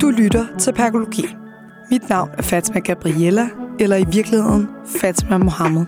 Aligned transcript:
Du 0.00 0.10
lytter 0.10 0.46
til 0.58 0.72
Perkologi. 0.72 1.36
Mit 1.90 2.08
navn 2.08 2.30
er 2.38 2.42
Fatma 2.42 2.80
Gabriella, 2.80 3.48
eller 3.80 3.96
i 3.96 4.04
virkeligheden 4.12 4.68
Fatma 5.00 5.38
Mohammed. 5.38 5.84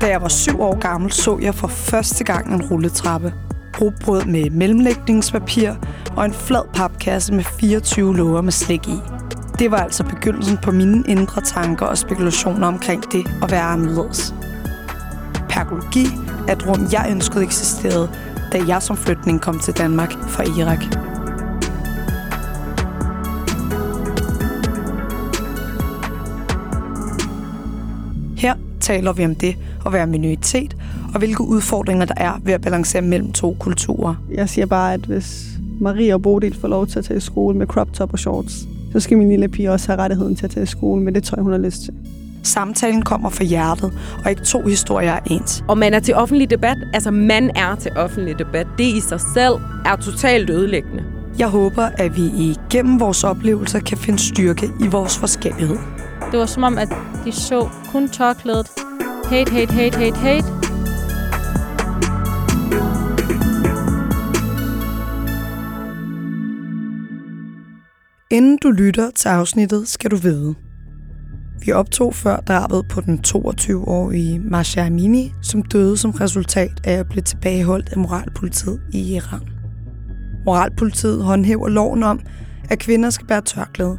Da 0.00 0.06
jeg 0.06 0.22
var 0.22 0.28
syv 0.28 0.60
år 0.60 0.78
gammel, 0.78 1.12
så 1.12 1.38
jeg 1.42 1.54
for 1.54 1.68
første 1.68 2.24
gang 2.24 2.54
en 2.54 2.62
rulletrappe. 2.62 3.34
Rugbrød 3.80 4.24
med 4.24 4.50
mellemlægningspapir 4.50 5.70
og 6.16 6.24
en 6.24 6.32
flad 6.32 6.64
papkasse 6.74 7.34
med 7.34 7.44
24 7.44 8.16
låger 8.16 8.40
med 8.40 8.52
slik 8.52 8.88
i. 8.88 9.00
Det 9.58 9.70
var 9.70 9.78
altså 9.78 10.04
begyndelsen 10.04 10.58
på 10.62 10.70
mine 10.70 11.04
indre 11.08 11.40
tanker 11.40 11.86
og 11.86 11.98
spekulationer 11.98 12.66
omkring 12.66 13.12
det 13.12 13.26
at 13.42 13.50
være 13.50 13.62
anderledes. 13.62 14.34
Pergologi 15.48 16.06
er 16.48 16.52
et 16.52 16.66
rum, 16.68 16.86
jeg 16.92 17.06
ønskede 17.10 17.44
eksisterede, 17.44 18.08
da 18.52 18.62
jeg 18.68 18.82
som 18.82 18.96
flytning 18.96 19.40
kom 19.40 19.58
til 19.58 19.74
Danmark 19.74 20.12
fra 20.12 20.42
Irak. 20.42 20.84
Her 28.36 28.54
taler 28.80 29.12
vi 29.12 29.24
om 29.24 29.34
det 29.34 29.56
at 29.86 29.92
være 29.92 30.06
minoritet, 30.06 30.76
og 31.14 31.18
hvilke 31.18 31.44
udfordringer 31.44 32.04
der 32.04 32.14
er 32.16 32.40
ved 32.44 32.52
at 32.52 32.60
balancere 32.60 33.02
mellem 33.02 33.32
to 33.32 33.56
kulturer. 33.60 34.14
Jeg 34.34 34.48
siger 34.48 34.66
bare, 34.66 34.94
at 34.94 35.00
hvis 35.00 35.46
Marie 35.80 36.14
og 36.14 36.22
Bodil 36.22 36.54
får 36.54 36.68
lov 36.68 36.86
til 36.86 36.98
at 36.98 37.04
tage 37.04 37.16
i 37.16 37.20
skole 37.20 37.56
med 37.58 37.66
crop 37.66 37.92
top 37.92 38.12
og 38.12 38.18
shorts, 38.18 38.68
så 38.92 39.00
skal 39.00 39.18
min 39.18 39.28
lille 39.28 39.48
pige 39.48 39.72
også 39.72 39.86
have 39.86 39.98
rettigheden 39.98 40.36
til 40.36 40.44
at 40.44 40.50
tage 40.50 40.64
i 40.64 40.66
skole 40.66 41.02
med 41.02 41.12
det 41.12 41.24
tøj, 41.24 41.40
hun 41.42 41.52
har 41.52 41.58
lyst 41.58 41.82
til. 41.82 41.94
Samtalen 42.42 43.02
kommer 43.02 43.30
fra 43.30 43.44
hjertet, 43.44 43.92
og 44.24 44.30
ikke 44.30 44.42
to 44.42 44.62
historier 44.66 45.12
er 45.12 45.20
ens. 45.26 45.64
Og 45.68 45.78
man 45.78 45.94
er 45.94 46.00
til 46.00 46.14
offentlig 46.14 46.50
debat. 46.50 46.76
Altså, 46.94 47.10
man 47.10 47.50
er 47.56 47.74
til 47.74 47.92
offentlig 47.96 48.38
debat. 48.38 48.66
Det 48.78 48.84
i 48.84 49.00
sig 49.00 49.20
selv 49.34 49.54
er 49.86 49.96
totalt 49.96 50.50
ødelæggende. 50.50 51.04
Jeg 51.38 51.48
håber, 51.48 51.88
at 51.94 52.16
vi 52.16 52.22
igennem 52.22 53.00
vores 53.00 53.24
oplevelser 53.24 53.80
kan 53.80 53.98
finde 53.98 54.18
styrke 54.18 54.70
i 54.80 54.86
vores 54.86 55.18
forskellighed. 55.18 55.76
Det 56.32 56.38
var 56.38 56.46
som 56.46 56.62
om, 56.62 56.78
at 56.78 56.88
de 57.24 57.32
så 57.32 57.68
kun 57.92 58.08
tørklædet. 58.08 58.66
Hate, 59.24 59.52
hate, 59.52 59.72
hate, 59.72 59.98
hate, 59.98 60.16
hate. 60.16 60.46
Inden 68.30 68.58
du 68.62 68.70
lytter 68.70 69.10
til 69.10 69.28
afsnittet, 69.28 69.88
skal 69.88 70.10
du 70.10 70.16
vide. 70.16 70.54
Vi 71.64 71.72
optog 71.72 72.14
før 72.14 72.36
drabet 72.36 72.88
på 72.88 73.00
den 73.00 73.20
22-årige 73.26 74.38
Masha 74.38 74.86
Amini, 74.86 75.32
som 75.42 75.62
døde 75.62 75.96
som 75.96 76.10
resultat 76.10 76.80
af 76.84 76.92
at 76.92 77.08
blive 77.08 77.22
tilbageholdt 77.22 77.88
af 77.88 77.98
moralpolitiet 77.98 78.80
i 78.92 79.14
Iran. 79.14 79.40
Moralpolitiet 80.44 81.24
håndhæver 81.24 81.68
loven 81.68 82.02
om, 82.02 82.20
at 82.70 82.78
kvinder 82.78 83.10
skal 83.10 83.26
bære 83.26 83.40
tørklæde. 83.40 83.98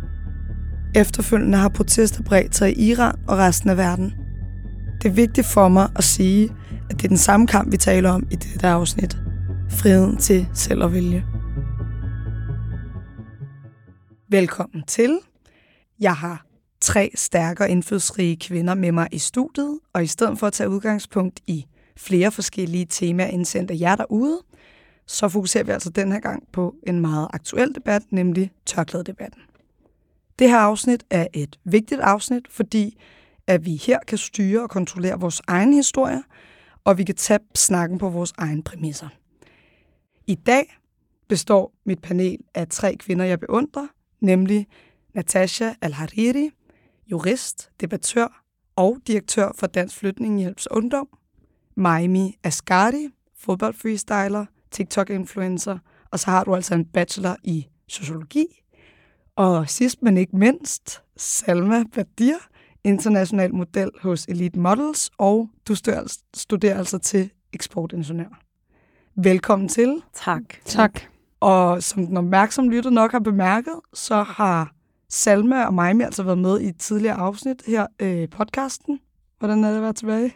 Efterfølgende 0.96 1.58
har 1.58 1.70
protester 1.70 2.24
bredt 2.24 2.56
sig 2.56 2.80
i 2.80 2.92
Iran 2.92 3.16
og 3.28 3.38
resten 3.38 3.70
af 3.70 3.78
verden. 3.78 4.14
Det 5.02 5.10
er 5.10 5.14
vigtigt 5.14 5.48
for 5.48 5.68
mig 5.68 5.90
at 5.96 6.04
sige, 6.04 6.50
at 6.90 6.96
det 6.96 7.04
er 7.04 7.08
den 7.08 7.18
samme 7.18 7.48
kamp, 7.48 7.72
vi 7.72 7.78
taler 7.78 8.12
om 8.12 8.28
i 8.32 8.36
dette 8.36 8.68
afsnit. 8.68 9.18
Friheden 9.70 10.18
til 10.18 10.48
selv 10.54 10.84
at 10.84 10.94
vælge. 10.94 11.26
Velkommen 14.30 14.84
til. 14.88 15.20
Jeg 16.00 16.16
har 16.16 16.46
tre 16.84 17.12
stærke 17.16 17.64
og 17.64 17.70
indflydelsesrige 17.70 18.38
kvinder 18.38 18.74
med 18.74 18.92
mig 18.92 19.08
i 19.12 19.18
studiet, 19.18 19.80
og 19.94 20.04
i 20.04 20.08
stedet 20.08 20.40
for 20.40 20.48
at 20.48 20.54
tage 20.54 20.70
udgangspunkt 20.70 21.40
i 21.48 21.66
flere 21.98 22.32
forskellige 22.32 22.86
temaer 22.86 23.28
indsendt 23.28 23.72
af 23.72 23.78
jer 23.80 23.96
derude, 23.96 24.42
så 25.08 25.30
fokuserer 25.30 25.64
vi 25.64 25.72
altså 25.72 25.90
den 25.90 26.12
her 26.12 26.20
gang 26.20 26.44
på 26.52 26.76
en 26.88 27.00
meget 27.00 27.28
aktuel 27.34 27.76
debat, 27.76 28.02
nemlig 28.10 28.52
tørklædedebatten. 28.66 29.42
Det 30.40 30.50
her 30.50 30.58
afsnit 30.58 31.04
er 31.10 31.28
et 31.34 31.60
vigtigt 31.64 32.02
afsnit, 32.02 32.48
fordi 32.50 32.98
at 33.48 33.66
vi 33.66 33.76
her 33.76 34.00
kan 34.08 34.18
styre 34.18 34.64
og 34.64 34.70
kontrollere 34.70 35.20
vores 35.20 35.42
egen 35.48 35.74
historie, 35.74 36.24
og 36.84 36.98
vi 36.98 37.04
kan 37.04 37.16
tage 37.16 37.40
snakken 37.56 37.98
på 37.98 38.10
vores 38.10 38.34
egen 38.38 38.64
præmisser. 38.64 39.10
I 40.28 40.36
dag 40.36 40.78
består 41.28 41.74
mit 41.86 42.02
panel 42.02 42.38
af 42.56 42.68
tre 42.68 42.96
kvinder, 42.96 43.26
jeg 43.26 43.40
beundrer, 43.40 43.88
nemlig 44.22 44.68
Natasha 45.14 45.74
Al-Hariri, 45.82 46.50
jurist, 47.14 47.70
debattør 47.82 48.44
og 48.76 48.98
direktør 49.08 49.52
for 49.56 49.68
Dansk 49.68 49.96
Flytninghjælps 49.96 50.68
Ungdom, 50.72 51.08
Maimi 51.76 52.38
Asgari, 52.44 53.08
fodboldfreestyler, 53.38 54.46
TikTok-influencer, 54.72 55.78
og 56.12 56.20
så 56.20 56.32
har 56.32 56.44
du 56.44 56.56
altså 56.56 56.76
en 56.76 56.86
bachelor 56.86 57.36
i 57.44 57.68
sociologi. 57.88 58.46
Og 59.36 59.70
sidst 59.70 60.02
men 60.02 60.18
ikke 60.18 60.38
mindst, 60.38 61.04
Salma 61.18 61.84
Badir, 61.94 62.36
international 62.84 63.56
model 63.56 63.92
hos 64.02 64.26
Elite 64.26 64.60
Models, 64.60 65.12
og 65.18 65.50
du 65.68 65.76
studerer 66.34 66.78
altså 66.78 66.98
til 66.98 67.32
eksportingeniør. 67.54 68.42
Velkommen 69.16 69.70
til. 69.70 70.02
Tak. 70.14 70.44
Tak. 70.66 71.02
Og 71.40 71.84
som 71.84 72.08
den 72.08 72.18
opmærksomme 72.18 72.72
lytter 72.72 72.90
nok 72.90 73.12
har 73.12 73.20
bemærket, 73.20 73.80
så 73.94 74.24
har 74.24 74.76
Salma 75.14 75.66
og 75.66 75.74
mig 75.74 76.04
altså 76.04 76.24
været 76.24 76.38
med 76.38 76.60
i 76.60 76.68
et 76.68 76.78
tidligere 76.78 77.16
afsnit 77.16 77.64
her 77.68 77.88
i 78.00 78.04
øh, 78.04 78.30
podcasten. 78.30 79.00
Hvordan 79.40 79.64
er 79.64 79.70
det 79.70 79.76
at 79.76 79.82
være 79.82 79.94
tilbage? 79.94 80.36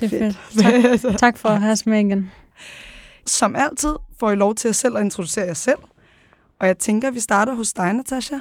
Det 0.00 0.12
er 0.12 0.18
fedt. 0.18 0.36
fedt. 0.36 1.02
Tak, 1.02 1.18
tak 1.26 1.38
for 1.38 1.48
at 1.48 1.60
have 1.60 1.76
med 1.86 2.00
igen. 2.00 2.30
Som 3.26 3.56
altid 3.56 3.94
får 4.20 4.30
I 4.30 4.34
lov 4.34 4.54
til 4.54 4.68
at 4.68 4.74
selv 4.74 4.96
at 4.96 5.04
introducere 5.04 5.46
jer 5.46 5.54
selv. 5.54 5.78
Og 6.58 6.66
jeg 6.66 6.78
tænker, 6.78 7.08
at 7.08 7.14
vi 7.14 7.20
starter 7.20 7.54
hos 7.54 7.72
dig, 7.72 7.92
Natasha. 7.92 8.36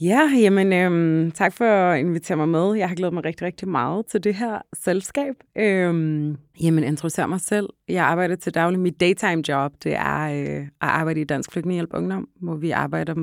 Ja, 0.00 0.30
jamen 0.36 0.72
øhm, 0.72 1.30
tak 1.30 1.52
for 1.52 1.64
at 1.64 2.00
invitere 2.00 2.36
mig 2.36 2.48
med. 2.48 2.74
Jeg 2.74 2.88
har 2.88 2.94
glædet 2.94 3.14
mig 3.14 3.24
rigtig, 3.24 3.46
rigtig 3.46 3.68
meget 3.68 4.06
til 4.06 4.24
det 4.24 4.34
her 4.34 4.58
selskab. 4.82 5.34
Øhm, 5.56 6.36
jamen, 6.60 6.84
introducere 6.84 7.28
mig 7.28 7.40
selv. 7.40 7.68
Jeg 7.88 8.04
arbejder 8.04 8.36
til 8.36 8.54
daglig. 8.54 8.80
Mit 8.80 9.00
daytime 9.00 9.42
job, 9.48 9.72
det 9.84 9.94
er 9.94 10.20
øh, 10.20 10.62
at 10.62 10.68
arbejde 10.80 11.20
i 11.20 11.24
Dansk 11.24 11.52
Flygtningehjælp 11.52 11.90
Ungdom, 11.94 12.28
hvor 12.40 12.54
vi 12.54 12.70
arbejder 12.70 13.14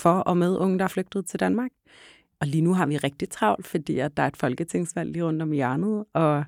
for 0.00 0.18
og 0.18 0.36
med 0.36 0.56
unge, 0.56 0.78
der 0.78 0.84
er 0.84 0.88
flygtet 0.88 1.26
til 1.26 1.40
Danmark. 1.40 1.70
Og 2.40 2.46
lige 2.46 2.62
nu 2.62 2.74
har 2.74 2.86
vi 2.86 2.96
rigtig 2.96 3.28
travlt, 3.28 3.66
fordi 3.66 3.98
at 3.98 4.16
der 4.16 4.22
er 4.22 4.26
et 4.26 4.36
folketingsvalg 4.36 5.12
lige 5.12 5.24
rundt 5.24 5.42
om 5.42 5.52
hjørnet, 5.52 6.04
og 6.12 6.44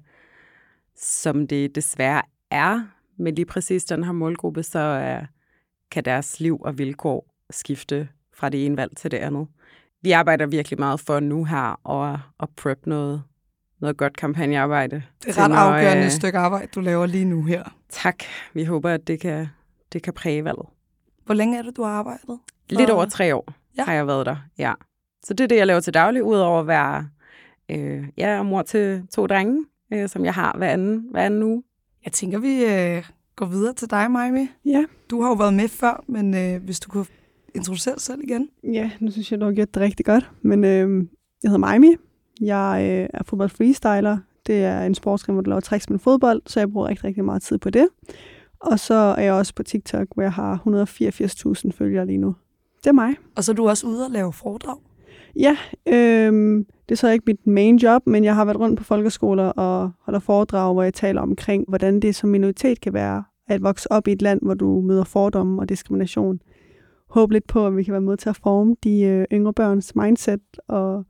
som 0.96 1.46
det 1.46 1.74
desværre 1.74 2.22
er 2.50 2.80
med 3.16 3.32
lige 3.32 3.46
præcis 3.46 3.84
den 3.84 4.04
her 4.04 4.12
målgruppe, 4.12 4.62
så 4.62 5.18
uh, 5.20 5.26
kan 5.90 6.04
deres 6.04 6.40
liv 6.40 6.60
og 6.60 6.78
vilkår 6.78 7.34
skifte 7.50 8.08
fra 8.34 8.48
det 8.48 8.66
ene 8.66 8.76
valg 8.76 8.96
til 8.96 9.10
det 9.10 9.16
andet. 9.16 9.46
Vi 10.02 10.10
arbejder 10.10 10.46
virkelig 10.46 10.78
meget 10.78 11.00
for 11.00 11.20
nu 11.20 11.44
her 11.44 11.80
og 11.84 12.20
at 12.40 12.48
prep 12.56 12.86
noget, 12.86 13.22
noget 13.80 13.96
godt 13.96 14.16
kampagnearbejde. 14.16 15.02
Det 15.22 15.38
er 15.38 15.42
ret 15.42 15.50
når, 15.50 15.56
afgørende 15.56 16.04
øh, 16.04 16.10
stykke 16.10 16.38
arbejde, 16.38 16.68
du 16.74 16.80
laver 16.80 17.06
lige 17.06 17.24
nu 17.24 17.42
her. 17.44 17.76
Tak. 17.88 18.24
Vi 18.54 18.64
håber, 18.64 18.90
at 18.90 19.06
det 19.06 19.20
kan, 19.20 19.46
det 19.92 20.02
kan 20.02 20.12
præge 20.12 20.44
valget. 20.44 20.66
Hvor 21.24 21.34
længe 21.34 21.58
er 21.58 21.62
det, 21.62 21.76
du 21.76 21.82
har 21.82 21.90
arbejdet? 21.90 22.38
Lidt 22.78 22.90
over 22.90 23.04
tre 23.04 23.34
år 23.34 23.52
ja. 23.76 23.84
har 23.84 23.92
jeg 23.92 24.06
været 24.06 24.26
der, 24.26 24.36
ja. 24.58 24.72
Så 25.24 25.34
det 25.34 25.44
er 25.44 25.48
det, 25.48 25.56
jeg 25.56 25.66
laver 25.66 25.80
til 25.80 25.94
daglig, 25.94 26.22
udover 26.24 26.60
at 26.60 26.66
være 26.66 27.08
øh, 27.70 28.04
ja, 28.16 28.42
mor 28.42 28.62
til 28.62 29.02
to 29.10 29.26
drenge, 29.26 29.64
øh, 29.92 30.08
som 30.08 30.24
jeg 30.24 30.34
har 30.34 30.54
hver 30.58 30.68
anden, 30.68 31.06
hver 31.10 31.22
anden 31.22 31.42
uge. 31.42 31.62
Jeg 32.04 32.12
tænker, 32.12 32.38
vi 32.38 32.64
øh, 32.64 33.04
går 33.36 33.46
videre 33.46 33.74
til 33.74 33.90
dig, 33.90 34.10
Maimi. 34.10 34.48
Ja. 34.64 34.84
Du 35.10 35.22
har 35.22 35.28
jo 35.28 35.34
været 35.34 35.54
med 35.54 35.68
før, 35.68 36.04
men 36.08 36.34
øh, 36.36 36.64
hvis 36.64 36.80
du 36.80 36.90
kunne 36.90 37.06
introducere 37.54 37.94
dig 37.94 38.02
selv 38.02 38.20
igen. 38.22 38.48
Ja, 38.64 38.90
nu 39.00 39.10
synes 39.10 39.32
jeg, 39.32 39.40
du 39.40 39.44
har 39.44 39.52
gjort 39.52 39.74
det 39.74 39.82
rigtig 39.82 40.06
godt. 40.06 40.30
Men 40.42 40.64
øh, 40.64 41.06
jeg 41.42 41.50
hedder 41.50 41.58
Maimi. 41.58 41.96
Jeg 42.40 42.88
øh, 42.90 43.08
er 43.14 43.22
fodboldfreestyler. 43.24 44.18
Det 44.46 44.64
er 44.64 44.82
en 44.82 44.94
sportsgren, 44.94 45.34
hvor 45.34 45.42
du 45.42 45.50
laver 45.50 45.60
tricks 45.60 45.90
med 45.90 45.98
fodbold, 45.98 46.42
så 46.46 46.60
jeg 46.60 46.72
bruger 46.72 46.88
rigtig, 46.88 47.04
rigtig 47.04 47.24
meget 47.24 47.42
tid 47.42 47.58
på 47.58 47.70
det. 47.70 47.88
Og 48.60 48.78
så 48.78 48.94
er 48.94 49.22
jeg 49.22 49.32
også 49.32 49.54
på 49.54 49.62
TikTok, 49.62 50.08
hvor 50.14 50.22
jeg 50.22 50.32
har 50.32 50.62
184.000 51.66 51.70
følgere 51.72 52.06
lige 52.06 52.18
nu. 52.18 52.34
Det 52.84 52.88
er 52.88 52.92
mig. 52.92 53.14
Og 53.36 53.44
så 53.44 53.52
er 53.52 53.56
du 53.56 53.68
også 53.68 53.86
ude 53.86 54.04
og 54.04 54.10
lave 54.10 54.32
foredrag? 54.32 54.76
Ja, 55.36 55.56
øh, 55.86 56.64
det 56.88 56.90
er 56.90 56.94
så 56.94 57.08
ikke 57.08 57.24
mit 57.26 57.46
main 57.46 57.76
job, 57.76 58.06
men 58.06 58.24
jeg 58.24 58.34
har 58.34 58.44
været 58.44 58.60
rundt 58.60 58.78
på 58.78 58.84
folkeskoler 58.84 59.48
og 59.48 59.90
holder 60.00 60.20
foredrag, 60.20 60.72
hvor 60.72 60.82
jeg 60.82 60.94
taler 60.94 61.20
omkring, 61.20 61.64
hvordan 61.68 62.00
det 62.00 62.14
som 62.14 62.30
minoritet 62.30 62.80
kan 62.80 62.92
være 62.92 63.24
at 63.48 63.62
vokse 63.62 63.92
op 63.92 64.08
i 64.08 64.12
et 64.12 64.22
land, 64.22 64.40
hvor 64.42 64.54
du 64.54 64.80
møder 64.80 65.04
fordomme 65.04 65.62
og 65.62 65.68
diskrimination. 65.68 66.40
Håb 67.10 67.30
lidt 67.30 67.46
på, 67.46 67.66
at 67.66 67.76
vi 67.76 67.82
kan 67.82 67.92
være 67.92 68.00
med 68.00 68.16
til 68.16 68.28
at 68.28 68.36
forme 68.42 68.76
de 68.84 69.02
øh, 69.02 69.26
yngre 69.32 69.52
børns 69.52 69.94
mindset 69.96 70.40
og 70.68 71.06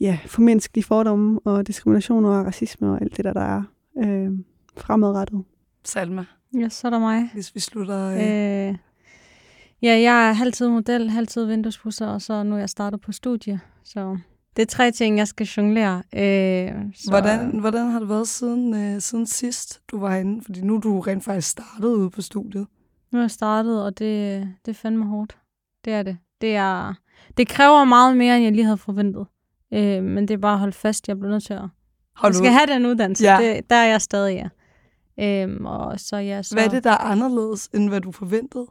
ja, 0.00 0.18
formindske 0.26 0.72
de 0.74 0.82
fordomme 0.82 1.40
og 1.44 1.66
diskrimination 1.66 2.24
og 2.24 2.46
racisme 2.46 2.90
og 2.90 3.00
alt 3.00 3.16
det 3.16 3.24
der, 3.24 3.32
der 3.32 3.40
er 3.40 3.62
øh, 4.04 4.30
fremadrettet. 4.76 5.44
Salma. 5.84 6.24
Ja, 6.58 6.68
så 6.68 6.86
er 6.86 6.90
der 6.90 6.98
mig. 6.98 7.30
Hvis 7.34 7.54
vi 7.54 7.60
slutter... 7.60 8.06
Øh... 8.06 8.68
Øh, 8.68 8.76
Ja, 9.82 10.00
jeg 10.00 10.28
er 10.28 10.32
halvtid 10.32 10.68
model, 10.68 11.10
halvtid 11.10 11.44
vinduespusser, 11.44 12.06
og 12.06 12.22
så 12.22 12.42
nu 12.42 12.54
er 12.54 12.58
jeg 12.58 12.70
startet 12.70 13.00
på 13.00 13.12
studie. 13.12 13.60
Så 13.84 14.18
det 14.56 14.62
er 14.62 14.66
tre 14.66 14.90
ting, 14.90 15.18
jeg 15.18 15.28
skal 15.28 15.46
jonglere. 15.46 16.02
Øh, 16.14 16.72
så... 16.94 17.10
hvordan, 17.10 17.58
hvordan 17.60 17.90
har 17.90 17.98
det 17.98 18.08
været 18.08 18.28
siden, 18.28 18.74
øh, 18.74 19.00
siden 19.00 19.26
sidst, 19.26 19.80
du 19.90 19.98
var 19.98 20.16
inde? 20.16 20.44
Fordi 20.44 20.60
nu 20.60 20.76
er 20.76 20.80
du 20.80 21.00
rent 21.00 21.24
faktisk 21.24 21.48
startet 21.48 21.88
ude 21.88 22.10
på 22.10 22.22
studiet. 22.22 22.66
Nu 23.12 23.18
er 23.18 23.22
jeg 23.22 23.30
startet, 23.30 23.84
og 23.84 23.98
det, 23.98 24.48
det 24.64 24.70
er 24.70 24.74
fandme 24.74 25.06
hårdt. 25.06 25.36
Det 25.84 25.92
er 25.92 26.02
det. 26.02 26.18
Det, 26.40 26.56
er, 26.56 26.94
det 27.36 27.48
kræver 27.48 27.84
meget 27.84 28.16
mere, 28.16 28.36
end 28.36 28.44
jeg 28.44 28.52
lige 28.52 28.64
havde 28.64 28.78
forventet. 28.78 29.26
Øh, 29.72 30.02
men 30.02 30.28
det 30.28 30.34
er 30.34 30.38
bare 30.38 30.52
at 30.52 30.58
holde 30.58 30.72
fast. 30.72 31.08
Jeg 31.08 31.18
bliver 31.18 31.30
nødt 31.30 31.44
til 31.44 31.54
at... 31.54 31.64
Hold 32.16 32.30
jeg 32.30 32.34
skal 32.34 32.48
ud. 32.48 32.52
have 32.52 32.66
den 32.66 32.86
uddannelse. 32.86 33.24
Ja. 33.24 33.38
Det, 33.40 33.70
der 33.70 33.76
er 33.76 33.86
jeg 33.86 34.02
stadig, 34.02 34.34
ja. 34.34 34.48
Øhm, 35.42 35.66
og 35.66 36.00
så, 36.00 36.16
ja, 36.16 36.42
så... 36.42 36.54
Hvad 36.54 36.64
er 36.64 36.68
det, 36.68 36.84
der 36.84 36.90
er 36.90 36.98
anderledes, 36.98 37.68
end 37.74 37.88
hvad 37.88 38.00
du 38.00 38.12
forventede? 38.12 38.66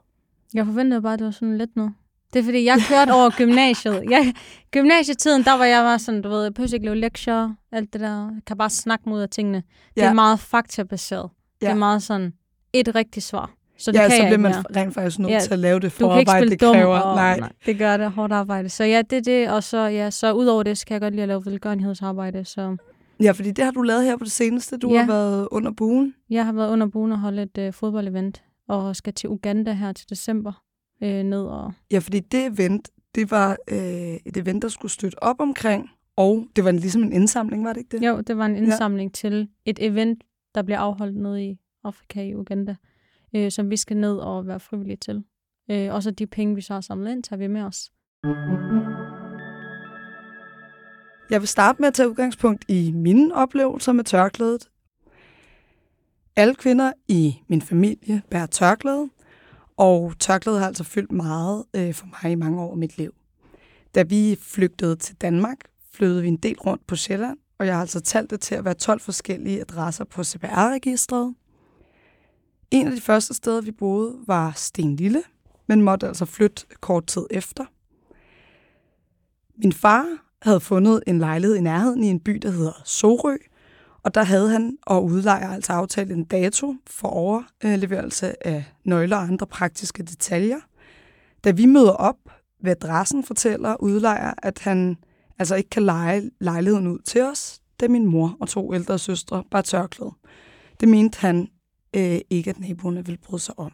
Jeg 0.54 0.66
forventede 0.66 1.02
bare, 1.02 1.14
at 1.14 1.20
det 1.20 1.26
var 1.26 1.32
sådan 1.32 1.58
lidt 1.58 1.76
noget. 1.76 1.94
Det 2.34 2.40
er 2.40 2.44
fordi, 2.44 2.66
jeg 2.66 2.78
kørte 2.90 3.12
over 3.12 3.30
gymnasiet. 3.38 4.04
Jeg, 4.12 4.34
gymnasietiden, 4.72 5.44
der 5.44 5.58
var 5.58 5.66
jeg 5.66 5.84
bare 5.84 6.00
sådan, 6.00 6.22
du 6.22 6.30
ved, 6.30 6.44
jeg 6.44 6.54
behøver 6.54 6.74
ikke 6.74 6.86
lave 6.86 6.96
lektier, 6.98 7.54
alt 7.72 7.94
det 7.94 8.02
der. 8.02 8.24
Jeg 8.34 8.42
kan 8.48 8.58
bare 8.58 8.70
snakke 8.70 9.10
mod 9.10 9.22
af 9.22 9.30
tingene. 9.30 9.58
Det 9.96 10.02
Ja. 10.02 10.08
er 10.10 10.14
meget 10.14 10.40
faktabaseret. 10.40 11.30
Ja. 11.62 11.66
Det 11.68 11.72
er 11.72 11.78
meget 11.78 12.04
sådan, 12.04 12.34
et 12.74 12.96
rigtigt 12.96 13.26
svar. 13.26 13.52
Så 13.78 13.92
det 13.92 13.98
ja, 13.98 14.08
kan 14.08 14.12
så 14.18 14.24
bliver 14.24 14.38
man 14.38 14.52
mere. 14.52 14.82
rent 14.84 14.94
faktisk 14.94 15.20
nødt 15.20 15.32
Ja, 15.32 15.40
til 15.40 15.54
at 15.54 15.60
lave 15.60 15.80
det 15.80 15.92
forarbejde, 15.92 16.50
det 16.50 16.60
kræver. 16.60 17.00
og, 17.00 17.16
Nej. 17.16 17.40
nej. 17.40 17.50
det 17.66 17.78
gør 17.78 17.98
det 17.98 18.12
hårdt 18.12 18.34
arbejde. 18.34 18.70
Så 18.70 18.84
ja, 18.84 19.02
det 19.02 19.18
er 19.18 19.22
det, 19.22 19.50
og 19.50 19.64
så, 19.64 19.78
ja, 19.78 20.10
så 20.10 20.34
ud 20.34 20.46
over 20.46 20.64
det, 20.64 20.78
så 20.78 20.86
kan 20.86 20.94
jeg 20.94 21.02
godt 21.02 21.14
lide 21.14 21.22
at 21.22 21.28
lave 21.28 21.46
velgørenhedsarbejde. 21.46 22.46
Så 22.46 22.78
Ja, 23.22 23.32
fordi 23.32 23.52
det 23.52 23.64
har 23.66 23.72
du 23.72 23.82
lavet 23.82 24.04
her 24.04 24.18
på 24.18 24.24
det 24.24 24.32
seneste. 24.32 24.78
Du 24.78 24.92
Ja. 24.92 25.00
har 25.00 25.08
været 25.08 25.48
under 25.52 25.72
buen. 25.72 26.14
jeg 26.30 26.46
har 26.46 26.54
været 26.54 26.72
under 26.72 26.88
buen 26.88 27.12
og 27.12 27.20
holdt 27.20 27.40
et 27.40 27.58
øh, 27.68 27.74
fodboldevent, 27.74 28.44
og 28.70 28.96
skal 28.96 29.14
til 29.14 29.30
Uganda 29.30 29.74
her 29.74 29.92
til 29.92 30.10
december 30.10 30.64
øh, 31.04 31.24
ned 31.24 31.44
og 31.44 31.74
Ja, 31.92 32.00
fordi 32.00 32.20
det 32.20 32.46
event, 32.46 32.90
det 33.16 33.32
var 33.32 33.58
øh, 33.72 34.18
et 34.26 34.38
event, 34.38 34.62
der 34.62 34.68
skulle 34.68 34.92
støtte 34.92 35.24
op 35.24 35.36
omkring, 35.40 35.90
og 36.16 36.48
det 36.56 36.64
var 36.64 36.72
ligesom 36.72 37.04
en 37.04 37.14
indsamling, 37.14 37.66
var 37.66 37.74
det 37.74 37.80
ikke 37.80 37.98
det? 37.98 38.08
Jo, 38.08 38.22
det 38.22 38.38
var 38.38 38.46
en 38.46 38.56
indsamling 38.56 39.10
ja. 39.10 39.14
til 39.14 39.50
et 39.66 39.78
event, 39.82 40.24
der 40.56 40.62
bliver 40.62 40.80
afholdt 40.80 41.18
nede 41.18 41.46
i 41.46 41.58
Afrika 41.84 42.22
i 42.22 42.36
Uganda, 42.36 42.76
øh, 43.36 43.52
som 43.52 43.70
vi 43.70 43.78
skal 43.78 43.98
ned 43.98 44.18
og 44.18 44.48
være 44.48 44.60
frivillige 44.60 44.98
til. 44.98 45.24
Øh, 45.72 45.94
og 45.94 46.04
så 46.04 46.12
de 46.12 46.28
penge, 46.28 46.56
vi 46.56 46.62
så 46.62 46.74
har 46.74 46.82
samlet 46.82 47.12
ind, 47.12 47.24
tager 47.24 47.38
vi 47.38 47.48
med 47.48 47.62
os. 47.62 47.92
Jeg 51.30 51.42
vil 51.42 51.48
starte 51.48 51.82
med 51.82 51.88
at 51.88 51.94
tage 51.94 52.10
udgangspunkt 52.10 52.66
i 52.68 52.92
mine 52.92 53.36
oplevelser 53.36 53.92
med 53.92 54.04
tørklædet. 54.04 54.70
Alle 56.36 56.56
kvinder 56.56 56.92
i 57.08 57.42
min 57.48 57.62
familie 57.62 58.22
bærer 58.32 58.46
tørklæde, 58.46 59.10
og 59.78 60.14
tørklædet 60.20 60.60
har 60.60 60.68
altså 60.68 60.84
fyldt 60.84 61.12
meget 61.12 61.66
øh, 61.74 61.94
for 61.94 62.06
mig 62.06 62.32
i 62.32 62.36
mange 62.36 62.62
år 62.62 62.72
af 62.72 62.78
mit 62.78 62.98
liv. 62.98 63.14
Da 63.96 64.04
vi 64.04 64.38
flygtede 64.42 64.96
til 64.96 65.16
Danmark, 65.16 65.58
flyttede 65.94 66.22
vi 66.22 66.28
en 66.28 66.38
del 66.38 66.60
rundt 66.60 66.88
på 66.88 66.96
Sjælland, 66.96 67.38
og 67.60 67.66
jeg 67.66 67.74
har 67.74 67.82
altså 67.82 68.00
talt 68.00 68.30
det 68.30 68.42
til 68.42 68.56
at 68.56 68.66
være 68.66 68.74
12 68.74 69.00
forskellige 69.00 69.62
adresser 69.62 70.04
på 70.04 70.24
CPR-registret. 70.24 71.36
En 72.72 72.88
af 72.88 72.96
de 72.96 73.02
første 73.02 73.34
steder, 73.34 73.62
vi 73.62 73.72
boede, 73.72 74.18
var 74.28 74.52
Stenlille, 74.56 75.24
men 75.68 75.82
måtte 75.82 76.08
altså 76.08 76.26
flytte 76.26 76.66
kort 76.82 77.08
tid 77.08 77.26
efter. 77.32 77.66
Min 79.58 79.74
far 79.74 80.06
havde 80.42 80.60
fundet 80.60 81.04
en 81.08 81.20
lejlighed 81.20 81.56
i 81.56 81.62
nærheden 81.62 82.04
i 82.04 82.08
en 82.08 82.20
by, 82.20 82.32
der 82.32 82.52
hedder 82.52 82.82
Sorø, 82.86 83.38
og 84.04 84.16
der 84.16 84.24
havde 84.24 84.50
han 84.50 84.78
og 84.82 85.06
udlejer 85.06 85.50
altså 85.50 85.74
aftalt 85.74 86.12
en 86.12 86.24
dato 86.24 86.76
for 86.88 87.08
overleverelse 87.08 88.48
af 88.48 88.66
nøgler 88.84 89.18
og 89.18 89.24
andre 89.24 89.48
praktiske 89.48 90.04
detaljer. 90.04 90.60
Da 91.44 91.52
vi 91.52 91.66
møder 91.66 91.92
op 91.92 92.18
ved 92.64 92.72
adressen, 92.72 93.24
fortæller 93.24 93.76
udlejer, 93.80 94.34
at 94.38 94.60
han 94.60 94.98
altså 95.40 95.56
ikke 95.56 95.70
kan 95.70 95.84
lege 95.84 96.32
lejligheden 96.40 96.88
ud 96.88 97.00
til 97.00 97.22
os, 97.22 97.60
da 97.80 97.88
min 97.88 98.06
mor 98.06 98.38
og 98.40 98.48
to 98.48 98.74
ældre 98.74 99.00
søstre 99.00 99.44
bare 99.52 99.62
tørklæde. 99.62 100.12
Det 100.80 100.90
mente 100.90 101.20
han 101.20 101.48
øh, 101.96 102.20
ikke, 102.30 102.50
at 102.50 102.60
naboerne 102.60 103.06
ville 103.06 103.18
bryde 103.18 103.42
sig 103.42 103.60
om. 103.60 103.72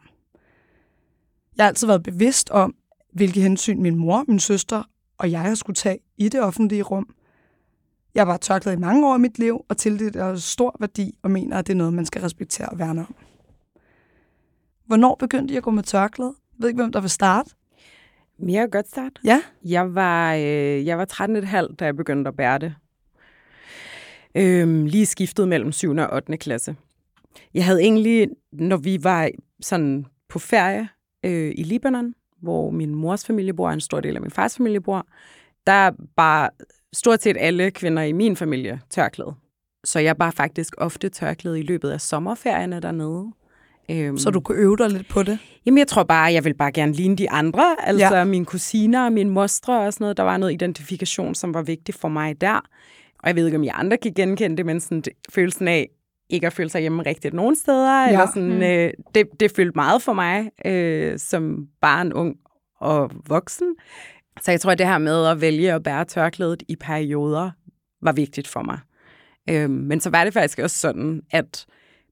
Jeg 1.58 1.64
har 1.64 1.68
altid 1.68 1.88
været 1.88 2.04
bevidst 2.04 2.50
om, 2.50 2.76
hvilke 3.14 3.42
hensyn 3.42 3.82
min 3.82 3.96
mor, 3.96 4.26
min 4.28 4.40
søster 4.40 4.84
og 5.18 5.32
jeg 5.32 5.42
har 5.42 5.56
skulle 5.56 5.76
tage 5.76 6.00
i 6.18 6.30
det 6.30 6.42
offentlige 6.42 6.84
rum. 6.84 7.16
Jeg 8.16 8.28
var 8.28 8.38
tørklæde 8.38 8.76
i 8.76 8.80
mange 8.80 9.08
år 9.08 9.16
i 9.16 9.20
mit 9.20 9.40
liv, 9.40 9.66
og 9.70 9.78
til 9.78 10.00
det 10.00 10.16
er 10.16 10.36
stor 10.36 10.76
værdi, 10.80 11.18
og 11.24 11.32
mener, 11.32 11.58
at 11.58 11.68
det 11.68 11.74
er 11.74 11.78
noget, 11.78 11.94
man 11.94 12.06
skal 12.06 12.22
respektere 12.22 12.70
og 12.70 12.80
værne 12.80 13.02
om. 13.02 13.16
Hvornår 14.86 15.16
begyndte 15.16 15.52
jeg 15.52 15.58
at 15.58 15.64
gå 15.64 15.72
med 15.72 15.84
tørklæde? 15.84 16.34
Jeg 16.38 16.62
ved 16.62 16.70
ikke, 16.70 16.82
hvem 16.82 16.92
der 16.92 17.02
vil 17.02 17.10
starte. 17.10 17.50
Men 18.40 18.50
Jeg 18.50 18.62
kan 18.62 18.70
godt 18.70 18.88
starte. 18.88 19.22
Ja. 19.24 19.42
Jeg 19.64 19.96
var, 19.96 20.34
øh, 20.34 20.86
jeg 20.86 20.98
var 20.98 21.06
13,5, 21.06 21.76
da 21.76 21.86
jeg 21.86 21.96
begyndte 21.96 22.28
at 22.28 22.36
bære 22.36 22.60
det. 22.60 22.76
Øhm, 24.36 24.86
lige 24.86 25.06
skiftet 25.06 25.48
mellem 25.48 25.72
7. 25.72 25.92
og 25.92 26.14
8. 26.14 26.38
klasse. 26.38 26.76
Jeg 27.54 27.66
havde 27.66 27.82
egentlig, 27.82 28.30
når 28.52 28.78
vi 28.78 29.04
var 29.04 29.30
sådan 29.62 30.06
på 30.30 30.40
ferie 30.40 30.90
øh, 31.26 31.54
i 31.58 31.64
Libanon, 31.64 32.14
hvor 32.42 32.70
min 32.70 32.96
mors 32.96 33.26
familie 33.26 33.54
bor, 33.54 33.68
og 33.68 33.74
en 33.74 33.82
stor 33.82 34.00
del 34.00 34.16
af 34.16 34.22
min 34.22 34.32
fars 34.32 34.58
familie 34.58 34.82
bor, 34.82 35.08
der 35.68 35.92
bare 36.16 36.50
stort 36.96 37.22
set 37.24 37.38
alle 37.40 37.72
kvinder 37.72 38.04
i 38.04 38.12
min 38.12 38.36
familie 38.36 38.82
tørklæde. 38.90 39.34
Så 39.84 40.00
jeg 40.00 40.18
bar 40.18 40.32
faktisk 40.32 40.74
ofte 40.78 41.10
tørklæde 41.10 41.60
i 41.60 41.64
løbet 41.64 41.90
af 41.90 42.02
sommerferierne 42.02 42.80
dernede. 42.80 43.32
Øhm, 43.92 44.18
Så 44.18 44.30
du 44.30 44.40
kunne 44.40 44.58
øve 44.58 44.78
dig 44.78 44.90
lidt 44.90 45.10
på 45.10 45.24
det. 45.24 45.40
Jamen, 45.66 45.78
jeg 45.78 45.88
tror 45.88 46.04
bare, 46.04 46.34
jeg 46.34 46.46
vil 46.46 46.54
bare 46.54 46.72
gerne 46.72 46.94
ligne 46.94 47.16
de 47.16 47.30
andre. 47.32 47.76
Altså 47.80 48.16
Ja. 48.16 48.24
mine 48.24 48.46
kusiner 48.46 49.06
og 49.06 49.14
mine 49.14 49.30
mostre 49.30 49.80
og 49.80 49.94
sådan 49.94 50.04
noget. 50.04 50.18
Der 50.18 50.24
var 50.24 50.38
noget 50.38 50.54
identifikation, 50.54 51.36
som 51.36 51.54
var 51.54 51.62
vigtigt 51.62 51.98
for 51.98 52.08
mig 52.08 52.42
der. 52.42 52.56
Og 53.20 53.28
jeg 53.28 53.36
ved 53.36 53.46
ikke, 53.46 53.58
om 53.58 53.64
I 53.64 53.68
andre 53.74 53.98
kan 53.98 54.14
genkende 54.14 54.58
det, 54.58 54.66
men 54.66 54.80
sådan, 54.80 55.04
følelsen 55.30 55.68
af 55.68 55.90
ikke 56.30 56.48
at 56.48 56.54
føle 56.54 56.70
sig 56.70 56.82
hjemme 56.82 57.04
rigtigt 57.04 57.34
nogen 57.34 57.56
steder. 57.56 58.02
Ja. 58.04 58.08
Eller 58.12 58.26
sådan, 58.28 58.56
Mm. 58.56 58.62
øh, 58.62 58.94
det, 59.16 59.28
det 59.40 59.52
følte 59.52 59.72
meget 59.76 60.02
for 60.02 60.14
mig 60.14 60.50
øh, 60.66 61.20
som 61.20 61.68
barn, 61.82 62.14
ung 62.14 62.36
og 62.80 63.12
voksen. 63.28 63.76
Så 64.42 64.52
jeg 64.52 64.62
tror, 64.62 64.72
at 64.72 64.78
det 64.78 64.88
her 64.88 64.98
med 64.98 65.26
at 65.26 65.42
vælge 65.42 65.74
at 65.74 65.84
bære 65.84 66.06
tørklædet 66.06 66.64
i 66.68 66.76
perioder 66.76 67.52
var 68.02 68.12
vigtigt 68.12 68.48
for 68.48 68.62
mig. 68.64 68.80
Øh, 69.50 69.70
men 69.70 70.00
så 70.00 70.10
var 70.10 70.24
det 70.24 70.34
faktisk 70.34 70.60
også 70.60 70.78
sådan, 70.78 71.22
at 71.32 71.66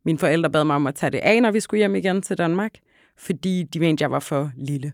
mine 0.05 0.17
forældre 0.19 0.49
bad 0.49 0.63
mig 0.63 0.75
om 0.75 0.87
at 0.87 0.95
tage 0.95 1.09
det 1.09 1.17
af, 1.17 1.41
når 1.41 1.51
vi 1.51 1.59
skulle 1.59 1.79
hjem 1.79 1.95
igen 1.95 2.21
til 2.21 2.37
Danmark, 2.37 2.71
fordi 3.17 3.63
de 3.63 3.79
mente, 3.79 4.01
jeg 4.01 4.11
var 4.11 4.19
for 4.19 4.51
lille. 4.57 4.91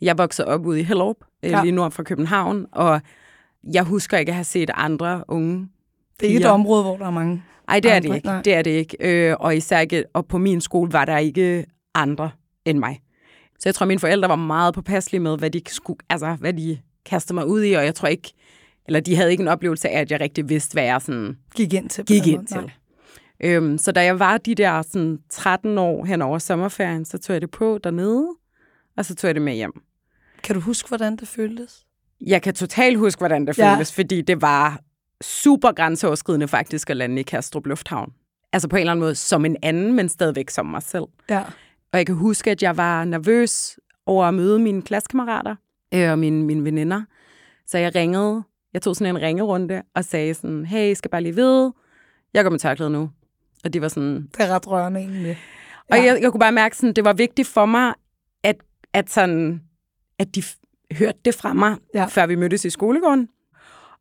Jeg 0.00 0.18
voksede 0.18 0.48
op 0.48 0.66
ude 0.66 0.80
i 0.80 0.82
Hellerup, 0.82 1.16
Ja. 1.42 1.48
ja. 1.48 1.62
lige 1.62 1.72
nord 1.72 1.90
for 1.92 2.02
København, 2.02 2.66
og 2.72 3.00
jeg 3.74 3.82
husker 3.82 4.18
ikke 4.18 4.30
at 4.30 4.34
have 4.36 4.44
set 4.44 4.70
andre 4.74 5.24
unge. 5.28 5.68
Det 6.20 6.26
er 6.26 6.30
ikke 6.30 6.40
et 6.40 6.46
område, 6.46 6.82
hvor 6.82 6.96
der 6.96 7.06
er 7.06 7.10
mange. 7.10 7.42
Nej, 7.68 7.80
det 7.80 7.90
er 7.90 7.96
Andre, 7.96 8.08
det 8.08 8.14
ikke. 8.14 8.26
nej. 8.26 8.42
Det 8.42 8.54
er 8.54 8.62
det 8.62 8.70
ikke. 8.70 8.96
Øh, 9.00 9.36
og 9.40 9.56
især 9.56 9.78
ikke, 9.80 10.04
og 10.12 10.26
på 10.26 10.38
min 10.38 10.60
skole 10.60 10.92
var 10.92 11.04
der 11.04 11.18
ikke 11.18 11.66
andre 11.94 12.30
end 12.64 12.78
mig. 12.78 13.00
Så 13.62 13.68
jeg 13.68 13.74
tror, 13.74 13.86
mine 13.86 14.00
forældre 14.00 14.28
var 14.28 14.36
meget 14.36 14.74
påpasselige 14.74 15.20
med, 15.20 15.38
hvad 15.38 15.50
de, 15.50 15.60
skulle, 15.66 15.98
altså, 16.08 16.36
hvad 16.40 16.52
de 16.52 16.78
kastede 17.06 17.34
mig 17.34 17.46
ud 17.46 17.62
i, 17.64 17.72
og 17.72 17.84
jeg 17.84 17.94
tror 17.94 18.08
ikke, 18.08 18.32
eller 18.86 19.00
de 19.00 19.16
havde 19.16 19.30
ikke 19.30 19.40
en 19.40 19.48
oplevelse 19.48 19.88
af, 19.88 20.00
at 20.00 20.10
jeg 20.10 20.20
rigtig 20.20 20.48
vidste, 20.48 20.72
hvad 20.72 20.84
jeg 20.84 21.02
sådan 21.02 21.38
Gik 21.54 21.72
ind 21.72 21.88
til. 21.88 22.04
gik 22.06 22.26
ind 22.26 22.46
til. 22.46 22.72
Øhm, 23.44 23.78
så 23.78 23.92
da 23.92 24.04
jeg 24.04 24.18
var 24.18 24.38
de 24.38 24.54
der 24.54 24.82
sådan, 24.82 25.18
13 25.30 25.78
år 25.78 26.04
hen 26.04 26.22
over 26.22 26.38
sommerferien, 26.38 27.04
så 27.04 27.18
tog 27.18 27.34
jeg 27.34 27.40
det 27.42 27.50
på 27.50 27.78
dernede, 27.84 28.28
og 28.96 29.04
så 29.04 29.14
tog 29.14 29.28
jeg 29.28 29.34
det 29.34 29.42
med 29.42 29.54
hjem. 29.54 29.72
Kan 30.42 30.54
du 30.54 30.60
huske, 30.60 30.88
hvordan 30.88 31.16
det 31.16 31.28
føltes? 31.28 31.84
Jeg 32.26 32.42
kan 32.42 32.54
totalt 32.54 32.98
huske, 32.98 33.18
hvordan 33.20 33.46
det 33.46 33.58
Ja. 33.58 33.72
føltes, 33.72 33.92
fordi 33.94 34.20
det 34.22 34.42
var 34.42 34.80
super 35.22 35.72
grænseoverskridende 35.72 36.48
faktisk 36.48 36.90
at 36.90 36.96
lande 36.96 37.20
i 37.20 37.22
Kastrup 37.22 37.66
Lufthavn. 37.66 38.12
Altså 38.52 38.68
på 38.68 38.76
en 38.76 38.80
eller 38.80 38.92
anden 38.92 39.00
måde 39.00 39.14
som 39.14 39.44
en 39.44 39.56
anden, 39.62 39.92
men 39.92 40.08
stadigvæk 40.08 40.50
som 40.50 40.66
mig 40.66 40.82
selv. 40.82 41.04
Ja. 41.30 41.42
Og 41.92 41.98
jeg 41.98 42.06
kan 42.06 42.14
huske, 42.14 42.50
at 42.50 42.62
jeg 42.62 42.76
var 42.76 43.04
nervøs 43.04 43.78
over 44.06 44.24
at 44.24 44.34
møde 44.34 44.58
mine 44.58 44.82
klassekammerater 44.82 45.56
øh, 45.94 46.10
og 46.10 46.18
mine, 46.18 46.44
mine 46.44 46.64
veninder. 46.64 47.02
Så 47.66 47.78
jeg 47.78 47.94
ringede, 47.94 48.42
jeg 48.74 48.82
tog 48.82 48.96
sådan 48.96 49.16
en 49.16 49.22
ringerunde 49.22 49.82
og 49.94 50.04
sagde 50.04 50.34
sådan, 50.34 50.66
hey, 50.66 50.90
I 50.90 50.94
skal 50.94 51.10
bare 51.10 51.22
lige 51.22 51.34
vide, 51.34 51.72
jeg 52.34 52.44
går 52.44 52.50
med 52.50 52.58
tørklæde 52.58 52.90
nu. 52.90 53.10
Og 53.64 53.72
de 53.72 53.80
var 53.82 53.88
sådan, 53.88 54.28
Det 54.36 54.40
er 54.40 54.48
ret 54.54 54.68
rørende 54.68 55.00
egentlig. 55.00 55.38
og 55.90 55.96
Ja. 55.96 56.02
jeg, 56.04 56.18
jeg 56.22 56.30
kunne 56.30 56.40
bare 56.40 56.52
mærke, 56.52 56.76
sådan, 56.76 56.92
det 56.92 57.04
var 57.04 57.12
vigtigt 57.12 57.48
for 57.48 57.66
mig, 57.66 57.94
at, 58.42 58.56
at, 58.92 59.10
sådan, 59.10 59.62
at 60.18 60.34
de 60.34 60.42
hørte 60.98 61.18
det 61.24 61.34
fra 61.34 61.52
mig, 61.52 61.76
Ja. 61.94 62.00
ja. 62.00 62.06
før 62.06 62.26
vi 62.26 62.34
mødtes 62.34 62.64
i 62.64 62.70
skolegården. 62.70 63.28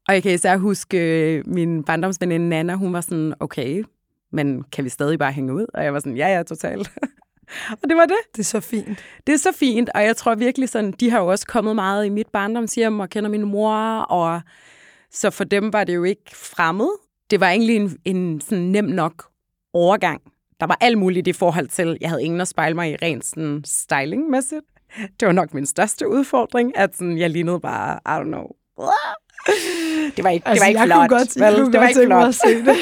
Og 0.07 0.13
jeg 0.13 0.23
kan 0.23 0.31
især 0.33 0.57
huske, 0.57 0.97
øh, 1.37 1.43
min 1.47 1.83
barndomsveninde 1.83 2.49
Nana, 2.49 2.75
hun 2.75 2.93
var 2.93 3.01
sådan, 3.01 3.33
okay, 3.39 3.83
men 4.31 4.63
kan 4.63 4.83
vi 4.83 4.89
stadig 4.89 5.19
bare 5.19 5.31
hænge 5.31 5.53
ud? 5.53 5.65
Og 5.73 5.83
jeg 5.83 5.93
var 5.93 5.99
sådan, 5.99 6.17
ja, 6.17 6.27
ja, 6.27 6.43
totalt. 6.43 6.91
og 7.71 7.89
det 7.89 7.97
var 7.97 8.05
det. 8.05 8.17
Det 8.35 8.39
er 8.39 8.43
så 8.43 8.59
fint. 8.59 8.99
Det 9.27 9.33
er 9.33 9.37
så 9.37 9.51
fint, 9.51 9.89
og 9.95 10.03
jeg 10.03 10.17
tror 10.17 10.35
virkelig 10.35 10.69
sådan, 10.69 10.91
de 10.91 11.09
har 11.09 11.19
jo 11.19 11.27
også 11.27 11.47
kommet 11.47 11.75
meget 11.75 12.05
i 12.05 12.09
mit 12.09 12.27
barndomshjem 12.27 12.99
og 12.99 13.09
kender 13.09 13.29
min 13.29 13.45
mor, 13.45 13.75
og 13.99 14.41
så 15.11 15.29
for 15.29 15.43
dem 15.43 15.73
var 15.73 15.83
det 15.83 15.95
jo 15.95 16.03
ikke 16.03 16.35
fremmed. 16.35 16.89
Det 17.31 17.39
var 17.39 17.49
egentlig 17.49 17.75
en, 17.75 17.97
en 18.05 18.41
sådan 18.41 18.63
nem 18.63 18.85
nok 18.85 19.25
overgang. 19.73 20.21
Der 20.59 20.67
var 20.67 20.77
alt 20.81 20.97
muligt 20.97 21.27
i 21.27 21.33
forhold 21.33 21.67
til, 21.67 21.97
jeg 22.01 22.09
havde 22.09 22.23
ingen 22.23 22.41
at 22.41 22.47
spejle 22.47 22.75
mig 22.75 22.91
i 22.91 22.95
rent 22.95 23.25
sådan 23.25 23.61
stylingmæssigt. 23.65 24.65
Det 25.19 25.25
var 25.25 25.31
nok 25.31 25.53
min 25.53 25.65
største 25.65 26.07
udfordring, 26.07 26.77
at 26.77 26.95
sådan, 26.95 27.17
jeg 27.17 27.29
lignede 27.29 27.59
bare, 27.59 27.99
I 28.05 28.21
don't 28.21 28.27
know. 28.27 28.47
Det 30.15 30.23
var 30.23 30.29
ikke, 30.29 30.49
det 30.49 30.59
var 30.59 30.65
ikke 30.67 30.79
Altså, 30.79 30.79
jeg 30.79 30.85
flot. 30.85 31.09
Kunne 31.09 31.19
godt, 31.19 31.35
vel? 31.35 31.43
jeg 31.43 31.55
kunne 31.55 31.71
det 31.73 31.79
var 31.79 31.85
godt 31.87 31.97
ikke 31.97 32.07
flot. 32.07 32.27
at 32.27 32.35
se 32.35 32.65
det. 32.65 32.77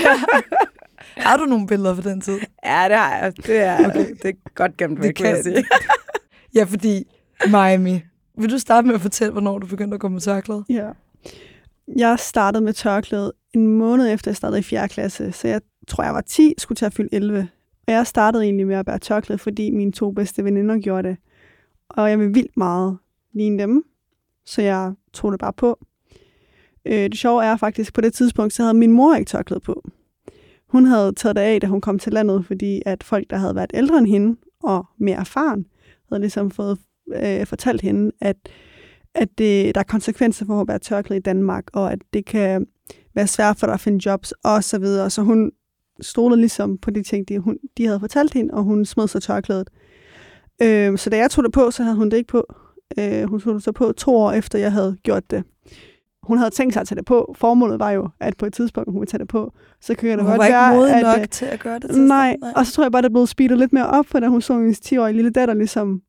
har 1.27 1.37
du 1.37 1.45
nogle 1.45 1.67
billeder 1.67 1.95
fra 1.95 2.09
den 2.09 2.21
tid? 2.21 2.39
Ja, 2.65 2.85
det 2.89 2.97
har 2.97 3.15
jeg. 3.17 3.33
Det 3.37 3.57
er, 3.57 3.77
okay. 3.89 4.09
det 4.23 4.25
er 4.25 4.49
godt 4.55 4.77
gemt 4.77 5.01
væk, 5.01 5.17
Det 5.17 5.23
vil 5.23 5.27
jeg 5.29 5.35
kan- 5.35 5.43
sige. 5.43 5.65
Ja, 6.55 6.63
fordi 6.63 7.03
Miami. 7.47 8.01
Vil 8.37 8.51
du 8.51 8.57
starte 8.57 8.87
med 8.87 8.95
at 8.95 9.01
fortælle, 9.01 9.31
hvornår 9.31 9.57
du 9.59 9.67
begyndte 9.67 9.95
at 9.95 10.01
gå 10.01 10.07
med 10.07 10.21
tørklæde? 10.21 10.63
Ja. 10.69 10.89
Jeg 11.97 12.19
startede 12.19 12.63
med 12.63 12.73
tørklæde 12.73 13.33
en 13.53 13.67
måned 13.67 14.13
efter, 14.13 14.31
jeg 14.31 14.35
startede 14.35 14.59
i 14.59 14.63
4. 14.63 14.87
klasse, 14.89 15.31
så 15.31 15.47
jeg 15.47 15.61
tror, 15.87 16.03
jeg 16.03 16.13
var 16.13 16.21
10, 16.21 16.53
skulle 16.57 16.75
til 16.75 16.85
at 16.85 16.93
fylde 16.93 17.09
11. 17.11 17.47
Og 17.87 17.93
jeg 17.93 18.07
startede 18.07 18.43
egentlig 18.43 18.67
med 18.67 18.75
at 18.75 18.85
bære 18.85 18.99
tørklæde, 18.99 19.39
fordi 19.39 19.71
mine 19.71 19.91
to 19.91 20.11
bedste 20.11 20.43
veninder 20.43 20.77
gjorde 20.79 21.07
det. 21.09 21.17
Og 21.89 22.09
jeg 22.09 22.19
vil 22.19 22.35
vildt 22.35 22.57
meget 22.57 22.97
ligne 23.33 23.59
dem, 23.63 23.83
så 24.45 24.61
jeg 24.61 24.93
tog 25.13 25.31
det 25.31 25.39
bare 25.39 25.53
på. 25.53 25.79
Øh, 26.85 26.93
det 27.09 27.17
sjove 27.17 27.45
er 27.45 27.57
faktisk, 27.57 27.93
på 27.93 28.01
det 28.01 28.13
tidspunkt, 28.13 28.53
så 28.53 28.63
havde 28.63 28.73
min 28.73 28.91
mor 28.91 29.15
ikke 29.15 29.29
tørklæde 29.29 29.59
på. 29.59 29.89
Hun 30.69 30.85
havde 30.85 31.13
taget 31.13 31.35
det 31.35 31.41
af, 31.41 31.61
da 31.61 31.67
hun 31.67 31.81
kom 31.81 31.99
til 31.99 32.13
landet, 32.13 32.45
fordi 32.45 32.81
at 32.85 33.03
folk, 33.03 33.29
der 33.29 33.37
havde 33.37 33.55
været 33.55 33.71
ældre 33.73 33.97
end 33.97 34.07
hende 34.07 34.37
og 34.63 34.85
mere 34.97 35.17
erfaren, 35.17 35.65
havde 36.09 36.21
ligesom 36.21 36.51
fået 36.51 36.77
øh, 37.15 37.45
fortalt 37.45 37.81
hende, 37.81 38.11
at, 38.21 38.35
at 39.15 39.29
det, 39.37 39.75
der 39.75 39.81
er 39.81 39.85
konsekvenser 39.85 40.45
for 40.45 40.61
at 40.61 40.67
være 40.67 40.79
tørklæde 40.79 41.17
i 41.17 41.21
Danmark, 41.21 41.63
og 41.73 41.91
at 41.91 41.99
det 42.13 42.25
kan 42.25 42.67
være 43.15 43.27
svært 43.27 43.57
for 43.59 43.67
dig 43.67 43.73
at 43.73 43.79
finde 43.79 44.09
jobs, 44.09 44.33
og 44.43 44.63
så 44.63 44.79
videre. 44.79 45.09
Så 45.09 45.21
hun 45.21 45.51
stolede 46.01 46.39
ligesom 46.39 46.77
på 46.77 46.91
de 46.91 47.03
ting, 47.03 47.29
de, 47.29 47.39
hun, 47.39 47.57
de 47.77 47.85
havde 47.85 47.99
fortalt 47.99 48.33
hende, 48.33 48.53
og 48.53 48.63
hun 48.63 48.85
smed 48.85 49.07
sig 49.07 49.21
tørklædet. 49.21 49.69
Øh, 50.61 50.97
så 50.97 51.09
da 51.09 51.17
jeg 51.17 51.31
tog 51.31 51.43
det 51.43 51.53
på, 51.53 51.71
så 51.71 51.83
havde 51.83 51.95
hun 51.95 52.09
det 52.09 52.17
ikke 52.17 52.27
på. 52.27 52.53
Øh, 52.99 53.23
hun 53.23 53.39
tog 53.39 53.53
det 53.53 53.63
så 53.63 53.71
på 53.71 53.91
to 53.91 54.15
år 54.15 54.31
efter, 54.31 54.59
jeg 54.59 54.71
havde 54.71 54.97
gjort 55.03 55.31
det. 55.31 55.43
Hun 56.29 56.37
havde 56.37 56.49
tænkt 56.49 56.73
sig 56.73 56.81
at 56.81 56.87
tage 56.87 56.97
det 56.97 57.05
på. 57.05 57.35
Formålet 57.37 57.79
var 57.79 57.91
jo, 57.91 58.09
at 58.19 58.37
på 58.37 58.45
et 58.45 58.53
tidspunkt, 58.53 58.91
hun 58.91 58.99
ville 58.99 59.07
tage 59.07 59.19
det 59.19 59.27
på. 59.27 59.53
Så 59.81 59.95
kan 59.95 60.09
det 60.09 60.25
Hun 60.25 60.25
godt 60.25 60.49
være, 60.49 60.75
modig 60.75 60.93
at, 60.93 61.01
nok 61.01 61.19
øh, 61.19 61.27
til 61.27 61.45
at 61.45 61.59
gøre 61.59 61.79
det 61.79 61.89
til 61.89 62.01
Nej, 62.01 62.35
nej. 62.41 62.53
og 62.55 62.65
så 62.65 62.73
tror 62.73 62.83
jeg 62.83 62.91
bare, 62.91 63.01
det 63.01 63.11
blev 63.11 63.27
speedet 63.27 63.57
lidt 63.57 63.73
mere 63.73 63.87
op, 63.87 64.05
for 64.05 64.19
da 64.19 64.27
hun 64.27 64.41
så 64.41 64.53
min 64.53 64.71
10-årige 64.85 65.15
lille 65.15 65.31
datter 65.31 65.53
ligesom 65.53 66.01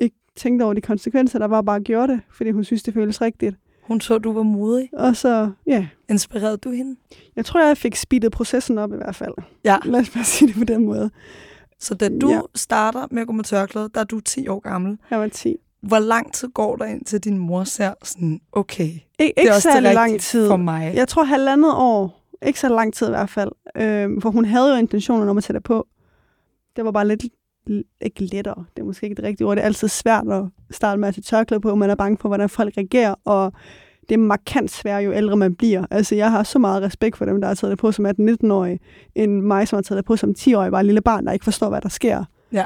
ikke 0.00 0.16
tænkte 0.36 0.62
over 0.64 0.74
de 0.74 0.80
konsekvenser, 0.80 1.38
der 1.38 1.46
var 1.46 1.62
bare 1.62 1.80
gjorde 1.80 2.12
det, 2.12 2.20
fordi 2.30 2.50
hun 2.50 2.64
synes, 2.64 2.82
det 2.82 2.94
føles 2.94 3.20
rigtigt. 3.22 3.56
Hun 3.82 4.00
så, 4.00 4.18
du 4.18 4.32
var 4.32 4.42
modig. 4.42 4.88
Og 4.92 5.16
så, 5.16 5.50
ja, 5.66 5.86
Inspirerede 6.08 6.56
du 6.56 6.70
hende? 6.70 6.96
jeg 7.36 7.44
tror, 7.44 7.66
jeg 7.66 7.76
fik 7.76 7.96
speedet 7.96 8.32
processen 8.32 8.78
op 8.78 8.92
i 8.92 8.96
hvert 8.96 9.14
fald. 9.14 9.34
Ja. 9.64 9.76
Lad 9.84 10.00
os 10.00 10.10
bare 10.10 10.24
sige 10.24 10.48
det 10.48 10.56
på 10.56 10.64
den 10.64 10.84
måde. 10.84 11.10
Så 11.80 11.94
da 11.94 12.08
du 12.20 12.30
ja. 12.30 12.40
starter 12.54 13.06
med 13.10 13.20
at 13.20 13.26
gå 13.26 13.32
med 13.32 13.44
tørklæde, 13.44 13.88
der 13.94 14.00
er 14.00 14.04
du 14.04 14.20
10 14.20 14.48
år 14.48 14.60
gammel. 14.60 14.98
Jeg 15.10 15.20
var 15.20 15.28
10. 15.28 15.56
Hvor 15.88 15.98
lang 15.98 16.32
tid 16.32 16.48
går 16.48 16.76
der 16.76 16.84
ind 16.84 17.04
til 17.04 17.20
din 17.24 17.38
mor 17.38 17.64
ser 17.64 17.94
sådan, 18.02 18.40
okay, 18.52 18.88
Ik- 18.88 19.08
det 19.18 19.24
ikke 19.36 19.48
er 19.48 19.54
også 19.54 19.68
det 19.74 19.82
lang 19.82 20.20
tid. 20.20 20.48
for 20.48 20.56
mig. 20.56 20.92
Jeg 20.94 21.08
tror 21.08 21.24
halvandet 21.24 21.72
år. 21.76 22.22
Ikke 22.46 22.60
så 22.60 22.68
lang 22.68 22.94
tid 22.94 23.06
i 23.06 23.10
hvert 23.10 23.30
fald. 23.30 23.50
Øhm, 23.76 24.20
for 24.20 24.30
hun 24.30 24.44
havde 24.44 24.70
jo 24.72 24.76
intentionen 24.76 25.28
om 25.28 25.38
at 25.38 25.44
sætte 25.44 25.58
det 25.58 25.64
på. 25.64 25.86
Det 26.76 26.84
var 26.84 26.90
bare 26.90 27.08
lidt, 27.08 27.24
ikke 28.00 28.24
lettere. 28.24 28.64
Det 28.76 28.82
er 28.82 28.86
måske 28.86 29.04
ikke 29.04 29.14
det 29.16 29.24
rigtige 29.24 29.46
ord. 29.46 29.56
Det 29.56 29.62
er 29.62 29.66
altid 29.66 29.88
svært 29.88 30.24
at 30.30 30.42
starte 30.70 31.00
med 31.00 31.08
at 31.08 31.14
tage 31.14 31.22
tørklæde 31.22 31.60
på. 31.60 31.74
Man 31.74 31.90
er 31.90 31.94
bange 31.94 32.18
for, 32.20 32.28
hvordan 32.28 32.48
folk 32.48 32.76
reagerer. 32.76 33.14
Og 33.24 33.52
det 34.08 34.14
er 34.14 34.18
markant 34.18 34.70
sværere, 34.70 35.02
jo 35.02 35.12
ældre 35.12 35.36
man 35.36 35.54
bliver. 35.54 35.86
Altså, 35.90 36.14
jeg 36.14 36.30
har 36.30 36.42
så 36.42 36.58
meget 36.58 36.82
respekt 36.82 37.16
for 37.16 37.24
dem, 37.24 37.40
der 37.40 37.48
har 37.48 37.54
taget 37.54 37.70
det 37.70 37.78
på 37.78 37.92
som 37.92 38.06
18-19-årige, 38.06 38.78
end 39.14 39.40
mig, 39.40 39.68
som 39.68 39.76
har 39.76 39.82
taget 39.82 39.96
det 39.96 40.04
på 40.04 40.16
som 40.16 40.34
10-årig, 40.38 40.70
bare 40.70 40.80
et 40.80 40.86
lille 40.86 41.00
barn, 41.00 41.26
der 41.26 41.32
ikke 41.32 41.44
forstår, 41.44 41.68
hvad 41.68 41.80
der 41.80 41.88
sker. 41.88 42.24
Ja, 42.52 42.64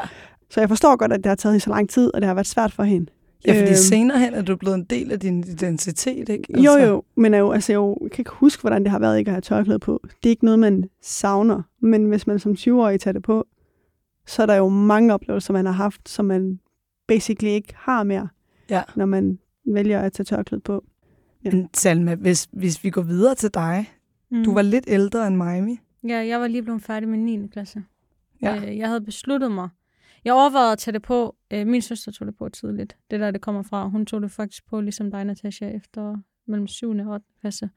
Så 0.51 0.61
jeg 0.61 0.69
forstår 0.69 0.97
godt, 0.97 1.13
at 1.13 1.19
det 1.19 1.27
har 1.27 1.35
taget 1.35 1.53
hende 1.53 1.65
så 1.65 1.71
lang 1.71 1.89
tid, 1.91 2.15
og 2.15 2.21
det 2.21 2.27
har 2.27 2.35
været 2.35 2.47
svært 2.47 2.73
for 2.73 2.83
hende. 2.83 3.11
ja 3.47 3.53
fordi 3.53 3.69
Øhm. 3.71 3.77
senere 3.77 4.19
hen 4.19 4.35
er 4.35 4.43
du 4.43 4.57
blevet 4.57 4.75
en 4.77 4.85
del 4.85 5.13
af 5.13 5.21
din 5.21 5.39
identitet, 5.39 6.29
ikke? 6.29 6.61
Jo, 6.63 6.73
jo, 6.73 7.03
men 7.17 7.33
jeg, 7.35 7.41
jo, 7.41 7.51
altså, 7.53 7.73
jeg, 7.73 7.77
jo, 7.77 7.99
jeg 8.03 8.11
kan 8.11 8.21
ikke 8.23 8.31
huske, 8.31 8.61
hvordan 8.61 8.83
det 8.83 8.91
har 8.91 8.99
været 8.99 9.19
ikke 9.19 9.29
at 9.29 9.33
have 9.35 9.41
tørklæde 9.41 9.79
på. 9.79 10.01
Det 10.05 10.29
er 10.29 10.31
ikke 10.31 10.45
noget, 10.45 10.59
man 10.59 10.85
savner. 11.03 11.63
Men 11.81 12.05
hvis 12.05 12.27
man 12.27 12.39
som 12.39 12.53
20-årig 12.53 13.01
tager 13.01 13.13
det 13.13 13.23
på, 13.23 13.47
så 14.27 14.43
er 14.43 14.47
der 14.47 14.55
jo 14.55 14.69
mange 14.69 15.15
oplevelser, 15.15 15.53
man 15.53 15.67
har 15.67 15.73
haft, 15.73 16.09
som 16.09 16.25
man 16.25 16.61
basically 17.09 17.51
ikke 17.51 17.73
har 17.77 18.03
mere, 18.03 18.29
Ja. 18.71 18.83
når 18.97 19.07
man 19.07 19.39
vælger 19.67 20.01
at 20.01 20.13
tage 20.13 20.25
tørklæde 20.25 20.61
på. 20.61 20.85
Ja. 21.45 21.51
Men 21.51 21.69
Salma, 21.75 22.15
hvis, 22.15 22.49
hvis 22.53 22.85
vi 22.85 22.91
går 22.91 23.03
videre 23.03 23.35
til 23.35 23.51
dig. 23.55 23.91
Mm. 24.31 24.45
Du 24.45 24.55
var 24.55 24.63
lidt 24.63 24.85
ældre 24.89 25.27
end 25.27 25.37
Miami. 25.37 25.79
Ja, 26.09 26.27
jeg 26.27 26.41
var 26.41 26.47
lige 26.47 26.63
blevet 26.63 26.83
færdig 26.83 27.09
med 27.09 27.19
9. 27.19 27.47
klasse. 27.53 27.83
Ja. 28.43 28.57
Øh, 28.57 28.79
jeg 28.79 28.89
havde 28.89 29.01
besluttet 29.01 29.53
mig. 29.53 29.69
Jeg 30.25 30.35
overvejede 30.35 30.73
at 30.73 30.79
tage 30.79 30.93
det 30.93 31.03
på. 31.03 31.37
Øh, 31.51 31.67
min 31.67 31.83
søster 31.83 32.13
tog 32.13 32.27
det 32.27 32.37
på 32.37 32.49
tidligt. 32.49 32.97
Det 33.11 33.21
der, 33.21 33.31
det 33.31 33.41
kommer 33.41 33.63
fra. 33.63 33.89
Hun 33.89 34.07
tog 34.07 34.23
det 34.23 34.31
faktisk 34.31 34.67
på, 34.67 34.81
ligesom 34.81 35.11
dig, 35.11 35.25
Natasha, 35.25 35.69
efter 35.69 36.17
mellem 36.47 36.67
7. 36.67 36.91
og 36.91 37.07
8. 37.07 37.27
klasse. 37.41 37.71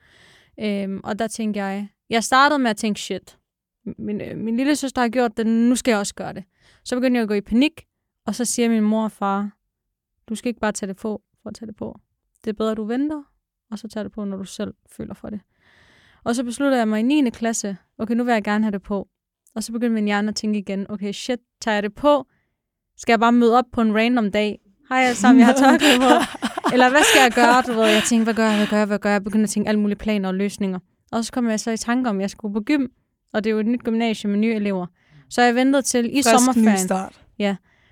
Øhm, 0.60 1.02
og 1.04 1.20
der 1.20 1.28
tænkte 1.28 1.60
jeg, 1.60 1.90
jeg 2.10 2.24
startede 2.24 2.60
med 2.60 2.70
at 2.70 2.78
tænke, 2.78 3.00
shit, 3.00 3.40
min, 3.98 4.22
øh, 4.22 4.38
min 4.38 4.58
lille 4.58 4.76
søster 4.76 5.02
har 5.02 5.10
gjort 5.10 5.38
det, 5.38 5.48
nu 5.48 5.76
skal 5.76 5.92
jeg 5.92 6.00
også 6.00 6.16
gøre 6.16 6.34
det. 6.34 6.44
Så 6.84 6.96
begyndte 6.96 7.18
jeg 7.18 7.24
at 7.24 7.28
gå 7.28 7.34
i 7.34 7.42
panik, 7.42 7.86
og 8.26 8.36
så 8.36 8.46
siger 8.46 8.70
min 8.70 8.84
mor 8.84 9.04
og 9.04 9.12
far, 9.12 9.58
du 10.30 10.36
skal 10.36 10.50
ikke 10.50 10.60
bare 10.60 10.72
tage 10.72 10.88
det 10.88 10.98
på 10.98 11.22
for 11.42 11.50
at 11.50 11.56
tage 11.56 11.68
det 11.68 11.76
på. 11.76 12.00
Det 12.44 12.50
er 12.50 12.54
bedre, 12.54 12.72
at 12.72 12.78
du 12.78 12.84
venter, 12.84 13.24
og 13.72 13.80
så 13.80 13.88
tager 13.88 14.04
det 14.04 14.12
på, 14.12 14.26
når 14.26 14.38
du 14.38 14.44
selv 14.44 14.74
føler 14.92 15.14
for 15.14 15.30
det. 15.30 15.42
Og 16.24 16.36
så 16.36 16.44
besluttede 16.44 16.80
jeg 16.80 16.88
mig 16.88 17.00
i 17.00 17.22
9. 17.22 17.30
klasse, 17.30 17.78
okay, 17.98 18.14
nu 18.14 18.24
vil 18.24 18.32
jeg 18.34 18.44
gerne 18.44 18.64
have 18.64 18.72
det 18.72 18.82
på. 18.82 19.10
Og 19.56 19.64
så 19.64 19.72
begyndte 19.72 19.94
min 19.94 20.06
hjerne 20.06 20.30
at 20.30 20.36
tænke 20.36 20.60
igen, 20.60 20.92
okay, 20.92 21.12
shit, 21.12 21.40
tager 21.62 21.76
jeg 21.76 21.84
det 21.84 21.96
på? 21.96 22.28
Skal 23.04 23.14
jeg 23.14 23.20
bare 23.20 23.32
møde 23.32 23.58
op 23.58 23.66
på 23.72 23.82
en 23.82 23.96
random 23.96 24.32
dag? 24.32 24.60
Hej 24.90 25.00
alle 25.00 25.16
sammen, 25.16 25.40
jeg 25.40 25.48
har 25.48 25.54
tørklæde 25.64 26.00
på. 26.00 26.14
Eller 26.74 26.90
hvad 26.90 27.04
skal 27.04 27.22
jeg 27.22 27.32
gøre? 27.32 27.62
Du 27.68 27.80
ved, 27.80 27.88
jeg 27.88 28.04
tænkte, 28.10 28.24
hvad 28.24 28.34
gør 28.34 28.46
jeg, 28.50 28.58
hvad 28.58 28.68
gør 28.68 28.78
jeg, 28.78 28.86
hvad 28.86 29.00
gør 29.00 29.10
jeg? 29.10 29.14
Jeg 29.14 29.24
begyndte 29.24 29.44
at 29.44 29.50
tænke 29.50 29.68
alle 29.68 29.80
mulige 29.80 29.98
planer 29.98 30.30
og 30.30 30.36
løsninger. 30.36 30.80
Og 31.12 31.26
så 31.26 31.32
kom 31.32 31.50
jeg 31.50 31.60
så 31.60 31.72
i 31.72 31.78
tanke 31.78 32.10
om, 32.10 32.18
at 32.18 32.22
jeg 32.22 32.30
skulle 32.30 32.54
på 32.54 32.62
gym. 32.62 32.88
Og 33.34 33.44
det 33.44 33.50
er 33.50 33.54
jo 33.54 33.60
et 33.60 33.66
nyt 33.66 33.84
gymnasium 33.84 34.32
med 34.32 34.40
nye 34.40 34.54
elever. 34.54 34.86
Så 35.30 35.42
jeg 35.42 35.56
ventede 35.56 35.82
til 35.82 36.06
i 36.18 36.24
Frisk 36.24 36.30
sommerferien. 36.30 36.78
start. 36.78 37.22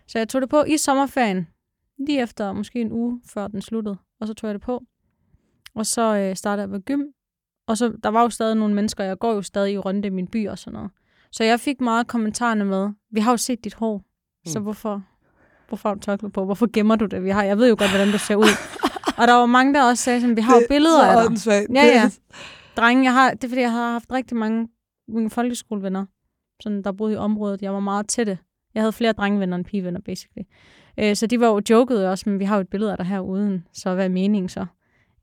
Så 0.08 0.18
jeg 0.18 0.30
tog 0.30 0.42
det 0.42 0.50
på 0.50 0.64
i 0.64 0.78
sommerferien, 0.78 1.48
lige 2.08 2.22
efter 2.22 2.54
måske 2.54 2.82
en 2.82 2.92
uge 2.92 3.22
før 3.34 3.48
den 3.48 3.62
sluttede. 3.62 3.98
Og 4.20 4.28
så 4.28 4.34
tog 4.34 4.48
jeg 4.48 4.54
det 4.54 4.62
på. 4.62 4.84
Og 5.76 5.86
så 5.86 6.16
øh, 6.18 6.36
startede 6.36 6.62
jeg 6.62 6.70
på 6.70 6.80
gym. 6.86 7.02
Og 7.68 7.78
så, 7.78 7.94
der 8.04 8.10
var 8.10 8.22
jo 8.22 8.30
stadig 8.30 8.56
nogle 8.56 8.76
mennesker, 8.76 9.04
jeg 9.04 9.20
går 9.20 9.34
jo 9.34 9.42
stadig 9.42 9.74
i 9.74 9.78
runde 9.78 10.08
i 10.08 10.12
min 10.12 10.28
by 10.28 10.48
og 10.48 10.58
sådan 10.58 10.74
noget. 10.74 10.92
Så 11.32 11.44
jeg 11.44 11.60
fik 11.60 11.82
meget 11.82 12.08
kommentarerne 12.08 12.66
med, 12.66 12.90
vi 13.12 13.20
har 13.20 13.32
jo 13.32 13.38
set 13.38 13.64
dit 13.64 13.74
hår, 13.74 14.04
så 14.46 14.60
Mm. 14.60 14.64
hvorfor, 14.64 15.04
hvorfor 15.68 15.90
har 15.90 15.94
du 15.94 16.00
tørklæde 16.00 16.32
på? 16.32 16.46
Hvorfor 16.46 16.68
gemmer 16.74 16.96
du 16.96 17.06
det? 17.06 17.24
Vi 17.24 17.30
har, 17.30 17.44
jeg 17.44 17.58
ved 17.58 17.70
jo 17.70 17.76
godt, 17.80 17.90
hvordan 17.90 18.12
du 18.12 18.18
ser 18.18 18.36
ud. 18.36 18.46
og 19.18 19.28
der 19.28 19.34
var 19.34 19.46
mange, 19.46 19.74
der 19.74 19.84
også 19.84 20.04
sagde, 20.04 20.22
sådan, 20.22 20.36
vi 20.36 20.42
har 20.42 20.56
jo 20.56 20.62
billeder 20.70 21.04
af 21.04 21.16
dig. 21.22 21.26
åndssvagt. 21.26 21.68
Ja, 21.76 21.82
Det 21.86 21.92
ja. 21.92 22.10
Drenge, 22.78 23.04
jeg 23.04 23.14
har, 23.14 23.32
det 23.32 23.44
er 23.44 23.48
fordi, 23.48 23.62
jeg 23.62 23.72
har 23.72 23.92
haft 23.92 24.12
rigtig 24.12 24.38
mange 24.38 24.68
mine 25.08 25.30
folkeskolevenner, 25.30 26.06
sådan, 26.64 26.82
der 26.84 26.92
boede 26.92 27.14
i 27.14 27.16
området. 27.16 27.62
Jeg 27.62 27.74
var 27.74 27.80
meget 27.80 28.08
tætte. 28.08 28.38
Jeg 28.76 28.84
havde 28.84 28.92
flere 28.94 29.12
drengevenner 29.14 29.58
end 29.58 29.66
pigevenner, 29.66 30.00
basically. 30.06 30.44
Øh, 31.00 31.16
så 31.16 31.28
de 31.28 31.40
var 31.40 31.48
jo 31.48 31.62
joket 31.70 32.08
også, 32.08 32.30
men 32.30 32.40
vi 32.40 32.46
har 32.46 32.56
jo 32.56 32.62
et 32.62 32.68
billede 32.70 32.92
af 32.92 32.98
dig 32.98 33.06
her 33.06 33.20
uden, 33.20 33.66
så 33.74 33.94
hvad 33.94 34.06
er 34.06 34.10
meningen 34.10 34.50
så? 34.50 34.66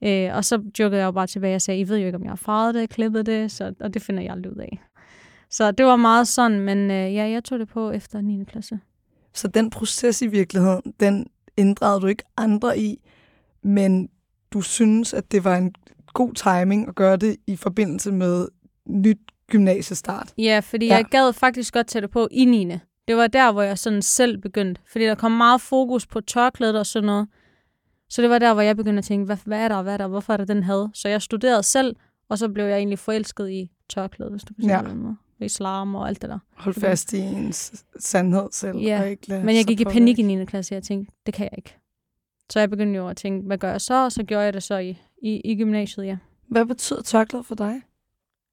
Øh, 0.05 0.31
og 0.37 0.45
så 0.45 0.63
jokede 0.79 1.01
jeg 1.01 1.07
jo 1.07 1.11
bare 1.11 1.27
tilbage 1.27 1.55
og 1.55 1.63
sagde, 1.63 1.81
I 1.81 1.89
ved 1.89 1.99
jo 1.99 2.07
ikke, 2.07 2.17
om 2.17 2.23
jeg 2.23 2.31
har 2.31 2.37
farvet 2.37 2.75
det, 2.75 2.91
klippet 2.91 3.27
det, 3.27 3.51
så, 3.53 3.75
og 3.81 3.95
det 3.95 4.03
finder 4.03 4.23
jeg 4.23 4.33
aldrig 4.33 4.53
ud 4.53 4.59
af. 4.59 4.81
Så 5.51 5.71
det 5.73 5.87
var 5.87 5.97
meget 5.97 6.29
sådan, 6.29 6.61
men 6.61 6.79
øh, 6.91 7.15
ja, 7.15 7.29
jeg 7.29 7.45
tog 7.45 7.59
det 7.59 7.69
på 7.69 7.91
efter 7.91 8.21
9. 8.21 8.45
klasse. 8.45 8.79
Så 9.35 9.49
den 9.49 9.71
proces 9.71 10.23
i 10.23 10.27
virkeligheden, 10.27 10.95
den 11.01 11.27
inddragede 11.57 12.01
du 12.01 12.07
ikke 12.07 12.23
andre 12.37 12.79
i, 12.79 13.09
men 13.63 14.09
du 14.53 14.61
synes, 14.61 15.15
at 15.15 15.33
det 15.33 15.45
var 15.45 15.57
en 15.57 15.75
god 16.15 16.35
timing 16.35 16.89
at 16.89 16.95
gøre 16.95 17.17
det 17.17 17.37
i 17.47 17.57
forbindelse 17.57 18.13
med 18.13 18.49
nyt 18.87 19.19
gymnasiestart. 19.51 20.35
Ja, 20.39 20.61
fordi 20.65 20.87
Ja. 20.87 20.95
jeg 20.97 21.05
gad 21.05 21.33
faktisk 21.33 21.75
godt 21.75 21.87
tage 21.87 22.03
det 22.03 22.11
på 22.11 22.29
i 22.31 22.45
9. 22.45 22.73
Det 23.09 23.17
var 23.17 23.27
der, 23.27 23.53
hvor 23.53 23.63
jeg 23.63 23.79
sådan 23.79 24.03
selv 24.03 24.39
begyndte. 24.39 24.81
Fordi 24.93 25.05
der 25.05 25.15
kom 25.15 25.33
meget 25.33 25.61
fokus 25.61 26.07
på 26.07 26.21
tørklædet 26.21 26.79
og 26.79 26.87
sådan 26.87 27.07
noget. 27.07 27.29
Så 28.11 28.23
det 28.23 28.31
var 28.31 28.39
der, 28.39 28.53
hvor 28.55 28.63
jeg 28.63 28.77
begyndte 28.77 28.99
at 28.99 29.05
tænke, 29.05 29.27
hvad, 29.27 29.37
hvad 29.45 29.59
er 29.61 29.69
der, 29.69 29.83
hvad 29.83 29.93
er 29.93 29.97
der, 29.97 30.07
hvorfor 30.09 30.33
er 30.33 30.37
der 30.37 30.45
den 30.45 30.63
had? 30.63 30.89
Så 30.95 31.09
jeg 31.09 31.23
studerede 31.23 31.63
selv, 31.63 31.97
og 32.29 32.39
så 32.39 32.49
blev 32.49 32.65
jeg 32.65 32.77
egentlig 32.77 32.99
forelsket 32.99 33.51
i 33.51 33.71
tørklædet, 33.89 34.33
hvis 34.33 34.43
du 34.45 34.55
kan 34.55 34.63
sige 34.63 34.77
Ja. 34.77 34.83
det 34.89 34.97
måde. 34.97 35.17
Islam 35.45 35.95
og 35.95 36.09
alt 36.09 36.23
det 36.23 36.31
der. 36.31 36.39
Hold 36.57 36.75
fast 36.75 37.13
i 37.13 37.19
ens 37.19 37.85
sandhed 37.99 38.49
selv. 38.53 38.79
Ja, 38.79 39.01
og 39.03 39.11
ikke 39.11 39.41
Men 39.45 39.57
jeg 39.57 39.65
gik 39.65 39.81
i 39.81 39.85
panik 39.85 40.19
i 40.19 40.23
9. 40.23 40.45
klasse, 40.45 40.73
og 40.73 40.75
jeg 40.75 40.83
tænkte, 40.83 41.13
det 41.27 41.35
kan 41.35 41.45
jeg 41.45 41.59
ikke. 41.59 41.77
Så 42.51 42.61
jeg 42.61 42.71
begyndte 42.71 42.97
jo 42.97 43.09
at 43.09 43.17
tænke, 43.17 43.47
hvad 43.47 43.59
gør 43.59 43.71
jeg 43.71 43.81
så? 43.81 44.05
Og 44.05 44.13
så 44.13 44.23
gjorde 44.23 44.45
jeg 44.45 44.53
det 44.53 44.63
så 44.63 44.79
i, 44.79 44.99
i, 45.23 45.41
i 45.45 45.57
gymnasiet, 45.57 46.07
ja. 46.07 46.17
Hvad 46.49 46.67
betyder 46.67 47.03
tørklæde 47.03 47.45
for 47.45 47.55
dig? 47.55 47.75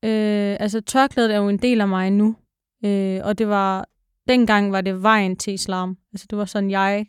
Øh, 0.03 0.57
altså 0.59 0.81
tørklædet 0.81 1.33
er 1.33 1.37
jo 1.37 1.49
en 1.49 1.57
del 1.57 1.81
af 1.81 1.87
mig 1.87 2.11
nu. 2.11 2.35
Øh, 2.85 3.21
og 3.23 3.37
det 3.37 3.47
var, 3.47 3.89
dengang 4.27 4.71
var 4.71 4.81
det 4.81 5.01
vejen 5.03 5.35
til 5.37 5.53
islam. 5.53 5.97
Altså 6.13 6.27
det 6.29 6.37
var 6.37 6.45
sådan, 6.45 6.71
jeg 6.71 7.05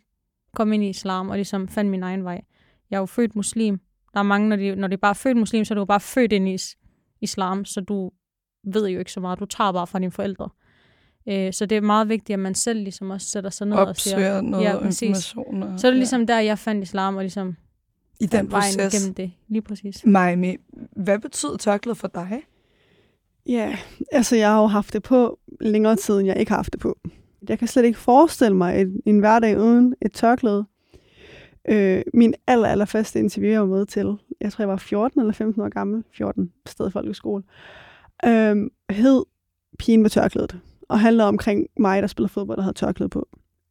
kom 0.55 0.73
ind 0.73 0.83
i 0.83 0.89
islam 0.89 1.29
og 1.29 1.35
ligesom 1.35 1.67
fandt 1.67 1.91
min 1.91 2.03
egen 2.03 2.23
vej. 2.23 2.41
Jeg 2.89 2.95
er 2.97 2.99
jo 2.99 3.05
født 3.05 3.35
muslim. 3.35 3.79
Der 4.13 4.19
er 4.19 4.23
mange, 4.23 4.49
når 4.49 4.55
de, 4.55 4.75
når 4.75 4.87
de 4.87 4.93
er 4.93 4.97
bare 4.97 5.15
født 5.15 5.37
muslim, 5.37 5.65
så 5.65 5.73
er 5.73 5.75
du 5.75 5.85
bare 5.85 5.99
født 5.99 6.31
ind 6.33 6.47
i 6.49 6.53
is- 6.53 6.77
islam, 7.21 7.65
så 7.65 7.81
du 7.81 8.11
ved 8.73 8.87
jo 8.87 8.99
ikke 8.99 9.11
så 9.11 9.19
meget. 9.19 9.39
Du 9.39 9.45
tager 9.45 9.71
bare 9.71 9.87
fra 9.87 9.99
dine 9.99 10.11
forældre. 10.11 10.49
Øh, 11.29 11.53
så 11.53 11.65
det 11.65 11.77
er 11.77 11.81
meget 11.81 12.09
vigtigt, 12.09 12.33
at 12.33 12.39
man 12.39 12.55
selv 12.55 12.79
ligesom 12.79 13.09
også 13.09 13.27
sætter 13.27 13.49
sig 13.49 13.67
ned 13.67 13.77
og 13.77 13.95
siger, 13.95 14.15
Opsøger 14.15 14.41
noget 14.41 14.63
Ja, 14.65 14.71
ja, 14.71 14.79
præcis. 14.79 15.01
information. 15.01 15.63
Og, 15.63 15.79
så 15.79 15.87
er 15.87 15.91
det 15.91 15.97
ligesom 15.97 16.27
der, 16.27 16.39
jeg 16.39 16.59
fandt 16.59 16.83
islam, 16.83 17.15
og 17.15 17.21
ligesom 17.21 17.47
ja, 18.21 18.25
i 18.25 18.27
den 18.27 18.49
proces. 18.49 18.93
gennem 18.93 19.13
det. 19.13 19.31
Lige 19.47 19.61
præcis. 19.61 20.05
Miami, 20.05 20.57
hvad 20.91 21.19
betyder 21.19 21.57
tørklæde 21.57 21.95
for 21.95 22.07
dig? 22.07 22.41
Ja, 23.45 23.77
altså 24.11 24.35
jeg 24.35 24.49
har 24.49 24.61
jo 24.61 24.67
haft 24.67 24.93
det 24.93 25.03
på 25.03 25.39
længere 25.61 25.95
tid, 25.95 26.17
end 26.19 26.27
jeg 26.27 26.37
ikke 26.37 26.51
har 26.51 26.57
haft 26.57 26.73
det 26.73 26.79
på. 26.79 26.97
Jeg 27.49 27.59
kan 27.59 27.67
slet 27.67 27.85
ikke 27.85 27.99
forestille 27.99 28.55
mig 28.57 28.81
et, 28.81 29.01
en 29.05 29.19
hverdag 29.19 29.59
uden 29.59 29.95
et 30.01 30.13
tørklæde. 30.13 30.65
Øh, 31.69 32.01
min 32.13 32.33
aller, 32.47 32.67
aller 32.67 32.85
første 32.85 33.19
interview, 33.19 33.51
jeg 33.51 33.61
var 33.61 33.67
med 33.67 33.85
til, 33.85 34.17
jeg 34.41 34.51
tror, 34.51 34.61
jeg 34.63 34.69
var 34.69 34.77
14 34.77 35.19
eller 35.21 35.33
15 35.33 35.61
år 35.61 35.69
gammel, 35.69 36.03
14, 36.17 36.51
sted 36.65 36.91
folkeskole, 36.91 37.43
øh, 37.43 37.86
hed 38.89 39.23
Pigen 39.79 40.01
med 40.01 40.09
tørklædet, 40.09 40.59
og 40.89 40.99
handlede 40.99 41.27
omkring 41.27 41.67
mig, 41.79 42.01
der 42.01 42.07
spiller 42.07 42.27
fodbold, 42.27 42.57
der 42.57 42.63
havde 42.63 42.77
tørklæde 42.77 43.09
på. 43.09 43.27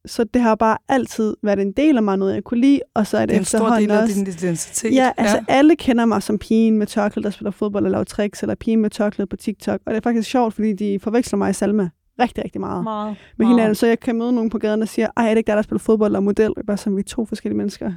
Så 0.07 0.25
det 0.25 0.43
har 0.43 0.55
bare 0.55 0.79
altid 0.89 1.37
været 1.43 1.59
en 1.59 1.73
del 1.73 1.97
af 1.97 2.03
mig, 2.03 2.17
noget 2.19 2.35
jeg 2.35 2.45
kunne 2.45 2.61
lide, 2.61 2.81
og 2.95 3.07
så 3.07 3.17
er 3.17 3.21
det, 3.21 3.29
Det 3.29 3.35
er 3.35 3.39
en 3.39 3.45
stor 3.45 3.69
del 3.69 3.91
af 3.91 4.03
også... 4.03 4.15
din 4.15 4.27
identitet. 4.27 4.95
Ja, 4.95 5.13
altså 5.17 5.37
ja. 5.37 5.45
alle 5.49 5.77
kender 5.77 6.05
mig 6.05 6.23
som 6.23 6.39
pigen 6.39 6.79
med 6.79 6.87
tørklæde, 6.87 7.25
der 7.25 7.31
spiller 7.31 7.51
fodbold 7.51 7.85
og 7.85 7.91
laver 7.91 8.05
tricks, 8.05 8.43
eller 8.43 8.55
pigen 8.55 8.81
med 8.81 8.91
tørklæde 8.91 9.27
på 9.27 9.37
TikTok. 9.37 9.81
Og 9.87 9.91
det 9.93 9.97
er 9.97 10.03
faktisk 10.03 10.31
sjovt, 10.31 10.55
fordi 10.55 10.73
de 10.73 10.99
forveksler 11.01 11.37
mig 11.37 11.51
i 11.51 11.53
Salma 11.53 11.91
rigtig, 12.21 12.45
rigtig 12.45 12.61
meget. 12.61 12.85
Meget. 12.85 13.17
Med 13.39 13.47
hinanden, 13.47 13.75
så 13.75 13.87
jeg 13.87 14.01
kan 14.01 14.17
møde 14.19 14.33
nogen 14.33 14.51
på 14.51 14.59
gaden 14.59 14.83
og 14.83 14.89
siger, 14.89 15.09
ej, 15.17 15.25
er 15.25 15.29
det 15.31 15.37
ikke 15.39 15.49
der, 15.49 15.55
der 15.55 15.63
spiller 15.63 15.79
fodbold 15.79 16.17
og 16.17 16.23
model? 16.23 16.53
Er 16.57 16.63
bare 16.67 16.77
som, 16.77 16.97
vi 16.97 17.01
er 17.01 17.05
to 17.05 17.27
forskellige 17.27 17.57
mennesker. 17.59 17.87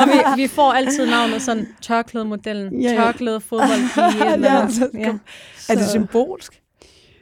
og 0.00 0.06
vi, 0.08 0.42
vi 0.42 0.48
får 0.48 0.72
altid 0.72 1.06
navnet 1.06 1.42
sådan, 1.42 1.66
tørklædemodellen, 1.80 2.80
Ja, 2.80 2.90
ja. 2.92 2.96
tørklæde 2.96 3.40
fodboldpige. 3.40 4.24
Ja, 4.28 4.34
eller, 4.34 4.68
så- 4.68 4.88
ja. 4.94 5.12
Er 5.68 5.74
det 5.74 5.88
symbolsk 5.88 6.62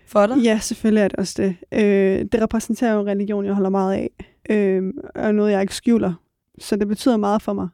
for 0.07 0.27
dig? 0.27 0.37
Ja, 0.39 0.59
selvfølgelig 0.59 1.03
er 1.03 1.09
det 1.09 1.17
også 1.17 1.35
det. 1.43 1.57
Øh, 1.75 2.25
det 2.33 2.43
repræsenterer 2.43 2.93
jo 2.95 3.01
en 3.01 3.07
religion, 3.07 3.45
jeg 3.45 3.55
holder 3.55 3.71
meget 3.71 3.95
af, 3.95 4.11
øh, 4.51 4.83
og 5.15 5.35
noget, 5.35 5.53
jeg 5.53 5.61
ikke 5.63 5.75
skjuler. 5.75 6.13
Så 6.59 6.77
det 6.77 6.89
betyder 6.89 7.17
meget 7.17 7.43
for 7.43 7.53
mig. 7.53 7.69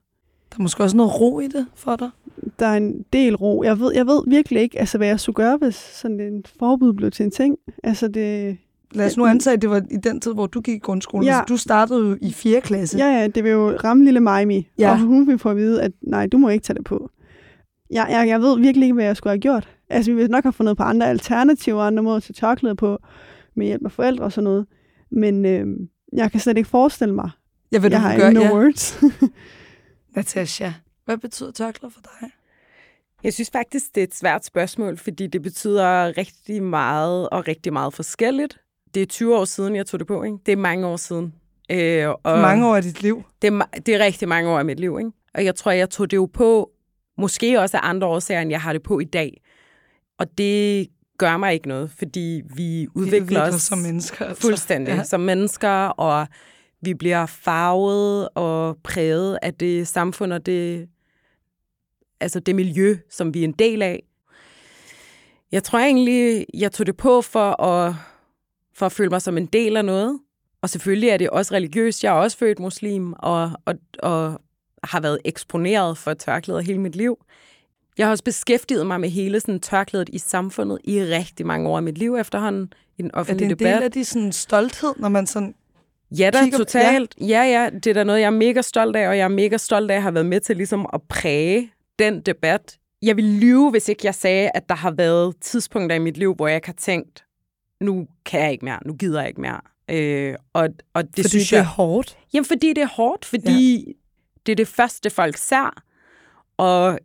Der 0.51 0.57
er 0.59 0.63
måske 0.63 0.83
også 0.83 0.97
noget 0.97 1.21
ro 1.21 1.41
i 1.41 1.47
det 1.49 1.67
for 1.75 1.97
dig. 1.97 2.11
Der 2.59 2.67
er 2.67 2.77
en 2.77 3.05
del 3.13 3.37
ro. 3.37 3.63
Jeg 3.63 3.81
ved, 3.81 3.93
jeg 3.95 4.07
ved 4.07 4.23
virkelig 4.27 4.63
ikke, 4.63 4.79
altså, 4.79 4.99
hvad 4.99 5.09
jeg 5.09 5.21
skulle 5.21 5.35
gøre, 5.35 5.57
hvis 5.57 5.75
sådan 5.75 6.21
en 6.21 6.45
forbud 6.59 6.93
blev 6.93 7.11
til 7.11 7.25
en 7.25 7.31
ting. 7.31 7.57
Altså, 7.85 8.09
det, 8.09 8.57
Lad 8.93 9.07
os 9.07 9.17
nu 9.17 9.27
antage, 9.27 9.55
at 9.55 9.63
det 9.63 9.71
var 9.71 9.83
i 9.91 9.97
den 9.97 10.21
tid, 10.21 10.35
hvor 10.35 10.47
du 10.47 10.61
gik 10.61 10.75
i 10.75 10.79
grundskolen. 10.79 11.27
Ja. 11.27 11.37
Ja. 11.37 11.43
Du 11.49 11.57
startede 11.57 12.09
jo 12.09 12.17
i 12.21 12.33
4. 12.33 12.61
klasse. 12.61 12.99
Ja, 12.99 13.07
ja, 13.21 13.27
det 13.27 13.45
vil 13.45 13.53
jo 13.53 13.71
ramme 13.85 14.05
lille 14.05 14.21
Mimi, 14.21 14.69
Ja. 14.79 14.91
og 14.91 14.99
hun 14.99 15.27
vil 15.27 15.39
få 15.39 15.51
at 15.51 15.57
vide, 15.57 15.83
at 15.83 15.93
nej, 16.03 16.27
du 16.27 16.39
må 16.39 16.49
ikke 16.49 16.63
tage 16.65 16.75
det 16.77 16.85
på. 16.85 17.11
Jeg, 17.91 18.07
jeg, 18.11 18.29
jeg 18.29 18.41
ved 18.41 18.59
virkelig 18.61 18.87
ikke, 18.87 18.95
hvad 18.95 19.05
jeg 19.05 19.17
skulle 19.17 19.31
have 19.31 19.41
gjort. 19.41 19.69
Altså, 19.91 20.11
vi 20.11 20.17
vil 20.17 20.31
nok 20.31 20.45
have 20.45 20.53
fundet 20.53 20.77
på 20.77 20.83
andre 20.83 21.09
alternativer, 21.09 21.83
andre 21.83 22.03
måder 22.03 22.21
til 22.21 22.35
tørklæde 22.35 22.75
på, 22.77 22.99
med 23.57 23.67
hjælp 23.67 23.85
af 23.85 23.93
forældre 23.93 24.25
og 24.25 24.33
sådan 24.33 24.45
noget. 24.45 24.67
Men 25.11 25.45
øh, 25.45 25.67
jeg 26.13 26.31
kan 26.31 26.41
slet 26.41 26.57
ikke 26.57 26.69
forestille 26.69 27.15
mig. 27.15 27.31
Jeg 27.73 27.83
ved, 27.83 27.91
jeg 27.91 28.01
har 28.01 28.17
gør, 28.17 28.31
no 28.31 28.41
ja. 28.41 28.55
words. 28.55 29.03
Natasha, 30.17 30.71
hvad 31.07 31.19
betyder 31.19 31.51
tørklæde 31.51 31.93
for 31.93 32.01
dig? 32.01 32.31
Jeg 33.25 33.35
synes 33.35 33.51
faktisk, 33.51 33.95
det 33.95 34.01
er 34.01 34.05
et 34.05 34.15
svært 34.15 34.45
spørgsmål, 34.45 34.99
fordi 34.99 35.27
det 35.27 35.43
betyder 35.43 36.19
rigtig 36.19 36.63
meget 36.63 37.29
og 37.29 37.49
rigtig 37.49 37.73
meget 37.73 37.95
forskelligt. 37.95 38.59
Det 38.95 39.03
er 39.03 39.07
20 39.07 39.37
år 39.37 39.45
siden, 39.45 39.77
jeg 39.77 39.87
tog 39.87 40.01
det 40.01 40.07
på. 40.07 40.23
Ikke? 40.23 40.37
Det 40.47 40.53
er 40.53 40.57
mange 40.57 40.87
år 40.87 40.97
siden. 40.97 41.35
Øh, 41.71 42.09
og 42.09 42.39
Mange 42.39 42.67
år 42.67 42.77
af 42.77 42.83
dit 42.83 43.03
liv. 43.03 43.23
Det 43.43 43.53
er, 43.53 43.65
det 43.87 43.95
er 43.95 43.99
rigtig 43.99 44.29
mange 44.29 44.51
år 44.51 44.59
af 44.59 44.65
mit 44.65 44.81
liv. 44.81 44.97
Ikke? 44.99 45.11
Og 45.35 45.45
jeg 45.45 45.55
tror, 45.55 45.71
jeg 45.71 45.91
tog 45.91 46.11
det 46.11 46.17
jo 46.17 46.27
på, 46.27 46.71
måske 47.19 47.61
også 47.61 47.77
af 47.77 47.81
andre 47.83 48.07
årsager, 48.07 48.41
end 48.41 48.51
jeg 48.51 48.61
har 48.61 48.73
det 48.73 48.83
på 48.83 48.99
i 49.01 49.05
dag. 49.05 49.43
Og 50.19 50.39
det 50.39 50.89
gør 51.19 51.37
mig 51.37 51.55
ikke 51.55 51.69
noget, 51.69 51.91
fordi 51.91 52.43
vi 52.55 52.63
Vi 52.63 52.89
udvikler, 52.95 53.43
os 53.43 53.63
som 53.63 53.79
mennesker. 53.79 54.25
Altså. 54.25 54.43
fuldstændig 54.43 54.95
ja. 54.95 55.03
som 55.03 55.21
mennesker, 55.21 55.87
og 55.89 56.27
vi 56.81 56.95
bliver 56.95 57.27
farvet 57.27 58.29
og 58.35 58.77
præget 58.85 59.39
af 59.43 59.55
det 59.55 59.89
samfund 59.89 60.33
og 60.33 60.47
det, 60.47 60.89
altså 62.21 62.41
det 62.41 62.55
miljø, 62.55 62.97
som 63.11 63.35
vi 63.35 63.41
er 63.41 63.45
en 63.45 63.53
del 63.53 63.83
af. 63.83 64.03
Jeg 65.53 65.63
tror 65.65 65.79
egentlig, 65.79 66.47
jeg 66.55 66.73
tog 66.73 66.87
det 66.87 66.97
på 66.97 67.23
for 67.23 67.63
at, 67.63 67.95
for 68.75 68.87
at 68.87 68.93
føle 68.93 69.11
mig 69.11 69.23
som 69.23 69.37
en 69.39 69.47
del 69.47 69.77
af 69.77 69.85
noget. 69.85 70.19
Og 70.63 70.71
selvfølgelig 70.71 71.09
er 71.09 71.17
det 71.17 71.31
også 71.31 71.55
religiøst. 71.55 72.05
Jeg 72.05 72.11
er 72.11 72.21
også 72.21 72.37
født 72.39 72.59
muslim, 72.59 73.13
og, 73.19 73.51
og, 73.65 73.75
og 73.99 74.41
har 74.85 75.01
været 75.01 75.19
eksponeret 75.25 75.99
for 75.99 76.15
tørklæder 76.15 76.61
hele 76.61 76.79
mit 76.81 76.97
liv. 76.97 77.25
Jeg 77.99 78.07
har 78.07 78.11
også 78.11 78.25
beskæftiget 78.25 78.87
mig 78.87 79.01
med 79.01 79.09
hele 79.09 79.41
sådan, 79.41 79.61
tørklædet 79.61 80.09
i 80.13 80.19
samfundet 80.19 80.79
i 80.85 81.01
rigtig 81.03 81.47
mange 81.47 81.69
år 81.69 81.77
af 81.77 81.83
mit 81.83 81.99
liv 81.99 82.15
efterhånden 82.17 82.73
i 82.99 83.03
den 83.03 83.07
Er 83.07 83.11
det 83.11 83.21
offentlige 83.21 83.45
en 83.45 83.51
debat. 83.51 83.75
del 83.75 83.83
af 83.83 83.91
din 83.93 84.05
sådan, 84.05 84.33
stolthed, 84.33 84.95
når 84.97 85.09
man 85.09 85.27
sådan... 85.27 85.55
Ja, 86.11 86.31
da, 86.33 86.43
kigger- 86.43 86.59
totalt. 86.59 87.15
Ja. 87.21 87.27
ja, 87.27 87.43
ja, 87.63 87.71
det 87.71 87.87
er 87.87 87.95
da 87.95 88.05
noget, 88.05 88.21
jeg 88.21 88.27
er 88.27 88.31
mega 88.31 88.63
stolt 88.63 88.97
af, 88.97 89.09
og 89.09 89.17
jeg 89.19 89.25
er 89.25 89.29
mega 89.29 89.57
stolt 89.57 89.91
af 89.91 89.97
at 89.97 90.03
have 90.03 90.15
været 90.15 90.27
med 90.27 90.41
til 90.41 90.57
ligesom 90.57 90.87
at 90.93 91.01
præge 91.09 91.71
den 91.99 92.21
debat. 92.21 92.79
Jeg 93.03 93.17
vil 93.17 93.25
lyve, 93.25 93.71
hvis 93.71 93.89
ikke 93.89 94.01
jeg 94.05 94.15
sagde, 94.15 94.51
at 94.55 94.69
der 94.69 94.75
har 94.75 94.91
været 94.91 95.37
tidspunkter 95.41 95.97
i 95.97 95.99
mit 95.99 96.17
liv, 96.17 96.35
hvor 96.35 96.47
jeg 96.47 96.57
ikke 96.57 96.69
har 96.69 96.75
tænkt, 96.79 97.25
nu 97.81 98.07
kan 98.25 98.41
jeg 98.41 98.53
ikke 98.53 98.65
mere, 98.65 98.79
nu 98.87 98.95
gider 98.95 99.21
jeg 99.21 99.29
ikke 99.29 99.41
mere. 99.41 99.61
Øh, 99.91 100.35
og, 100.53 100.69
og 100.95 101.03
det 101.05 101.15
fordi 101.15 101.29
synes 101.29 101.49
det 101.49 101.57
er 101.57 101.61
jeg... 101.61 101.67
hårdt. 101.67 102.19
Jamen, 102.35 102.45
fordi 102.45 102.69
det 102.69 102.83
er 102.83 102.89
hårdt, 102.89 103.25
fordi 103.25 103.85
ja. 103.87 103.93
det 104.47 104.53
er 104.53 104.57
det 104.57 104.69
første, 104.69 105.11
folk 105.11 105.37
ser. 105.37 105.83
Og 106.57 106.99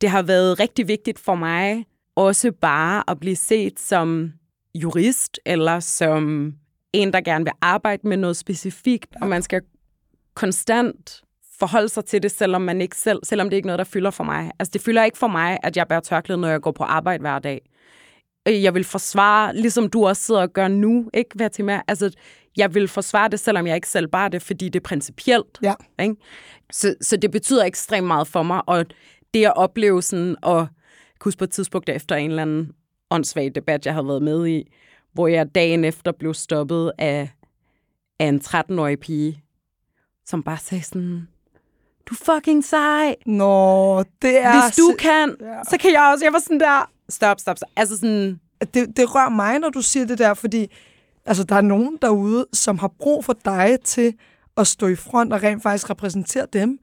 det 0.00 0.10
har 0.10 0.22
været 0.22 0.60
rigtig 0.60 0.88
vigtigt 0.88 1.18
for 1.18 1.34
mig 1.34 1.86
også 2.16 2.52
bare 2.52 3.10
at 3.10 3.20
blive 3.20 3.36
set 3.36 3.80
som 3.80 4.32
jurist, 4.74 5.40
eller 5.46 5.80
som 5.80 6.54
en, 6.92 7.12
der 7.12 7.20
gerne 7.20 7.44
vil 7.44 7.52
arbejde 7.60 8.08
med 8.08 8.16
noget 8.16 8.36
specifikt, 8.36 9.16
og 9.20 9.28
man 9.28 9.42
skal 9.42 9.62
konstant 10.34 11.23
forholde 11.58 11.88
sig 11.88 12.04
til 12.04 12.22
det, 12.22 12.30
selvom, 12.30 12.62
man 12.62 12.80
ikke 12.80 12.96
selv, 12.96 13.20
selvom 13.22 13.50
det 13.50 13.56
ikke 13.56 13.66
er 13.66 13.68
noget, 13.68 13.78
der 13.78 13.84
fylder 13.84 14.10
for 14.10 14.24
mig. 14.24 14.50
Altså, 14.58 14.70
det 14.72 14.80
fylder 14.80 15.04
ikke 15.04 15.18
for 15.18 15.28
mig, 15.28 15.58
at 15.62 15.76
jeg 15.76 15.88
bærer 15.88 16.00
tørklæde, 16.00 16.40
når 16.40 16.48
jeg 16.48 16.60
går 16.60 16.72
på 16.72 16.84
arbejde 16.84 17.20
hver 17.20 17.38
dag. 17.38 17.60
Øh, 18.48 18.62
Jeg 18.62 18.74
vil 18.74 18.84
forsvare, 18.84 19.56
ligesom 19.56 19.88
du 19.88 20.06
også 20.06 20.22
sidder 20.22 20.42
og 20.42 20.52
gør 20.52 20.68
nu, 20.68 21.10
ikke 21.14 21.30
hvad 21.34 21.50
til 21.50 21.64
mere. 21.64 21.82
Altså, 21.88 22.10
jeg 22.56 22.74
vil 22.74 22.88
forsvare 22.88 23.28
det, 23.28 23.40
selvom 23.40 23.66
jeg 23.66 23.74
ikke 23.74 23.88
selv 23.88 24.08
bare 24.08 24.28
det, 24.28 24.42
fordi 24.42 24.68
det 24.68 24.80
er 24.80 24.84
principielt. 24.84 25.58
Ja. 25.62 25.74
Ikke? 26.02 26.16
Så, 26.72 26.94
så 27.00 27.16
det 27.16 27.30
betyder 27.30 27.64
ekstremt 27.64 28.06
meget 28.06 28.28
for 28.28 28.42
mig, 28.42 28.62
og 28.66 28.86
det 29.34 29.44
at 29.44 29.56
opleve 29.56 30.02
sådan, 30.02 30.36
og 30.42 30.66
huske 31.20 31.38
på 31.38 31.44
et 31.44 31.50
tidspunkt 31.50 31.88
efter 31.88 32.16
en 32.16 32.30
eller 32.30 32.42
anden 32.42 32.72
åndssvag 33.10 33.52
debat, 33.54 33.86
jeg 33.86 33.94
havde 33.94 34.06
været 34.08 34.22
med 34.22 34.46
i, 34.46 34.72
hvor 35.12 35.28
jeg 35.28 35.54
dagen 35.54 35.84
efter 35.84 36.12
blev 36.12 36.34
stoppet 36.34 36.92
af, 36.98 37.30
af 38.20 38.26
en 38.26 38.40
13-årig 38.44 39.00
pige, 39.00 39.42
som 40.26 40.42
bare 40.42 40.58
sagde 40.58 40.84
sådan, 40.84 41.28
du 42.06 42.14
er 42.20 42.34
fucking 42.34 42.64
sej. 42.64 43.16
Nå, 43.26 44.02
det 44.22 44.38
er... 44.44 44.62
Hvis 44.66 44.76
du 44.76 44.94
kan, 44.98 45.36
Ja. 45.40 45.46
så 45.70 45.76
kan 45.80 45.92
jeg 45.92 46.10
også. 46.12 46.24
Jeg 46.24 46.32
var 46.32 46.38
sådan 46.38 46.60
der, 46.60 46.90
stop, 47.08 47.40
stop, 47.40 47.56
stop. 47.58 47.68
Altså 47.76 47.96
sådan, 47.96 48.40
det, 48.74 48.96
det 48.96 49.14
rører 49.14 49.28
mig, 49.30 49.58
når 49.58 49.68
du 49.70 49.82
siger 49.82 50.06
det 50.06 50.18
der, 50.18 50.34
fordi 50.34 50.66
altså, 51.26 51.44
der 51.44 51.56
er 51.56 51.60
nogen 51.60 51.98
derude, 52.02 52.46
som 52.52 52.78
har 52.78 52.90
brug 53.00 53.24
for 53.24 53.36
dig 53.44 53.78
til 53.84 54.14
at 54.56 54.66
stå 54.66 54.86
i 54.86 54.96
front 54.96 55.32
og 55.32 55.42
rent 55.42 55.62
faktisk 55.62 55.90
repræsentere 55.90 56.46
dem. 56.52 56.78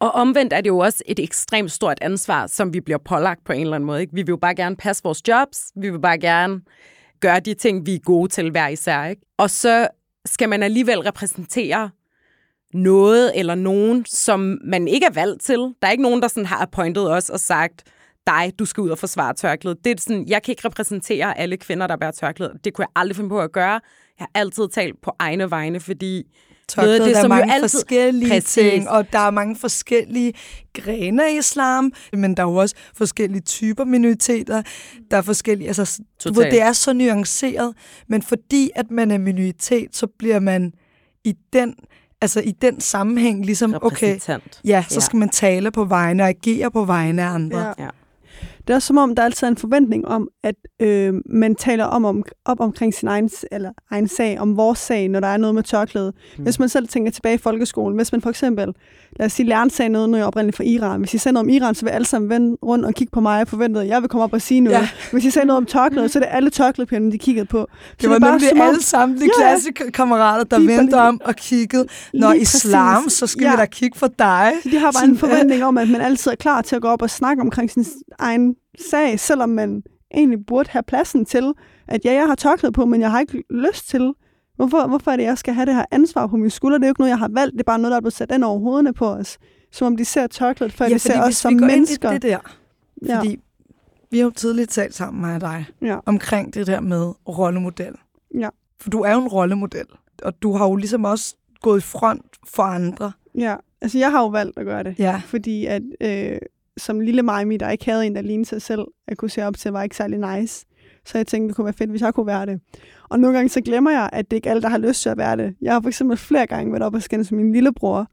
Og 0.00 0.10
omvendt 0.10 0.52
er 0.52 0.60
det 0.60 0.68
jo 0.70 0.78
også 0.78 1.02
et 1.06 1.18
ekstremt 1.18 1.72
stort 1.72 1.98
ansvar, 2.00 2.46
som 2.46 2.74
vi 2.74 2.80
bliver 2.80 2.98
pålagt 2.98 3.44
på 3.44 3.52
en 3.52 3.60
eller 3.60 3.74
anden 3.74 3.86
måde. 3.86 4.00
Ikke? 4.00 4.14
Vi 4.14 4.22
vil 4.22 4.28
jo 4.28 4.36
bare 4.36 4.54
gerne 4.54 4.76
passe 4.76 5.02
vores 5.02 5.28
jobs. 5.28 5.58
Vi 5.76 5.90
vil 5.90 5.98
bare 6.00 6.18
gerne 6.18 6.60
gøre 7.20 7.40
de 7.40 7.54
ting, 7.54 7.86
vi 7.86 7.94
er 7.94 7.98
gode 7.98 8.28
til 8.28 8.50
hver 8.50 8.68
især. 8.68 9.04
Ikke? 9.04 9.22
Og 9.38 9.50
så 9.50 9.88
skal 10.26 10.48
man 10.48 10.62
alligevel 10.62 10.98
repræsentere 11.00 11.90
noget 12.74 13.32
eller 13.38 13.54
nogen, 13.54 14.04
som 14.08 14.58
man 14.64 14.88
ikke 14.88 15.06
er 15.06 15.10
valgt 15.12 15.42
til. 15.42 15.58
Der 15.58 15.86
er 15.86 15.90
ikke 15.90 16.02
nogen, 16.02 16.22
der 16.22 16.28
sådan 16.28 16.46
har 16.46 16.62
appointet 16.62 17.10
os 17.10 17.30
og 17.30 17.40
sagt, 17.40 17.82
dig, 18.26 18.52
du 18.58 18.64
skal 18.64 18.80
ud 18.80 18.88
og 18.90 18.98
forsvare 18.98 19.34
tørklædet. 19.34 19.84
Det 19.84 19.90
er 19.90 20.00
sådan, 20.00 20.24
jeg 20.28 20.42
kan 20.42 20.52
ikke 20.52 20.68
repræsentere 20.68 21.38
alle 21.38 21.56
kvinder, 21.56 21.86
der 21.86 21.96
bærer 21.96 22.10
tørklæde. 22.10 22.52
Det 22.64 22.74
kunne 22.74 22.82
jeg 22.82 23.00
aldrig 23.02 23.16
finde 23.16 23.28
på 23.30 23.40
at 23.40 23.52
gøre. 23.52 23.70
Jeg 23.72 23.80
har 24.18 24.30
altid 24.34 24.68
talt 24.68 25.02
på 25.02 25.12
egne 25.18 25.50
vegne, 25.50 25.80
fordi 25.80 26.14
noget 26.76 26.88
af 26.88 26.98
Tørklædet, 26.98 27.00
det, 27.00 27.10
der 27.14 27.16
er 27.18 27.22
som 27.22 27.30
jo 27.30 27.36
mange 27.36 27.54
altid- 27.54 27.68
forskellige 27.78 28.30
Præcis. 28.30 28.52
ting, 28.52 28.88
og 28.88 29.12
der 29.12 29.18
er 29.18 29.30
mange 29.30 29.56
forskellige 29.56 30.32
grene 30.74 31.28
af 31.28 31.36
islam, 31.38 31.92
men 32.12 32.36
der 32.36 32.42
er 32.42 32.46
jo 32.50 32.54
også 32.56 32.74
forskellige 32.96 33.40
typer 33.42 33.84
minoriteter. 33.84 34.62
Der 35.10 35.16
er 35.16 35.22
forskellige, 35.22 35.68
altså, 35.68 36.00
du 36.24 36.28
ved, 36.28 36.34
Totalt. 36.34 36.52
det 36.52 36.60
er 36.62 36.72
så 36.72 36.92
nuanceret, 36.92 37.74
men 38.08 38.22
fordi 38.22 38.70
at 38.74 38.90
man 38.90 39.10
er 39.10 39.18
minoritet, 39.18 39.96
så 39.96 40.06
bliver 40.18 40.40
man 40.40 40.72
i 41.24 41.34
den, 41.52 41.74
altså 42.22 42.40
i 42.40 42.50
den 42.50 42.80
sammenhæng 42.80 43.44
ligesom, 43.46 43.74
okay, 43.82 44.18
ja, 44.64 44.84
så 44.88 44.94
Ja. 44.94 45.00
skal 45.00 45.16
man 45.16 45.28
tale 45.28 45.70
på 45.70 45.84
vegne 45.84 46.22
og 46.22 46.28
agere 46.28 46.70
på 46.70 46.84
vegne 46.84 47.22
af 47.22 47.26
andre. 47.28 47.58
Ja. 47.58 47.72
Ja. 47.78 47.88
Det 48.66 48.70
er 48.70 48.74
også 48.74 48.86
som 48.86 48.96
om, 48.98 49.14
der 49.14 49.22
altid 49.22 49.46
er 49.46 49.50
en 49.50 49.56
forventning 49.56 50.08
om, 50.08 50.28
at 50.42 50.54
øh, 50.80 51.14
man 51.26 51.54
taler 51.54 51.84
om, 51.84 52.04
om, 52.04 52.22
op 52.44 52.60
omkring 52.60 52.94
sin 52.94 53.08
egen, 53.08 53.30
eller 53.52 53.70
egen 53.90 54.08
sag, 54.08 54.40
om 54.40 54.56
vores 54.56 54.78
sag, 54.78 55.08
når 55.08 55.20
der 55.20 55.28
er 55.28 55.36
noget 55.36 55.54
med 55.54 55.62
tørklæde. 55.62 56.12
Mm. 56.38 56.42
Hvis 56.44 56.58
man 56.58 56.68
selv 56.68 56.88
tænker 56.88 57.10
tilbage 57.10 57.34
i 57.34 57.38
folkeskolen, 57.38 57.96
hvis 57.96 58.12
man 58.12 58.20
for 58.20 58.30
eksempel, 58.30 58.68
lad 59.18 59.26
os 59.26 59.32
sige, 59.32 59.46
læreren 59.46 59.70
sagde 59.70 59.88
noget, 59.88 60.10
når 60.10 60.18
jeg 60.18 60.26
oprindeligt 60.26 60.56
fra 60.56 60.64
Iran. 60.64 61.00
Hvis 61.00 61.14
I 61.14 61.18
sagde 61.18 61.32
noget 61.34 61.46
om 61.46 61.50
Iran, 61.50 61.74
så 61.74 61.84
vil 61.84 61.90
alle 61.90 62.04
sammen 62.04 62.30
vende 62.30 62.56
rundt 62.62 62.84
og 62.84 62.94
kigge 62.94 63.10
på 63.10 63.20
mig 63.20 63.40
og 63.40 63.48
forvente, 63.48 63.80
at 63.80 63.88
jeg 63.88 64.00
vil 64.02 64.08
komme 64.08 64.24
op 64.24 64.32
og 64.32 64.42
sige 64.42 64.60
noget. 64.60 64.78
Ja. 64.78 64.88
Hvis 65.12 65.24
I 65.24 65.30
sagde 65.30 65.46
noget 65.46 65.56
om 65.56 65.66
tørklæde, 65.66 66.08
så 66.08 66.18
er 66.18 66.22
det 66.22 66.28
alle 66.32 66.50
tørklædepigerne, 66.50 67.12
de 67.12 67.18
kiggede 67.18 67.46
på. 67.46 67.66
Det 68.00 68.08
var 68.10 68.14
er 68.16 68.20
bare 68.20 68.30
nemlig 68.30 68.52
om- 68.52 68.60
alle 68.68 68.82
sammen 68.82 69.18
de 69.18 69.24
Ja, 69.24 69.30
klassekammerater, 69.42 70.44
der 70.44 70.58
vendte 70.58 70.94
om 70.94 71.20
og 71.24 71.34
kiggede. 71.36 71.86
Når 72.14 72.32
Lige 72.32 72.42
islam, 72.42 73.02
præcis. 73.02 73.18
så 73.18 73.26
skal 73.26 73.44
Ja. 73.44 73.50
vi 73.50 73.56
da 73.56 73.66
kigge 73.66 73.98
for 73.98 74.06
dig. 74.18 74.52
Så 74.62 74.68
de 74.68 74.76
har 74.78 74.86
bare 74.86 74.92
Sådan, 74.92 75.10
en 75.10 75.18
forventning 75.18 75.64
om, 75.64 75.78
at 75.78 75.88
man 75.88 76.00
altid 76.00 76.30
er 76.30 76.34
klar 76.36 76.62
til 76.62 76.76
at 76.76 76.82
gå 76.82 76.88
op 76.88 77.02
og 77.02 77.10
snakke 77.10 77.42
omkring 77.42 77.70
sin 77.70 77.84
egen 78.18 78.51
sag, 78.90 79.20
selvom 79.20 79.48
man 79.48 79.82
egentlig 80.14 80.46
burde 80.46 80.70
have 80.70 80.82
pladsen 80.82 81.24
til, 81.24 81.52
at 81.88 82.04
ja, 82.04 82.12
jeg 82.12 82.26
har 82.26 82.34
tørklæde 82.34 82.72
på, 82.72 82.84
men 82.84 83.00
jeg 83.00 83.10
har 83.10 83.20
ikke 83.20 83.44
lyst 83.50 83.88
til. 83.88 84.12
Hvorfor, 84.56 84.86
hvorfor 84.86 85.10
er 85.10 85.16
det, 85.16 85.24
jeg 85.24 85.38
skal 85.38 85.54
have 85.54 85.66
det 85.66 85.74
her 85.74 85.84
ansvar 85.90 86.26
på 86.26 86.36
mine 86.36 86.50
skuldre? 86.50 86.78
Det 86.78 86.84
er 86.84 86.88
jo 86.88 86.90
ikke 86.90 87.00
noget, 87.00 87.10
jeg 87.10 87.18
har 87.18 87.30
valgt. 87.32 87.52
Det 87.52 87.60
er 87.60 87.64
bare 87.64 87.78
noget, 87.78 87.90
der 87.90 87.96
er 87.96 88.00
blevet 88.00 88.12
sat 88.14 88.30
ind 88.34 88.44
over 88.44 88.58
hovederne 88.58 88.92
på 88.92 89.06
os. 89.06 89.38
Som 89.72 89.86
om 89.86 89.96
de 89.96 90.04
ser 90.04 90.26
tørklædet, 90.26 90.72
før 90.74 90.84
ja, 90.84 90.94
de 90.94 90.98
ser 90.98 91.22
os 91.22 91.34
som 91.36 91.52
mennesker. 91.54 92.10
Det 92.10 92.22
der, 92.22 92.38
Ja. 93.06 93.18
fordi 93.18 93.38
vi 94.10 94.18
har 94.18 94.24
jo 94.24 94.30
tidligt 94.30 94.70
talt 94.70 94.94
sammen, 94.94 95.20
mig 95.20 95.34
og 95.34 95.40
dig, 95.40 95.64
Ja. 95.82 95.98
omkring 96.06 96.54
det 96.54 96.66
der 96.66 96.80
med 96.80 97.12
rollemodel. 97.28 97.94
Ja. 98.38 98.48
For 98.80 98.90
du 98.90 99.00
er 99.00 99.12
jo 99.12 99.20
en 99.22 99.28
rollemodel, 99.28 99.86
og 100.22 100.42
du 100.42 100.52
har 100.52 100.68
jo 100.68 100.76
ligesom 100.76 101.04
også 101.04 101.36
gået 101.60 101.78
i 101.78 101.82
front 101.82 102.24
for 102.46 102.62
andre. 102.62 103.12
Ja, 103.38 103.56
altså 103.80 103.98
jeg 103.98 104.10
har 104.10 104.20
jo 104.20 104.26
valgt 104.28 104.58
at 104.58 104.64
gøre 104.66 104.82
det. 104.82 104.94
Ja. 104.98 105.22
Fordi 105.26 105.66
at 105.66 105.82
øh, 106.00 106.38
som 106.76 107.00
lille 107.00 107.22
mig, 107.22 107.60
der 107.60 107.70
ikke 107.70 107.84
havde 107.84 108.06
en, 108.06 108.14
der 108.14 108.22
lignede 108.22 108.48
sig 108.48 108.62
selv, 108.62 108.84
at 109.08 109.16
kunne 109.16 109.30
se 109.30 109.46
op 109.46 109.56
til, 109.56 109.72
var 109.72 109.82
ikke 109.82 109.96
særlig 109.96 110.38
nice. 110.38 110.66
Så 111.06 111.18
jeg 111.18 111.26
tænkte, 111.26 111.48
det 111.48 111.56
kunne 111.56 111.64
være 111.64 111.74
fedt, 111.74 111.90
hvis 111.90 112.02
jeg 112.02 112.14
kunne 112.14 112.26
være 112.26 112.46
det. 112.46 112.60
Og 113.10 113.20
nogle 113.20 113.36
gange 113.36 113.48
så 113.48 113.60
glemmer 113.60 113.90
jeg, 113.90 114.10
at 114.12 114.30
det 114.30 114.36
ikke 114.36 114.46
er 114.46 114.50
alle, 114.50 114.62
der 114.62 114.68
har 114.68 114.78
lyst 114.78 115.02
til 115.02 115.08
at 115.08 115.18
være 115.18 115.36
det. 115.36 115.54
Jeg 115.60 115.72
har 115.72 115.80
for 115.80 115.88
eksempel 115.88 116.16
flere 116.16 116.46
gange 116.46 116.72
været 116.72 116.82
op 116.82 116.94
og 116.94 117.02
skændes 117.02 117.32
med 117.32 117.44
min 117.44 117.52
lillebror, 117.52 118.06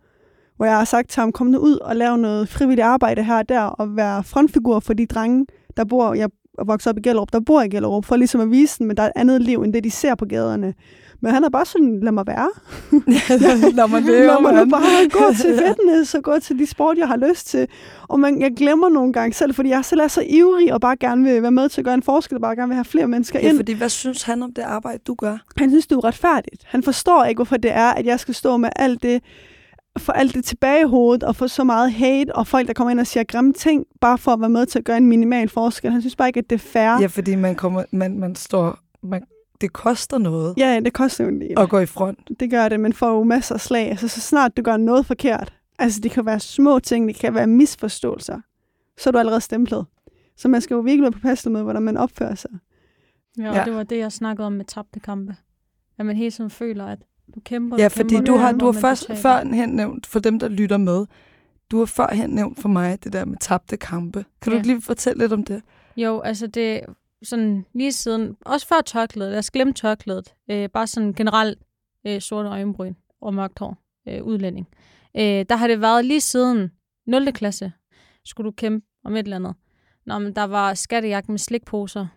hvor 0.55 0.65
jeg 0.65 0.77
har 0.77 0.85
sagt 0.85 1.09
til 1.09 1.19
ham, 1.19 1.31
kom 1.31 1.47
nu 1.47 1.57
ud 1.57 1.77
og 1.77 1.95
lav 1.95 2.17
noget 2.17 2.49
frivilligt 2.49 2.85
arbejde 2.85 3.23
her 3.23 3.37
og 3.37 3.49
der, 3.49 3.61
og 3.61 3.95
være 3.95 4.23
frontfigur 4.23 4.79
for 4.79 4.93
de 4.93 5.05
drenge, 5.05 5.45
der 5.77 5.85
bor, 5.85 6.13
jeg 6.13 6.29
vokset 6.65 6.89
op 6.89 6.97
i 6.97 7.01
Gellerup, 7.01 7.33
der 7.33 7.39
bor 7.39 7.61
i 7.61 7.67
Gellerup, 7.67 8.05
for 8.05 8.15
ligesom 8.15 8.41
at 8.41 8.51
vise 8.51 8.79
dem, 8.79 8.91
at 8.91 8.97
der 8.97 9.03
er 9.03 9.07
et 9.07 9.13
andet 9.15 9.41
liv, 9.41 9.61
end 9.61 9.73
det, 9.73 9.83
de 9.83 9.91
ser 9.91 10.15
på 10.15 10.25
gaderne. 10.25 10.73
Men 11.21 11.31
han 11.33 11.43
er 11.43 11.49
bare 11.49 11.65
sådan, 11.65 11.99
lad 11.99 12.11
mig 12.11 12.27
være. 12.27 12.49
Lad 13.73 13.87
mig 13.89 14.01
det, 14.11 14.25
Lad 14.25 14.41
mig 14.41 14.53
nu 14.53 14.69
bare 14.71 15.09
gå 15.11 15.33
til 15.41 15.57
fitness 15.67 16.15
og 16.15 16.23
gå 16.23 16.39
til 16.39 16.59
de 16.59 16.65
sport, 16.65 16.97
jeg 16.97 17.07
har 17.07 17.17
lyst 17.29 17.47
til. 17.47 17.67
Og 18.07 18.19
man, 18.19 18.41
jeg 18.41 18.51
glemmer 18.57 18.89
nogle 18.89 19.13
gange 19.13 19.33
selv, 19.33 19.53
fordi 19.53 19.69
jeg 19.69 19.85
selv 19.85 19.99
er 20.01 20.07
så 20.07 20.23
ivrig 20.29 20.73
og 20.73 20.81
bare 20.81 20.95
gerne 20.97 21.23
vil 21.23 21.41
være 21.41 21.51
med 21.51 21.69
til 21.69 21.81
at 21.81 21.85
gøre 21.85 21.93
en 21.93 22.03
forskel, 22.03 22.35
og 22.35 22.41
bare 22.41 22.55
gerne 22.55 22.67
vil 22.67 22.75
have 22.75 22.85
flere 22.85 23.07
mennesker 23.07 23.39
Ja, 23.39 23.49
ind. 23.49 23.57
fordi 23.57 23.73
hvad 23.73 23.89
synes 23.89 24.23
han 24.23 24.43
om 24.43 24.53
det 24.53 24.61
arbejde, 24.61 24.99
du 25.07 25.15
gør? 25.15 25.37
Han 25.57 25.69
synes, 25.69 25.87
det 25.87 25.95
er 25.95 25.97
uretfærdigt. 25.99 26.63
Han 26.65 26.83
forstår 26.83 27.23
ikke, 27.23 27.37
hvorfor 27.37 27.57
det 27.57 27.71
er, 27.71 27.89
at 27.93 28.05
jeg 28.05 28.19
skal 28.19 28.33
stå 28.35 28.57
med 28.57 28.69
alt 28.75 29.03
det, 29.03 29.21
for 29.97 30.13
alt 30.13 30.33
det 30.33 30.45
tilbage 30.45 30.81
i 30.81 30.87
hovedet, 30.87 31.23
og 31.23 31.35
få 31.35 31.47
så 31.47 31.63
meget 31.63 31.91
hate, 31.91 32.35
og 32.35 32.47
folk, 32.47 32.67
der 32.67 32.73
kommer 32.73 32.91
ind 32.91 32.99
og 32.99 33.07
siger 33.07 33.23
grimme 33.23 33.53
ting, 33.53 33.85
bare 34.01 34.17
for 34.17 34.31
at 34.31 34.39
være 34.41 34.49
med 34.49 34.65
til 34.65 34.79
at 34.79 34.85
gøre 34.85 34.97
en 34.97 35.05
minimal 35.07 35.49
forskel. 35.49 35.91
Han 35.91 36.01
synes 36.01 36.15
bare 36.15 36.27
ikke, 36.29 36.37
at 36.37 36.49
det 36.49 36.55
er 36.55 36.59
fair. 36.59 37.01
Ja, 37.01 37.05
fordi 37.07 37.35
man, 37.35 37.55
kommer, 37.55 37.83
man, 37.91 38.19
man 38.19 38.35
står... 38.35 38.79
Man, 39.03 39.21
det 39.61 39.73
koster 39.73 40.17
noget 40.17 40.53
Ja, 40.57 40.79
det 40.79 40.93
koster 40.93 41.23
jo 41.23 41.29
en 41.29 41.41
del. 41.41 41.53
at 41.59 41.69
gå 41.69 41.79
i 41.79 41.85
front. 41.85 42.19
Det 42.39 42.49
gør 42.51 42.69
det, 42.69 42.79
men 42.79 42.93
får 42.93 43.09
jo 43.09 43.23
masser 43.23 43.55
af 43.55 43.61
slag. 43.61 43.89
Altså, 43.89 44.07
så 44.07 44.21
snart 44.21 44.57
du 44.57 44.61
gør 44.61 44.77
noget 44.77 45.05
forkert, 45.05 45.53
altså 45.79 45.99
det 46.01 46.11
kan 46.11 46.25
være 46.25 46.39
små 46.39 46.79
ting, 46.79 47.07
det 47.07 47.15
kan 47.15 47.33
være 47.33 47.47
misforståelser, 47.47 48.39
så 48.97 49.09
er 49.09 49.11
du 49.11 49.17
allerede 49.17 49.41
stemplet. 49.41 49.85
Så 50.37 50.47
man 50.47 50.61
skal 50.61 50.73
jo 50.75 50.79
virkelig 50.81 51.01
være 51.03 51.11
påpasselig 51.11 51.51
med, 51.51 51.63
hvordan 51.63 51.81
man 51.83 51.97
opfører 51.97 52.35
sig. 52.35 52.51
Ja, 53.37 53.49
og 53.49 53.55
Ja. 53.55 53.63
det 53.65 53.73
var 53.73 53.83
det, 53.83 53.97
jeg 53.97 54.11
snakkede 54.11 54.45
om 54.45 54.53
med 54.53 54.65
tabte 54.65 54.99
kampe. 54.99 55.35
At 55.99 56.05
man 56.05 56.15
hele 56.15 56.31
tiden 56.31 56.49
føler, 56.49 56.85
at 56.85 56.99
du 57.35 57.39
kæmper, 57.39 57.77
Ja, 57.79 57.83
du 57.83 57.89
fordi 57.89 58.15
kæmper, 58.15 58.25
du 58.33 58.37
har, 58.37 58.51
du 58.51 58.65
har 58.65 58.71
først 58.71 59.11
førhen 59.15 59.69
nævnt, 59.69 60.05
for 60.07 60.19
dem, 60.19 60.39
der 60.39 60.47
lytter 60.47 60.77
med, 60.77 61.05
du 61.71 61.77
har 61.79 61.85
førhen 61.85 62.29
nævnt 62.29 62.59
for 62.59 62.69
mig 62.69 63.03
det 63.03 63.13
der 63.13 63.25
med 63.25 63.37
tabte 63.41 63.77
kampe. 63.77 64.25
Kan 64.41 64.51
du 64.51 64.55
Ja. 64.55 64.57
ikke 64.59 64.67
lige 64.67 64.81
fortælle 64.81 65.19
lidt 65.19 65.33
om 65.33 65.43
det? 65.43 65.61
Jo, 65.97 66.19
altså 66.19 66.47
det 66.47 66.81
sådan 67.23 67.65
lige 67.73 67.91
siden, 67.91 68.35
også 68.45 68.67
før 68.67 68.81
tørklædet, 68.85 69.31
lad 69.31 69.39
os 69.39 69.51
glemme 69.51 69.73
tørklædet, 69.73 70.33
øh, 70.51 70.69
bare 70.69 70.87
sådan 70.87 71.13
generelt 71.13 71.59
øh, 72.07 72.21
sorte 72.21 72.49
øjenbryn 72.49 72.93
og 73.21 73.33
mørkt 73.33 73.59
hår, 73.59 73.77
øh, 74.07 74.23
udlænding. 74.23 74.67
Øh, 75.17 75.45
der 75.49 75.55
har 75.55 75.67
det 75.67 75.81
været 75.81 76.05
lige 76.05 76.21
siden 76.21 76.71
0. 77.07 77.31
klasse, 77.33 77.71
skulle 78.25 78.45
du 78.45 78.51
kæmpe 78.57 78.85
om 79.05 79.15
et 79.15 79.19
eller 79.19 79.35
andet. 79.35 79.53
Nå, 80.05 80.19
men 80.19 80.33
der 80.35 80.43
var 80.43 80.73
skattejagt 80.73 81.29
med 81.29 81.37
slikposer. 81.39 82.07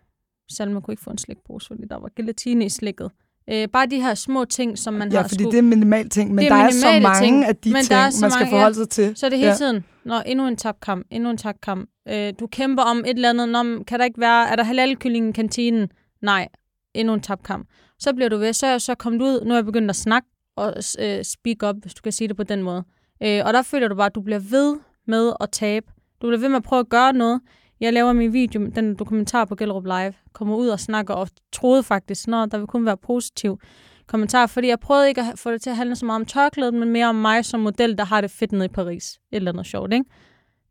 Salma 0.52 0.80
kunne 0.80 0.92
ikke 0.92 1.02
få 1.02 1.10
en 1.10 1.18
slikpose, 1.18 1.66
fordi 1.66 1.82
der 1.90 1.96
var 1.98 2.08
gelatine 2.16 2.64
i 2.64 2.68
slikket. 2.68 3.10
Øh, 3.50 3.68
bare 3.68 3.86
de 3.86 4.00
her 4.00 4.14
små 4.14 4.44
ting, 4.44 4.78
som 4.78 4.94
man 4.94 5.12
ja, 5.12 5.16
har 5.20 5.28
fordi 5.28 5.34
skulle... 5.34 5.52
det 5.52 5.58
er 5.58 5.62
minimal 5.62 6.08
ting, 6.08 6.34
men 6.34 6.44
er 6.44 6.48
der 6.48 6.56
er 6.56 6.70
så 6.70 6.86
mange 7.02 7.20
ting, 7.26 7.44
af 7.44 7.56
de 7.56 7.62
ting, 7.62 7.72
man 7.72 7.84
skal 7.84 8.20
mange- 8.22 8.50
forholde 8.50 8.66
ja. 8.78 8.84
sig 8.84 8.88
til. 8.88 9.16
Så 9.16 9.26
er 9.26 9.30
det 9.30 9.38
hele 9.38 9.46
Ja. 9.46 9.52
ja. 9.52 9.56
tiden, 9.56 9.84
når 10.04 10.20
endnu 10.20 10.46
en 10.48 10.56
tabt 10.56 10.80
kamp, 10.80 11.06
endnu 11.10 11.30
en 11.30 11.36
tabt 11.36 11.60
kamp. 11.60 11.90
Øh, 12.08 12.32
du 12.40 12.46
kæmper 12.46 12.82
om 12.82 12.98
et 12.98 13.08
eller 13.08 13.30
andet, 13.30 13.48
Nå, 13.48 13.82
kan 13.84 13.98
der 13.98 14.04
ikke 14.04 14.20
være, 14.20 14.48
er 14.48 14.56
der 14.56 14.62
halalkylling 14.62 15.28
i 15.28 15.32
kantinen? 15.32 15.88
Nej, 16.22 16.48
endnu 16.94 17.14
en 17.14 17.20
tabkamp. 17.20 17.68
Så 17.98 18.14
bliver 18.14 18.28
du 18.28 18.36
ved, 18.36 18.52
så 18.52 18.78
så 18.78 18.94
kom 18.94 19.18
så 19.18 19.24
ud, 19.24 19.44
nu 19.44 19.50
er 19.50 19.54
jeg 19.54 19.64
begyndt 19.64 19.90
at 19.90 19.96
snakke 19.96 20.28
og 20.56 20.74
øh, 20.98 21.24
speak 21.24 21.62
up, 21.62 21.76
hvis 21.82 21.94
du 21.94 22.02
kan 22.02 22.12
sige 22.12 22.28
det 22.28 22.36
på 22.36 22.42
den 22.42 22.62
måde. 22.62 22.84
Øh, 23.22 23.42
og 23.44 23.52
der 23.52 23.62
føler 23.62 23.88
du 23.88 23.94
bare, 23.94 24.06
at 24.06 24.14
du 24.14 24.20
bliver 24.20 24.38
ved 24.38 24.76
med 25.06 25.32
at 25.40 25.50
tabe. 25.50 25.86
Du 26.22 26.26
bliver 26.26 26.40
ved 26.40 26.48
med 26.48 26.56
at 26.56 26.62
prøve 26.62 26.80
at 26.80 26.88
gøre 26.88 27.12
noget. 27.12 27.40
Jeg 27.80 27.92
laver 27.92 28.12
min 28.12 28.32
video, 28.32 28.66
den 28.66 28.94
dokumentar 28.94 29.44
på 29.44 29.54
Gellerup 29.54 29.84
Live, 29.84 30.14
kommer 30.32 30.56
ud 30.56 30.68
og 30.68 30.80
snakker 30.80 31.14
og 31.14 31.28
troede 31.52 31.82
faktisk, 31.82 32.28
at 32.28 32.52
der 32.52 32.58
vil 32.58 32.66
kun 32.66 32.86
være 32.86 32.96
positiv 32.96 33.60
kommentar, 34.06 34.46
fordi 34.46 34.68
jeg 34.68 34.80
prøvede 34.80 35.08
ikke 35.08 35.20
at 35.20 35.38
få 35.38 35.52
det 35.52 35.62
til 35.62 35.70
at 35.70 35.76
handle 35.76 35.96
så 35.96 36.06
meget 36.06 36.20
om 36.20 36.26
tørklædet, 36.26 36.74
men 36.74 36.88
mere 36.88 37.06
om 37.06 37.14
mig 37.14 37.44
som 37.44 37.60
model, 37.60 37.98
der 37.98 38.04
har 38.04 38.20
det 38.20 38.30
fedt 38.30 38.52
nede 38.52 38.64
i 38.64 38.68
Paris. 38.68 39.12
Et 39.12 39.36
eller 39.36 39.52
andet 39.52 39.66
sjovt, 39.66 39.92
ikke? 39.92 40.04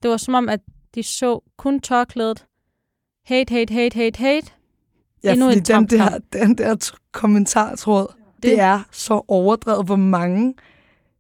Det 0.04 0.12
var 0.12 0.18
som 0.18 0.34
om, 0.34 0.50
at 0.50 0.60
de 0.96 1.04
så 1.04 1.40
kun 1.58 1.80
tørklædet. 1.80 2.46
Hate, 3.26 3.54
hate, 3.54 3.74
hate, 3.74 3.96
hate, 3.96 4.20
hate. 4.20 4.48
Ja, 5.24 5.32
Endnu 5.32 5.46
fordi 5.46 5.58
en 5.58 5.66
den 5.88 6.00
der, 6.00 6.18
den 6.34 6.58
der 6.58 6.92
kommentartråd, 7.12 8.08
det, 8.36 8.44
det 8.44 8.60
er 8.60 8.80
så 8.92 9.22
overdrevet, 9.28 9.86
hvor 9.86 9.96
mange 9.96 10.54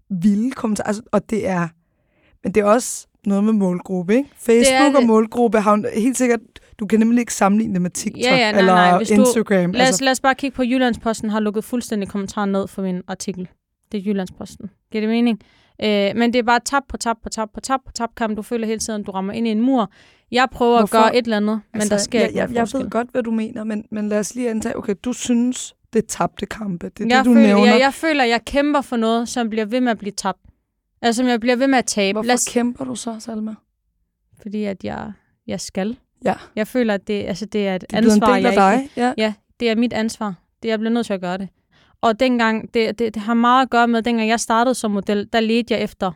vilde 0.10 0.52
kommentarer. 0.52 0.88
Altså, 0.88 1.02
og 1.12 1.30
det 1.30 1.48
er, 1.48 1.68
men 2.44 2.54
det 2.54 2.62
er 2.62 2.66
også 2.66 3.08
noget 3.26 3.44
med 3.44 3.54
målgruppe, 3.54 4.16
ikke? 4.16 4.30
Facebook 4.38 4.96
og 4.96 5.04
målgruppe 5.04 5.60
har 5.60 5.78
jo 5.78 5.84
helt 5.96 6.18
sikkert, 6.18 6.40
du 6.80 6.86
kan 6.86 7.00
nemlig 7.00 7.20
ikke 7.20 7.34
sammenligne 7.34 7.74
det 7.74 7.82
med 7.82 7.90
TikTok 7.90 8.22
Ja, 8.24 8.36
ja, 8.36 8.52
nej, 8.52 8.60
eller 8.60 8.74
nej, 8.74 8.92
du- 9.04 9.14
Instagram. 9.14 9.72
Lad 9.72 9.90
os, 9.90 10.02
lad 10.02 10.12
os 10.12 10.20
bare 10.20 10.36
kigge 10.36 10.56
på 10.56 10.64
Jyllandsposten, 10.64 11.30
har 11.30 11.40
lukket 11.40 11.64
fuldstændig 11.64 12.10
kommentaren 12.10 12.52
ned 12.52 12.68
for 12.68 12.82
min 12.82 13.02
artikel. 13.08 13.48
Det 13.92 13.98
er 13.98 14.02
Jyllandsposten. 14.06 14.70
Giver 14.92 15.02
det 15.02 15.10
mening? 15.10 15.40
Øh, 15.84 16.12
men 16.16 16.34
det 16.34 16.40
er 16.40 16.44
bare 16.44 16.60
tab 16.66 16.82
på 16.90 16.98
tab 16.98 17.16
på 17.24 17.30
tab 17.30 17.48
på 17.54 17.60
tab 17.60 17.80
på 17.86 17.92
tab 17.92 18.10
kamp. 18.18 18.38
Du 18.38 18.42
føler 18.42 18.68
hele 18.68 18.80
tiden, 18.80 19.04
du 19.04 19.12
rammer 19.12 19.34
ind 19.34 19.48
i 19.48 19.52
en 19.52 19.62
mur. 19.62 19.92
Jeg 20.32 20.48
prøver 20.52 20.78
Hvorfor? 20.80 20.98
at 20.98 21.04
gøre 21.04 21.16
et 21.16 21.24
eller 21.26 21.38
andet, 21.38 21.62
men 21.74 21.82
der 21.82 21.98
sker 21.98 22.20
jeg, 22.20 22.28
ikke 22.28 22.40
jeg, 22.40 22.50
jeg 22.54 22.62
forskel. 22.62 22.82
ved 22.84 22.90
godt, 22.90 23.12
hvad 23.12 23.24
du 23.24 23.32
mener, 23.32 23.64
men, 23.64 23.86
men 23.92 24.10
lad 24.10 24.20
os 24.20 24.36
lige 24.36 24.50
antage, 24.50 24.78
okay, 24.78 24.96
du 25.04 25.14
synes, 25.14 25.76
det 25.94 26.04
er 26.04 26.08
tabte 26.08 26.46
kampe. 26.46 26.90
Det 26.90 27.04
er 27.04 27.08
jeg 27.16 27.18
det, 27.18 27.26
du 27.26 27.34
føler, 27.34 27.48
nævner. 27.48 27.66
Jeg, 27.72 27.80
jeg 27.80 27.94
føler, 27.94 28.24
jeg 28.24 28.46
kæmper 28.46 28.82
for 28.82 28.98
noget, 28.98 29.30
som 29.30 29.50
bliver 29.50 29.66
ved 29.66 29.82
med 29.82 29.92
at 29.92 29.98
blive 29.98 30.12
tabt. 30.12 30.40
Altså, 31.02 31.20
som 31.22 31.28
jeg 31.30 31.40
bliver 31.40 31.56
ved 31.56 31.68
med 31.68 31.78
at 31.78 31.86
tabe. 31.86 32.16
Hvorfor 32.16 32.34
os- 32.34 32.46
kæmper 32.50 32.86
du 32.86 32.96
så, 32.96 33.16
Salma? 33.20 33.56
fordi 34.42 34.64
at 34.64 34.84
jeg, 34.84 35.12
jeg 35.48 35.62
skal. 35.62 35.98
Ja. 36.26 36.34
Jeg 36.56 36.68
føler, 36.68 36.94
at 36.94 37.08
det, 37.08 37.14
altså, 37.24 37.46
det 37.46 37.68
er 37.68 37.76
et 37.76 37.82
Det 37.82 37.98
er 37.98 38.02
blevet 38.02 38.14
ansvar, 38.14 38.28
en 38.28 38.38
del 38.38 38.46
af 38.46 38.52
jeg 38.56 38.74
dig. 38.74 38.84
ikke... 38.84 38.94
Ja. 39.02 39.14
Ja, 39.18 39.34
det 39.60 39.70
er 39.70 39.76
mit 39.76 39.94
ansvar. 39.94 40.34
Det, 40.64 40.70
jeg 40.70 40.80
bliver 40.80 40.94
nødt 40.94 41.06
til 41.06 41.14
at 41.14 41.22
gøre 41.22 41.38
det. 41.38 41.50
Og 42.02 42.20
dengang, 42.20 42.74
det, 42.74 43.00
det, 43.00 43.14
det 43.14 43.22
har 43.22 43.34
meget 43.34 43.62
at 43.62 43.70
gøre 43.70 43.88
med, 43.88 44.02
dengang 44.02 44.30
jeg 44.30 44.40
startede 44.40 44.76
som 44.76 44.92
model, 44.92 45.30
der 45.34 45.40
ledte 45.40 45.74
jeg 45.74 45.84
efter 45.84 46.12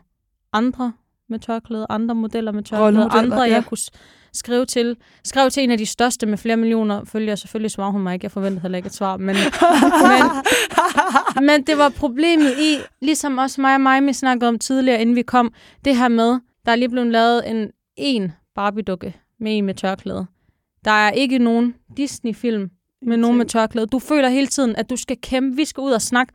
andre 0.52 0.92
med 1.28 1.38
tørklæde, 1.38 1.86
andre 1.88 2.14
modeller 2.14 2.52
med 2.52 2.62
tørklæde, 2.62 3.08
andre, 3.10 3.42
ja. 3.42 3.50
jeg 3.50 3.64
kunne 3.64 3.78
skrive 4.32 4.66
til. 4.66 4.96
Skrev 5.24 5.50
til 5.50 5.62
en 5.62 5.70
af 5.70 5.78
de 5.78 5.86
største 5.86 6.26
med 6.26 6.38
flere 6.38 6.56
millioner 6.56 7.04
følgere. 7.04 7.36
Selvfølgelig 7.36 7.70
svarede 7.70 7.92
hun 7.92 8.02
mig 8.02 8.14
ikke. 8.14 8.24
Jeg 8.24 8.30
forventede 8.30 8.60
heller 8.60 8.76
ikke 8.76 8.86
et 8.86 8.94
svar. 8.94 9.16
Men, 9.16 9.36
men, 11.36 11.46
men 11.46 11.62
det 11.62 11.78
var 11.78 11.88
problemet 11.88 12.52
i, 12.58 12.76
ligesom 13.02 13.38
også 13.38 13.60
mig 13.60 13.74
og 13.74 13.80
mig, 13.80 14.06
vi 14.06 14.12
snakkede 14.12 14.48
om 14.48 14.58
tidligere, 14.58 15.00
inden 15.00 15.16
vi 15.16 15.22
kom, 15.22 15.52
det 15.84 15.96
her 15.96 16.08
med, 16.08 16.38
der 16.66 16.72
er 16.72 16.76
lige 16.76 16.88
blevet 16.88 17.12
lavet 17.12 17.50
en 17.50 17.70
en 17.96 18.32
Barbie-dukke 18.54 19.16
med 19.40 19.58
en 19.58 19.64
med 19.64 19.74
tørklæde. 19.74 20.26
Der 20.84 20.90
er 20.90 21.10
ikke 21.10 21.38
nogen 21.38 21.74
Disney-film 21.96 22.70
med 23.06 23.16
nogen 23.16 23.38
med 23.38 23.46
tørklæde. 23.46 23.86
Du 23.86 23.98
føler 23.98 24.28
hele 24.28 24.46
tiden, 24.46 24.76
at 24.76 24.90
du 24.90 24.96
skal 24.96 25.16
kæmpe. 25.22 25.56
Vi 25.56 25.64
skal 25.64 25.80
ud 25.80 25.92
og 25.92 26.02
snakke. 26.02 26.32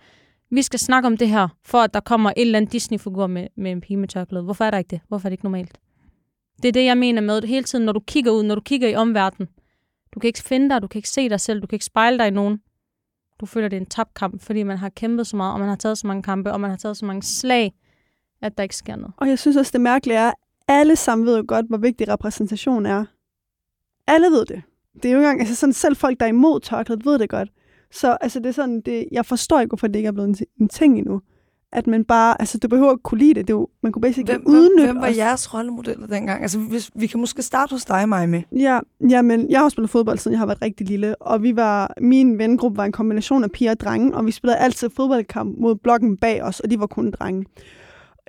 Vi 0.50 0.62
skal 0.62 0.80
snakke 0.80 1.08
om 1.08 1.18
det 1.18 1.30
her, 1.30 1.48
for 1.66 1.78
at 1.78 1.94
der 1.94 2.00
kommer 2.00 2.30
en 2.30 2.42
eller 2.42 2.58
anden 2.58 2.72
Disney-figur 2.72 3.28
med, 3.28 3.48
med 3.58 3.72
en 3.72 3.82
pige 3.82 3.98
med 3.98 4.08
tørklæde. 4.08 4.44
Hvorfor 4.44 4.66
er 4.66 4.72
der 4.72 4.78
ikke 4.78 4.88
det? 4.88 5.02
Hvorfor 5.08 5.28
er 5.28 5.30
det 5.30 5.34
ikke 5.34 5.46
normalt? 5.46 5.78
Det 6.62 6.68
er 6.68 6.72
det, 6.72 6.86
jeg 6.86 6.98
mener 6.98 7.22
med 7.22 7.42
hele 7.42 7.64
tiden, 7.64 7.86
når 7.86 7.94
du 7.94 8.00
kigger 8.00 8.32
ud, 8.32 8.44
når 8.44 8.56
du 8.56 8.62
kigger 8.62 8.88
i 8.88 8.96
omverdenen. 8.96 9.50
Du 10.14 10.20
kan 10.20 10.28
ikke 10.28 10.40
finde 10.40 10.70
dig, 10.70 10.82
du 10.82 10.88
kan 10.88 11.00
ikke 11.00 11.10
se 11.10 11.30
dig 11.30 11.40
selv, 11.40 11.62
du 11.62 11.68
kan 11.68 11.76
ikke 11.76 11.86
spejle 11.86 12.18
dig 12.18 12.28
i 12.28 12.32
nogen. 12.32 12.60
Du 13.40 13.46
føler, 13.46 13.68
det 13.68 13.78
er 13.78 13.82
en 13.82 13.86
tabt 13.86 14.14
kamp, 14.14 14.42
fordi 14.42 14.64
man 14.64 14.78
har 14.78 14.90
kæmpet 14.90 15.28
så 15.28 15.36
meget, 15.36 15.54
og 15.54 15.60
man 15.60 15.70
har 15.70 15.76
taget 15.76 15.98
så 15.98 16.08
mange 16.08 16.24
kampe, 16.24 16.52
og 16.52 16.62
man 16.62 16.70
har 16.70 16.78
taget 16.78 16.98
så 16.98 17.06
mange 17.06 17.24
slag, 17.24 17.74
at 18.42 18.58
der 18.58 18.64
ikke 18.64 18.76
sker 18.76 18.96
noget. 18.96 19.14
Og 19.18 19.28
jeg 19.28 19.40
synes 19.40 19.58
også, 19.58 19.72
det 19.72 19.82
mærkelige 19.82 20.18
er, 20.18 20.28
at 20.28 20.34
alle 20.68 20.96
sammen 20.96 21.28
ved 21.28 21.38
jo 21.38 21.46
godt, 21.48 21.66
hvor 21.68 21.78
vigtig 21.78 22.08
repræsentation 22.08 22.86
er. 22.86 23.06
Alle 24.08 24.28
ved 24.28 24.46
det. 24.46 24.62
Det 24.96 25.06
er 25.06 25.10
jo 25.12 25.18
ikke 25.18 25.26
engang, 25.28 25.40
altså 25.40 25.56
sådan, 25.56 25.74
selv 25.74 25.96
folk, 25.96 26.20
der 26.20 26.26
er 26.26 26.30
imod 26.30 26.60
tørklædet, 26.60 27.06
ved 27.06 27.20
det 27.20 27.30
godt. 27.30 27.50
Så 27.92 28.18
altså, 28.22 28.40
det 28.40 28.46
er 28.46 28.52
sådan, 28.52 28.82
det, 28.82 29.06
jeg 29.12 29.26
forstår 29.26 29.60
ikke, 29.60 29.70
hvorfor 29.70 29.88
det 29.88 29.96
ikke 29.96 30.08
er 30.08 30.12
blevet 30.12 30.30
en, 30.30 30.36
en 30.62 30.68
ting 30.70 30.98
endnu. 30.98 31.22
At 31.74 31.88
man 31.88 32.06
bare, 32.06 32.42
altså 32.42 32.58
du 32.58 32.68
behøver 32.68 32.92
ikke 32.92 33.04
kunne 33.04 33.18
lide 33.20 33.34
det, 33.34 33.48
det 33.48 33.54
er 33.54 33.58
jo, 33.58 33.68
man 33.84 33.92
kunne 33.92 34.02
basically 34.02 34.34
Hvem, 34.34 34.48
udnytte 34.48 34.86
hvem 34.86 35.02
var 35.02 35.10
os. 35.10 35.18
jeres 35.18 35.54
rollemodeller 35.54 36.08
dengang? 36.08 36.42
Altså, 36.42 36.60
hvis, 36.60 36.92
vi 36.96 37.08
kan 37.08 37.20
måske 37.20 37.42
starte 37.42 37.72
hos 37.72 37.86
dig, 37.86 38.10
Maja. 38.10 38.42
Ja, 38.52 38.80
ja, 39.10 39.22
men 39.22 39.50
jeg 39.50 39.60
har 39.60 39.70
spillet 39.70 39.90
fodbold, 39.90 40.18
siden 40.18 40.34
jeg 40.34 40.40
har 40.40 40.46
været 40.46 40.62
rigtig 40.62 40.88
lille, 40.88 41.16
og 41.22 41.44
vi 41.44 41.56
var, 41.56 41.94
min 42.02 42.38
vennegruppe 42.38 42.78
var 42.78 42.86
en 42.86 42.92
kombination 42.92 43.44
af 43.44 43.52
piger 43.52 43.72
og 43.72 43.80
drenge, 43.80 44.16
og 44.16 44.26
vi 44.26 44.32
spillede 44.32 44.58
altid 44.58 44.90
fodboldkamp 44.96 45.58
mod 45.60 45.76
blokken 45.76 46.18
bag 46.18 46.44
os, 46.44 46.60
og 46.60 46.72
de 46.72 46.80
var 46.80 46.88
kun 46.88 47.12
drenge. 47.12 47.46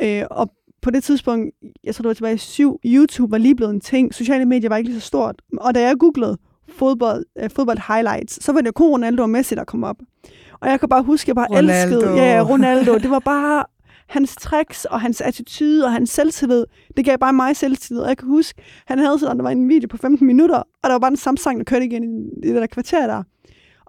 Øh, 0.03 0.23
og 0.31 0.51
på 0.83 0.91
det 0.91 1.05
tidspunkt, 1.05 1.55
jeg 1.85 1.95
tror 1.95 2.03
det 2.03 2.09
var 2.09 2.15
tilbage 2.15 2.35
i 2.35 2.39
syv, 2.39 2.81
YouTube 2.85 3.31
var 3.31 3.39
lige 3.39 3.55
blevet 3.57 3.75
en 3.75 3.81
ting, 3.81 4.15
sociale 4.15 4.45
medier 4.45 4.69
var 4.69 4.77
ikke 4.77 4.91
lige 4.91 5.01
så 5.01 5.07
stort, 5.07 5.43
og 5.59 5.75
da 5.75 5.81
jeg 5.81 5.97
googlede 5.99 6.39
fodbold, 6.69 7.25
øh, 7.43 7.51
fodbold 7.51 7.79
highlights, 7.89 8.45
så 8.45 8.53
var 8.53 8.61
det 8.61 8.75
kun 8.75 8.91
Ronaldo 8.93 9.23
og 9.23 9.31
Messi, 9.31 9.55
der 9.55 9.65
kom 9.65 9.85
op. 9.85 9.97
Og 10.61 10.69
jeg 10.69 10.81
kan 10.81 10.89
bare 10.89 11.03
huske, 11.03 11.25
at 11.25 11.29
jeg 11.29 11.37
bare 11.37 11.47
Ronaldo. 11.51 11.97
elskede 11.97 12.15
ja, 12.15 12.43
Ronaldo. 12.49 12.99
Det 12.99 13.11
var 13.11 13.19
bare 13.19 13.65
hans 14.09 14.37
tricks 14.37 14.85
og 14.85 15.01
hans 15.01 15.21
attitude 15.21 15.85
og 15.85 15.93
hans 15.93 16.11
selvtillid. 16.11 16.65
Det 16.97 17.05
gav 17.05 17.19
bare 17.19 17.33
mig 17.33 17.57
selvtillid. 17.57 18.03
Og 18.03 18.09
jeg 18.09 18.19
kan 18.19 18.29
huske, 18.29 18.63
han 18.87 18.99
havde 18.99 19.19
sådan, 19.19 19.37
der 19.37 19.43
var 19.43 19.51
en 19.51 19.69
video 19.69 19.89
på 19.89 19.97
15 19.97 20.27
minutter, 20.27 20.57
og 20.57 20.85
der 20.85 20.91
var 20.93 20.99
bare 20.99 21.11
den 21.11 21.17
samme 21.17 21.39
sang, 21.39 21.59
der 21.59 21.65
kørte 21.65 21.85
igen 21.85 22.05
i, 22.05 22.47
i 22.49 22.53
det 22.53 22.61
der 22.61 22.67
kvarter 22.67 23.07
der. 23.07 23.23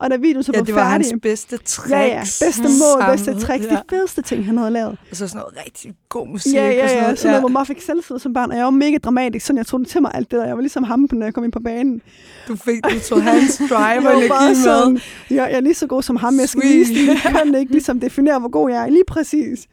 Og 0.03 0.09
da 0.09 0.15
videoen 0.15 0.43
så 0.43 0.51
Ja, 0.53 0.59
var 0.59 0.65
det 0.65 0.75
var 0.75 0.81
færdig, 0.91 1.07
hans 1.07 1.21
bedste 1.21 1.57
tricks. 1.57 1.91
ja, 1.91 2.01
ja, 2.01 2.19
bedste 2.19 2.61
mål, 2.63 3.09
bedste 3.11 3.25
samlet, 3.25 3.43
tricks, 3.43 3.65
Ja. 3.65 3.71
de 3.75 3.81
fedeste 3.89 4.21
ting, 4.21 4.45
han 4.45 4.57
havde 4.57 4.71
lavet. 4.71 4.97
Og 5.11 5.15
så 5.17 5.27
sådan 5.27 5.39
noget 5.41 5.65
rigtig 5.65 5.93
god 6.09 6.27
musik. 6.27 6.53
Ja, 6.53 6.67
og 6.67 6.73
ja, 6.73 6.87
sådan 6.87 6.97
ja. 6.97 7.01
noget. 7.03 7.19
Sådan 7.19 7.31
noget, 7.31 7.41
hvor 7.41 7.49
man 7.49 7.65
fik 7.65 7.81
selvtillid 7.81 8.19
som 8.19 8.33
barn, 8.33 8.51
og 8.51 8.57
jeg 8.57 8.65
var 8.65 8.71
mega 8.71 8.97
dramatisk, 8.97 9.45
sådan 9.45 9.57
jeg 9.57 9.65
tog 9.65 9.79
det 9.79 9.87
til 9.87 10.01
mig 10.01 10.11
alt 10.13 10.31
det 10.31 10.39
der. 10.39 10.45
Jeg 10.45 10.55
var 10.55 10.61
ligesom 10.61 10.83
ham, 10.83 11.07
når 11.11 11.25
jeg 11.25 11.33
kom 11.33 11.43
ind 11.43 11.51
på 11.51 11.59
banen. 11.59 12.01
Du 12.47 12.55
fik, 12.55 12.83
du 12.83 12.99
tog 13.09 13.23
hans 13.23 13.57
drive 13.69 14.07
og 14.07 14.17
energi 14.23 14.89
med. 14.91 15.01
jeg, 15.29 15.37
jeg 15.51 15.51
er 15.57 15.61
lige 15.61 15.73
så 15.73 15.87
god 15.87 16.01
som 16.03 16.15
ham. 16.15 16.39
Jeg 16.39 16.49
skal 16.49 16.61
Sweet. 16.61 16.79
vise 16.79 16.93
det. 16.93 17.07
Jeg 17.07 17.31
kan 17.45 17.55
ikke 17.55 17.71
ligesom 17.71 17.99
definere, 17.99 18.39
hvor 18.39 18.49
god 18.49 18.69
jeg 18.69 18.83
er. 18.83 18.89
Lige 18.89 19.03
præcis. 19.07 19.67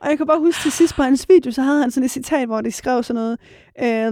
Og 0.00 0.08
jeg 0.10 0.16
kan 0.16 0.26
bare 0.26 0.38
huske 0.38 0.62
til 0.62 0.72
sidst 0.72 0.94
på 0.94 1.02
hans 1.02 1.26
video, 1.28 1.52
så 1.52 1.62
havde 1.62 1.80
han 1.80 1.90
sådan 1.90 2.04
et 2.04 2.10
citat, 2.10 2.46
hvor 2.48 2.60
de 2.60 2.70
skrev 2.72 3.02
sådan 3.02 3.22
noget, 3.22 3.38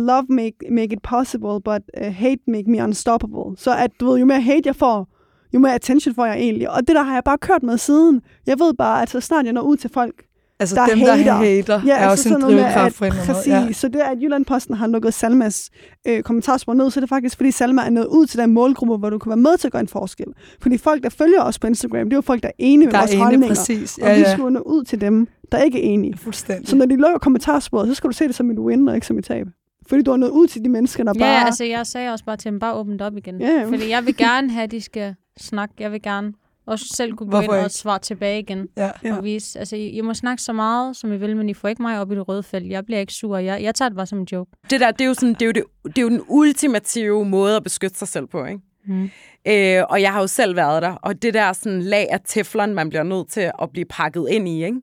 uh, 0.01 0.07
love 0.07 0.25
make, 0.29 0.57
make 0.71 0.93
it 0.93 1.03
possible, 1.03 1.61
but 1.65 1.83
uh, 2.01 2.15
hate 2.15 2.41
make 2.49 2.71
me 2.71 2.85
unstoppable. 2.85 3.57
Så 3.57 3.75
at, 3.77 3.91
du 4.01 4.11
ved, 4.11 4.19
jo 4.19 4.25
mere 4.25 4.41
hate 4.41 4.63
jeg 4.65 4.77
får, 4.77 5.09
jo 5.55 5.59
mere 5.59 5.75
attention 5.75 6.15
får 6.15 6.27
jeg 6.27 6.37
egentlig. 6.39 6.71
Og 6.71 6.79
det 6.89 6.97
der 6.97 7.03
har 7.03 7.15
jeg 7.15 7.25
bare 7.25 7.39
kørt 7.39 7.63
med 7.63 7.79
siden. 7.79 8.21
Jeg 8.47 8.59
ved 8.59 8.75
bare, 8.75 9.03
at 9.03 9.11
så 9.11 9.21
snart 9.21 9.45
jeg 9.45 9.53
når 9.53 9.63
ud 9.63 9.77
til 9.77 9.91
folk, 9.91 10.23
Altså 10.61 10.77
der 10.77 10.87
dem, 10.87 10.99
der 10.99 11.15
hater. 11.15 11.33
hater, 11.35 11.81
Ja, 11.87 11.93
er 11.93 11.97
altså 11.97 12.29
også 12.35 12.47
en 12.49 12.55
med, 12.57 12.63
drivkraft 12.65 12.95
for 12.95 13.05
en 13.05 13.13
Præcis. 13.13 13.47
måde. 13.53 13.61
Ja. 13.67 13.73
Så 13.73 13.89
det, 13.89 14.01
at 14.01 14.19
Jyllandposten 14.23 14.75
har 14.75 14.87
lukket 14.87 15.15
Salmas 15.15 15.71
øh, 16.07 16.23
kommentarspor 16.23 16.75
ned, 16.75 16.91
så 16.91 17.01
er 17.01 17.03
det 17.03 17.09
faktisk, 17.09 17.37
fordi 17.37 17.51
Salma 17.51 17.83
er 17.83 17.91
nået 17.91 18.07
ud 18.07 18.27
til 18.27 18.39
den 18.39 18.53
målgruppe, 18.53 18.97
hvor 18.97 19.11
du 19.11 19.19
kan 19.19 19.31
være 19.31 19.37
med 19.37 19.59
til 19.59 19.69
at 19.69 19.73
gøre 19.73 19.81
en 19.81 19.89
forskel. 19.89 20.27
Fordi 20.63 20.79
folk, 20.79 21.03
der 21.03 21.09
følger 21.09 21.43
os 21.43 21.59
på 21.59 21.67
Instagram, 21.67 22.05
det 22.05 22.13
er 22.13 22.17
jo 22.17 22.21
folk, 22.21 22.43
der 22.43 22.49
er 22.49 22.53
enige 22.59 22.87
med 22.87 22.93
Der 22.93 22.99
vores 22.99 23.11
er 23.11 23.15
enig 23.15 23.25
holdninger. 23.25 23.49
præcis. 23.49 23.99
Og 23.99 24.09
Ja, 24.09 24.15
vi 24.15 24.21
ja. 24.21 24.33
skulle 24.33 24.51
nå 24.55 24.61
ud 24.61 24.85
til 24.85 25.01
dem, 25.01 25.29
der 25.53 25.59
ikke 25.59 25.79
er 25.79 25.83
enige. 25.93 26.19
Fuldstændig. 26.19 26.69
Så 26.69 26.77
når 26.77 26.87
de 26.87 26.97
lukker 26.97 27.19
kommentarsporet, 27.19 27.89
så 27.89 27.95
skal 27.95 28.09
du 28.11 28.15
se 28.15 28.27
det 28.27 28.35
som 28.35 28.51
et 28.51 28.59
win, 28.59 28.89
og 28.89 28.95
ikke 28.95 29.07
som 29.07 29.19
et 29.19 29.25
tab. 29.25 29.47
Fordi 29.89 30.03
du 30.03 30.11
har 30.11 30.19
nået 30.19 30.31
ud 30.31 30.47
til 30.47 30.65
de 30.65 30.69
mennesker, 30.69 31.05
der 31.05 31.13
Ja, 31.17 31.21
bare... 31.21 31.29
ja, 31.31 31.45
altså 31.47 31.65
jeg 31.65 31.87
sagde 31.87 32.13
også 32.13 32.25
bare 32.25 32.37
til 32.37 32.51
dem, 32.51 32.59
bare 32.59 32.75
åbne 32.75 33.05
op 33.07 33.17
igen. 33.17 33.41
Ja, 33.41 33.47
ja. 33.49 33.65
Fordi 33.65 33.91
jeg 33.91 34.07
vil 34.07 34.17
gerne 34.17 34.51
have, 34.51 34.63
at 34.65 34.71
de 34.71 34.81
skal 34.81 35.15
snakke. 35.39 35.75
Jeg 35.79 35.93
vil 35.93 36.03
gerne 36.03 36.33
også 36.67 36.85
selv 36.97 37.13
kunne 37.13 37.27
gå 37.27 37.31
Hvorfor 37.31 37.43
ind 37.43 37.61
og 37.61 37.67
ikke? 37.67 37.75
svare 37.75 37.99
tilbage 37.99 38.41
igen. 38.41 38.69
Ja. 38.77 38.91
Ja. 39.05 39.17
Og 39.17 39.25
vise, 39.25 39.59
altså, 39.59 39.77
I, 39.77 39.89
I 39.89 40.01
må 40.01 40.15
snakke 40.15 40.43
så 40.43 40.53
meget, 40.53 40.97
som 40.97 41.13
I 41.13 41.17
vil, 41.17 41.37
men 41.37 41.49
I 41.49 41.55
får 41.55 41.69
ikke 41.69 41.83
mig 41.83 42.01
op 42.01 42.13
i 42.13 42.15
det 42.15 42.29
røde 42.29 42.43
felt. 42.43 42.71
Jeg 42.71 42.85
bliver 42.87 43.01
ikke 43.01 43.13
sur. 43.13 43.39
Jeg, 43.39 43.63
jeg 43.63 43.75
tager 43.75 43.89
det 43.89 43.97
bare 43.97 44.07
som 44.07 44.19
en 44.19 44.27
joke. 44.33 44.51
Det 44.71 44.81
der, 44.81 44.91
det 44.91 45.01
er 45.01 45.09
jo, 45.09 45.15
sådan, 45.15 45.35
det 45.35 45.43
er 45.43 45.47
jo, 45.47 45.53
det, 45.53 45.65
det 45.85 45.99
er 45.99 46.03
jo 46.03 46.09
den 46.09 46.23
ultimative 46.29 47.25
måde 47.25 47.57
at 47.57 47.63
beskytte 47.63 47.99
sig 47.99 48.09
selv 48.09 48.27
på, 48.27 48.45
ikke? 48.45 48.61
Mm. 48.87 49.11
Øh, 49.49 49.83
og 49.89 50.03
jeg 50.03 50.13
har 50.13 50.21
jo 50.21 50.27
selv 50.27 50.57
været 50.57 50.83
der, 50.83 50.93
og 50.93 51.23
det 51.23 51.35
der 51.35 51.53
sådan 51.53 51.83
lag 51.83 52.07
af 52.11 52.21
teflon, 52.25 52.75
man 52.75 52.89
bliver 52.89 53.03
nødt 53.03 53.29
til 53.29 53.51
at 53.63 53.71
blive 53.73 53.85
pakket 53.85 54.27
ind 54.31 54.49
i, 54.49 54.65
ikke? 54.65 54.81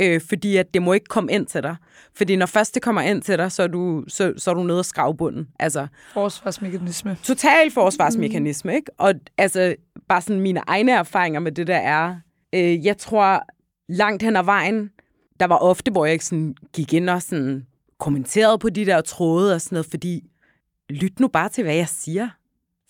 Øh, 0.00 0.20
fordi 0.28 0.56
at 0.56 0.74
det 0.74 0.82
må 0.82 0.92
ikke 0.92 1.06
komme 1.06 1.32
ind 1.32 1.46
til 1.46 1.62
dig. 1.62 1.76
Fordi 2.14 2.36
når 2.36 2.46
først 2.46 2.74
det 2.74 2.82
kommer 2.82 3.00
ind 3.00 3.22
til 3.22 3.38
dig, 3.38 3.52
så 3.52 3.62
er 3.62 3.66
du, 3.66 4.04
så, 4.08 4.32
så 4.36 4.50
er 4.50 4.54
du 4.54 4.62
nede 4.62 4.78
at 4.78 4.86
skrave 4.86 5.16
bunden. 5.16 5.48
Altså, 5.58 5.86
Forsvarsmekanisme. 6.12 7.16
total 7.22 7.70
forsvarsmekanisme, 7.70 8.74
ikke? 8.74 8.90
Og 8.98 9.14
altså, 9.38 9.74
bare 10.08 10.22
sådan 10.22 10.40
mine 10.40 10.60
egne 10.66 10.92
erfaringer 10.92 11.40
med 11.40 11.52
det 11.52 11.66
der 11.66 11.76
er, 11.76 12.16
øh, 12.54 12.86
jeg 12.86 12.98
tror 12.98 13.42
langt 13.88 14.22
hen 14.22 14.36
ad 14.36 14.44
vejen, 14.44 14.90
der 15.40 15.46
var 15.46 15.56
ofte, 15.56 15.90
hvor 15.90 16.04
jeg 16.04 16.12
ikke 16.12 16.24
sådan 16.24 16.54
gik 16.72 16.92
ind 16.92 17.10
og 17.10 17.22
sådan 17.22 17.66
kommenterede 17.98 18.58
på 18.58 18.68
de 18.68 18.86
der 18.86 19.00
tråde 19.00 19.54
og 19.54 19.60
sådan 19.60 19.76
noget, 19.76 19.86
fordi 19.86 20.30
lyt 20.90 21.20
nu 21.20 21.28
bare 21.28 21.48
til, 21.48 21.64
hvad 21.64 21.74
jeg 21.74 21.88
siger. 21.88 22.28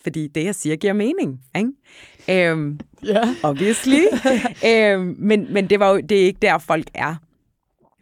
Fordi 0.03 0.27
det, 0.27 0.43
jeg 0.43 0.55
siger, 0.55 0.75
giver 0.75 0.93
mening, 0.93 1.41
ikke? 1.55 2.49
Øhm, 2.49 2.79
Ja. 3.03 3.35
obviously. 3.43 3.99
øhm, 4.69 5.15
men 5.19 5.53
men 5.53 5.69
det, 5.69 5.79
var 5.79 5.89
jo, 5.89 5.99
det 5.99 6.21
er 6.21 6.25
ikke 6.25 6.39
der, 6.41 6.57
folk 6.57 6.87
er. 6.93 7.15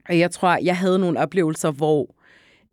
Og 0.10 0.20
jeg 0.20 0.32
tror, 0.32 0.58
jeg 0.64 0.78
havde 0.78 1.00
nogle 1.00 1.20
oplevelser, 1.20 1.72
hvor, 1.72 2.16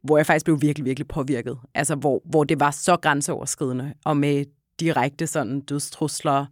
hvor 0.03 0.17
jeg 0.17 0.27
faktisk 0.27 0.45
blev 0.45 0.63
virkelig, 0.63 0.85
virkelig 0.85 1.09
påvirket. 1.09 1.59
Altså, 1.75 1.95
hvor, 1.95 2.23
hvor 2.25 2.45
det 2.45 2.61
var 2.61 2.71
så 2.71 2.97
grænseoverskridende, 2.97 3.93
og 4.05 4.17
med 4.17 4.45
direkte 4.81 5.27
sådan 5.27 5.61
dødstrusler, 5.61 6.47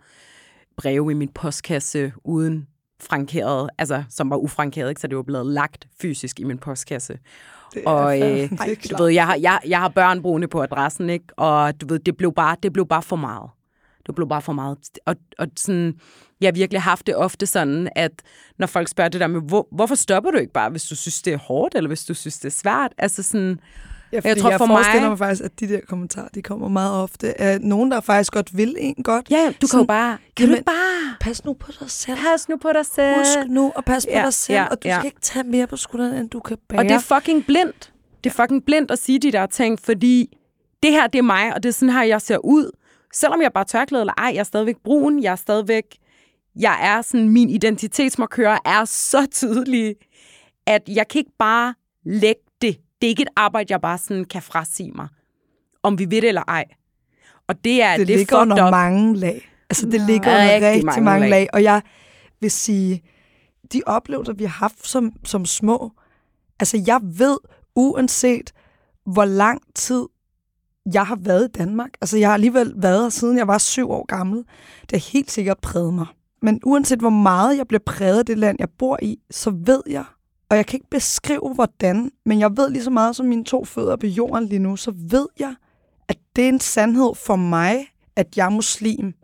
breve 0.77 1.11
i 1.11 1.15
min 1.15 1.29
postkasse, 1.29 2.13
uden 2.25 2.67
frankeret, 3.01 3.71
altså 3.79 4.05
som 4.11 4.31
var 4.31 4.37
ufrankeret, 4.37 4.89
ikke? 4.89 5.01
så 5.01 5.07
det 5.07 5.17
var 5.17 5.23
blevet 5.23 5.47
lagt 5.47 5.89
fysisk 6.01 6.41
i 6.41 6.45
min 6.45 6.59
postkasse. 6.59 7.19
Og 7.87 8.21
øh, 8.21 8.51
du 8.91 9.03
ved, 9.03 9.09
jeg 9.09 9.27
har, 9.27 9.37
jeg, 9.37 9.61
jeg 9.67 9.81
har 9.81 9.89
børn 9.89 10.23
boende 10.23 10.49
på 10.49 10.63
adressen, 10.63 11.11
ikke? 11.11 11.25
og 11.37 11.81
du 11.81 11.87
ved, 11.87 11.99
det 11.99 12.17
blev 12.17 12.33
bare, 12.35 12.57
det 12.63 12.73
blev 12.73 12.89
bare 12.89 13.03
for 13.03 13.17
meget. 13.17 13.51
Det 14.07 14.15
blev 14.15 14.29
bare 14.29 14.43
for 14.43 14.53
meget. 14.53 14.79
Og, 15.07 15.17
og 15.39 15.47
sådan, 15.57 15.95
jeg 16.41 16.47
har 16.47 16.53
virkelig 16.53 16.83
haft 16.83 17.07
det 17.07 17.17
ofte 17.17 17.47
sådan, 17.47 17.89
at 17.97 18.13
når 18.59 18.67
folk 18.67 18.89
spørger 18.89 19.09
det 19.09 19.21
der 19.21 19.27
med, 19.27 19.41
hvor, 19.49 19.69
hvorfor 19.73 19.95
stopper 19.95 20.31
du 20.31 20.39
ikke 20.39 20.53
bare, 20.53 20.71
hvis 20.71 20.85
du 20.85 20.97
synes, 20.97 21.23
det 21.23 21.33
er 21.33 21.39
hårdt, 21.39 21.75
eller 21.75 21.89
hvis 21.89 22.05
du 22.05 22.15
synes, 22.15 22.39
det 22.39 22.47
er 22.47 22.53
svært? 22.53 22.93
Altså 22.99 23.23
sådan, 23.23 23.61
Ja, 24.15 24.21
Jeg 24.29 24.37
tror, 24.39 24.51
jeg 24.51 24.59
for 24.59 24.67
forestiller 24.67 25.01
mig- 25.01 25.09
mig 25.09 25.19
faktisk, 25.19 25.45
at 25.45 25.61
de 25.61 25.69
der 25.69 25.81
kommentarer, 25.89 26.29
de 26.35 26.43
kommer 26.43 26.69
meget 26.69 27.03
ofte 27.03 27.41
af 27.41 27.61
nogen, 27.61 27.91
der 27.91 28.01
faktisk 28.01 28.33
godt 28.33 28.57
vil 28.57 28.77
en 28.81 28.95
godt. 29.05 29.31
ja, 29.31 29.37
du 29.47 29.53
kan 29.53 29.57
jo 29.63 29.67
Sådan, 29.67 29.87
bare, 29.87 30.19
kan 30.37 30.49
du 30.49 30.57
bare 30.67 31.17
Pas 31.21 31.45
nu 31.45 31.53
på 31.53 31.73
dig 31.81 31.91
selv. 31.91 32.17
pas 32.19 32.49
nu 32.49 32.57
på 32.57 32.69
dig 32.75 32.87
selv? 32.87 33.17
Husk 33.19 33.39
nu 33.49 33.73
at 33.77 33.85
passe 33.85 34.09
på 34.09 34.19
Ja, 34.19 34.25
dig 34.25 34.35
selv, 34.35 34.57
ja, 34.57 34.65
og 34.65 34.83
du 34.83 34.89
ja. 34.89 34.95
skal 34.95 35.07
ikke 35.07 35.21
tage 35.21 35.45
mere 35.45 35.67
på 35.67 35.77
skulderen, 35.77 36.15
end 36.15 36.31
du 36.31 36.41
kan 36.41 36.57
bære. 36.69 36.79
Og 36.81 36.85
det 36.85 36.91
er 36.93 36.99
fucking 36.99 37.47
blindt. 37.47 37.93
Det 38.25 38.31
er 38.31 38.35
fucking 38.35 38.65
blindt 38.65 38.91
at 38.91 38.99
sige 38.99 39.19
de 39.19 39.33
der 39.33 39.47
ting, 39.47 39.79
fordi 39.81 40.37
det 40.83 40.91
her, 40.93 41.07
det 41.07 41.19
er 41.19 41.23
mig, 41.23 41.55
og 41.55 41.63
det 41.63 41.69
er 41.69 41.73
sådan 41.73 41.93
her, 41.95 42.03
jeg 42.03 42.21
ser 42.23 42.39
ud. 42.39 42.71
Selvom 43.15 43.41
jeg 43.41 43.47
er 43.47 43.51
bare 43.55 43.65
tørklæde 43.65 44.03
eller 44.03 44.13
ej, 44.19 44.31
jeg 44.35 44.41
er 44.41 44.45
stadigvæk 44.45 44.77
brun, 44.85 45.23
jeg 45.23 45.33
er 45.33 45.37
stadigvæk... 45.37 45.85
Jeg 46.61 46.79
er 46.83 47.03
sådan, 47.03 47.29
min 47.29 47.51
identitetsmarkør 47.51 48.59
er 48.65 48.85
så 48.85 49.27
tydelig, 49.31 49.95
at 50.67 50.83
jeg 50.89 51.09
kan 51.09 51.19
ikke 51.19 51.33
bare 51.39 51.75
lægge 52.07 52.41
det. 53.01 53.07
Er 53.07 53.09
ikke 53.09 53.23
et 53.23 53.29
arbejde, 53.37 53.67
jeg 53.73 53.81
bare 53.81 53.99
sådan 53.99 54.25
kan 54.25 54.43
frasige 54.43 54.93
mig. 54.93 55.09
Om 55.83 55.99
vi 55.99 56.05
ved 56.11 56.21
det 56.23 56.29
eller 56.29 56.43
ej. 56.49 56.65
Og 57.49 57.65
det 57.65 57.83
er, 57.83 57.97
det, 57.97 58.07
det 58.09 58.15
er 58.15 58.19
ligger 58.19 58.37
under 58.41 58.67
up. 58.67 58.71
mange 58.71 59.17
lag. 59.17 59.49
Altså, 59.71 59.87
det 59.87 59.99
Ja. 59.99 60.07
ligger 60.07 60.31
under 60.31 60.55
Rigtig 60.55 60.69
rigtig, 60.69 60.85
mange 60.85 61.01
mange, 61.05 61.21
lag. 61.21 61.31
lag. 61.31 61.49
Og 61.53 61.63
jeg 61.63 61.83
vil 62.41 62.51
sige, 62.51 63.03
de 63.73 63.83
oplevelser, 63.87 64.33
vi 64.33 64.45
har 64.45 64.51
haft 64.51 64.87
som, 64.89 65.13
som 65.25 65.45
små, 65.45 65.93
altså 66.61 66.83
jeg 66.87 67.01
ved, 67.03 67.39
uanset 67.75 68.53
hvor 69.07 69.25
lang 69.25 69.63
tid 69.75 70.05
jeg 70.93 71.07
har 71.07 71.17
været 71.17 71.45
i 71.49 71.53
Danmark, 71.59 71.91
altså 72.01 72.19
jeg 72.19 72.29
har 72.29 72.35
alligevel 72.35 72.73
været 72.77 73.03
her, 73.03 73.09
siden 73.09 73.39
jeg 73.39 73.49
var 73.49 73.59
syv 73.59 73.91
år 73.91 74.05
gammel, 74.07 74.39
det 74.91 74.93
har 74.93 75.11
helt 75.13 75.31
sikkert 75.31 75.59
præget 75.59 75.95
mig. 75.95 76.07
Men 76.43 76.61
uanset 76.65 76.99
hvor 76.99 77.11
meget 77.11 77.57
jeg 77.57 77.69
bliver 77.69 77.83
præget 77.87 78.19
af 78.19 78.27
det 78.27 78.39
land, 78.39 78.57
jeg 78.61 78.69
bor 78.79 78.99
i, 79.03 79.19
så 79.31 79.51
ved 79.67 79.83
jeg, 79.91 80.05
og 80.49 80.57
jeg 80.57 80.67
kan 80.67 80.77
ikke 80.77 80.91
beskrive 80.91 81.55
hvordan, 81.55 82.11
men 82.25 82.41
jeg 82.41 82.57
ved 82.57 82.71
lige 82.71 82.85
så 82.85 82.91
meget 82.91 83.17
som 83.17 83.27
mine 83.27 83.45
to 83.45 83.65
fødder 83.65 83.97
på 83.97 84.07
jorden 84.07 84.49
lige 84.49 84.59
nu, 84.59 84.77
så 84.77 84.93
ved 84.97 85.27
jeg, 85.39 85.55
at 86.09 86.19
det 86.37 86.45
er 86.45 86.49
en 86.49 86.61
sandhed 86.61 87.15
for 87.15 87.37
mig, 87.37 87.87
at 88.17 88.37
jeg 88.37 88.47
er 88.47 88.51
muslim. 88.51 89.15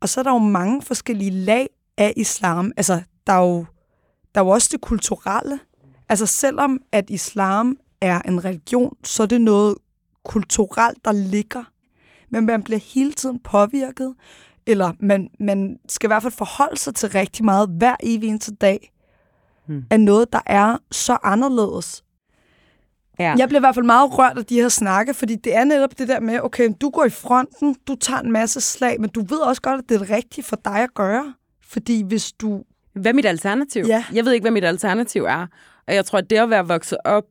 Og 0.00 0.08
så 0.08 0.20
er 0.20 0.22
der 0.22 0.32
jo 0.32 0.38
mange 0.38 0.82
forskellige 0.82 1.30
lag 1.30 1.68
af 1.98 2.12
islam. 2.16 2.72
Altså, 2.76 3.02
der 3.26 3.32
er 3.32 3.40
jo, 3.40 3.66
der 4.34 4.40
er 4.40 4.44
jo 4.44 4.50
også 4.50 4.68
det 4.72 4.80
kulturelle. 4.80 5.60
Altså, 6.08 6.26
selvom 6.26 6.78
at 6.92 7.10
islam 7.10 7.76
er 8.00 8.22
en 8.22 8.44
religion, 8.44 8.96
så 9.04 9.22
er 9.22 9.26
det 9.26 9.40
noget 9.40 9.74
kulturelt, 10.24 11.04
der 11.04 11.12
ligger. 11.12 11.64
Men 12.30 12.46
man 12.46 12.62
bliver 12.62 12.78
hele 12.78 13.12
tiden 13.12 13.38
påvirket, 13.38 14.14
eller 14.66 14.92
man, 15.00 15.30
man 15.40 15.78
skal 15.88 16.06
i 16.06 16.10
hvert 16.10 16.22
fald 16.22 16.32
forholde 16.32 16.76
sig 16.80 16.94
til 16.94 17.08
rigtig 17.08 17.44
meget 17.44 17.68
hver 17.68 17.96
evig 18.02 18.28
eneste 18.28 18.54
dag, 18.54 18.92
Hmm. 19.66 19.84
af 19.90 20.00
noget, 20.00 20.32
der 20.32 20.40
er 20.46 20.76
så 20.90 21.18
anderledes. 21.22 22.04
Ja. 23.18 23.34
Jeg 23.38 23.48
bliver 23.48 23.60
i 23.60 23.62
hvert 23.62 23.74
fald 23.74 23.86
meget 23.86 24.18
rørt 24.18 24.38
af 24.38 24.44
de 24.44 24.54
her 24.54 24.68
snakke, 24.68 25.14
fordi 25.14 25.36
det 25.36 25.56
er 25.56 25.64
netop 25.64 25.98
det 25.98 26.08
der 26.08 26.20
med, 26.20 26.40
okay, 26.42 26.70
du 26.80 26.90
går 26.90 27.04
i 27.04 27.10
fronten, 27.10 27.76
du 27.86 27.94
tager 27.94 28.20
en 28.20 28.32
masse 28.32 28.60
slag, 28.60 29.00
men 29.00 29.10
du 29.10 29.20
ved 29.20 29.38
også 29.38 29.62
godt, 29.62 29.78
at 29.78 29.88
det 29.88 29.94
er 29.94 29.98
det 29.98 30.10
rigtige 30.10 30.44
for 30.44 30.56
dig 30.64 30.76
at 30.76 30.94
gøre. 30.94 31.34
Fordi 31.66 32.02
hvis 32.02 32.32
du... 32.32 32.62
Hvad 32.92 33.12
er 33.12 33.14
mit 33.14 33.26
alternativ? 33.26 33.84
Ja. 33.84 34.04
Jeg 34.12 34.24
ved 34.24 34.32
ikke, 34.32 34.44
hvad 34.44 34.50
mit 34.50 34.64
alternativ 34.64 35.24
er. 35.24 35.46
Og 35.88 35.94
jeg 35.94 36.04
tror, 36.04 36.18
at 36.18 36.30
det 36.30 36.36
at 36.36 36.50
være 36.50 36.66
vokset 36.66 36.98
op 37.04 37.24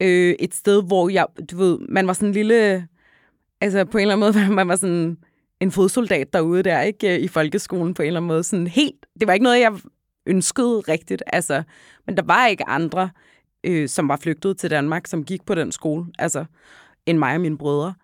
øh, 0.00 0.34
et 0.38 0.54
sted, 0.54 0.82
hvor 0.82 1.08
jeg, 1.08 1.26
du 1.50 1.56
ved, 1.56 1.78
man 1.88 2.06
var 2.06 2.12
sådan 2.12 2.28
en 2.28 2.34
lille... 2.34 2.86
Altså 3.60 3.84
på 3.84 3.98
en 3.98 4.02
eller 4.02 4.14
anden 4.14 4.44
måde, 4.44 4.54
man 4.54 4.68
var 4.68 4.76
sådan 4.76 5.16
en 5.60 5.70
fodsoldat 5.70 6.32
derude 6.32 6.62
der, 6.62 6.80
ikke? 6.80 7.20
I 7.20 7.28
folkeskolen 7.28 7.94
på 7.94 8.02
en 8.02 8.06
eller 8.06 8.20
anden 8.20 8.28
måde. 8.28 8.42
Sådan 8.42 8.66
helt, 8.66 9.06
det 9.20 9.26
var 9.28 9.32
ikke 9.32 9.44
noget, 9.44 9.60
jeg 9.60 9.72
ønskede 10.26 10.80
rigtigt. 10.80 11.22
Altså, 11.26 11.62
men 12.06 12.16
der 12.16 12.22
var 12.22 12.46
ikke 12.46 12.68
andre, 12.68 13.10
øh, 13.64 13.88
som 13.88 14.08
var 14.08 14.16
flygtet 14.16 14.58
til 14.58 14.70
Danmark, 14.70 15.06
som 15.06 15.24
gik 15.24 15.44
på 15.46 15.54
den 15.54 15.72
skole, 15.72 16.04
altså, 16.18 16.44
end 17.06 17.18
mig 17.18 17.34
og 17.34 17.40
mine 17.40 17.58
brødre. 17.58 17.94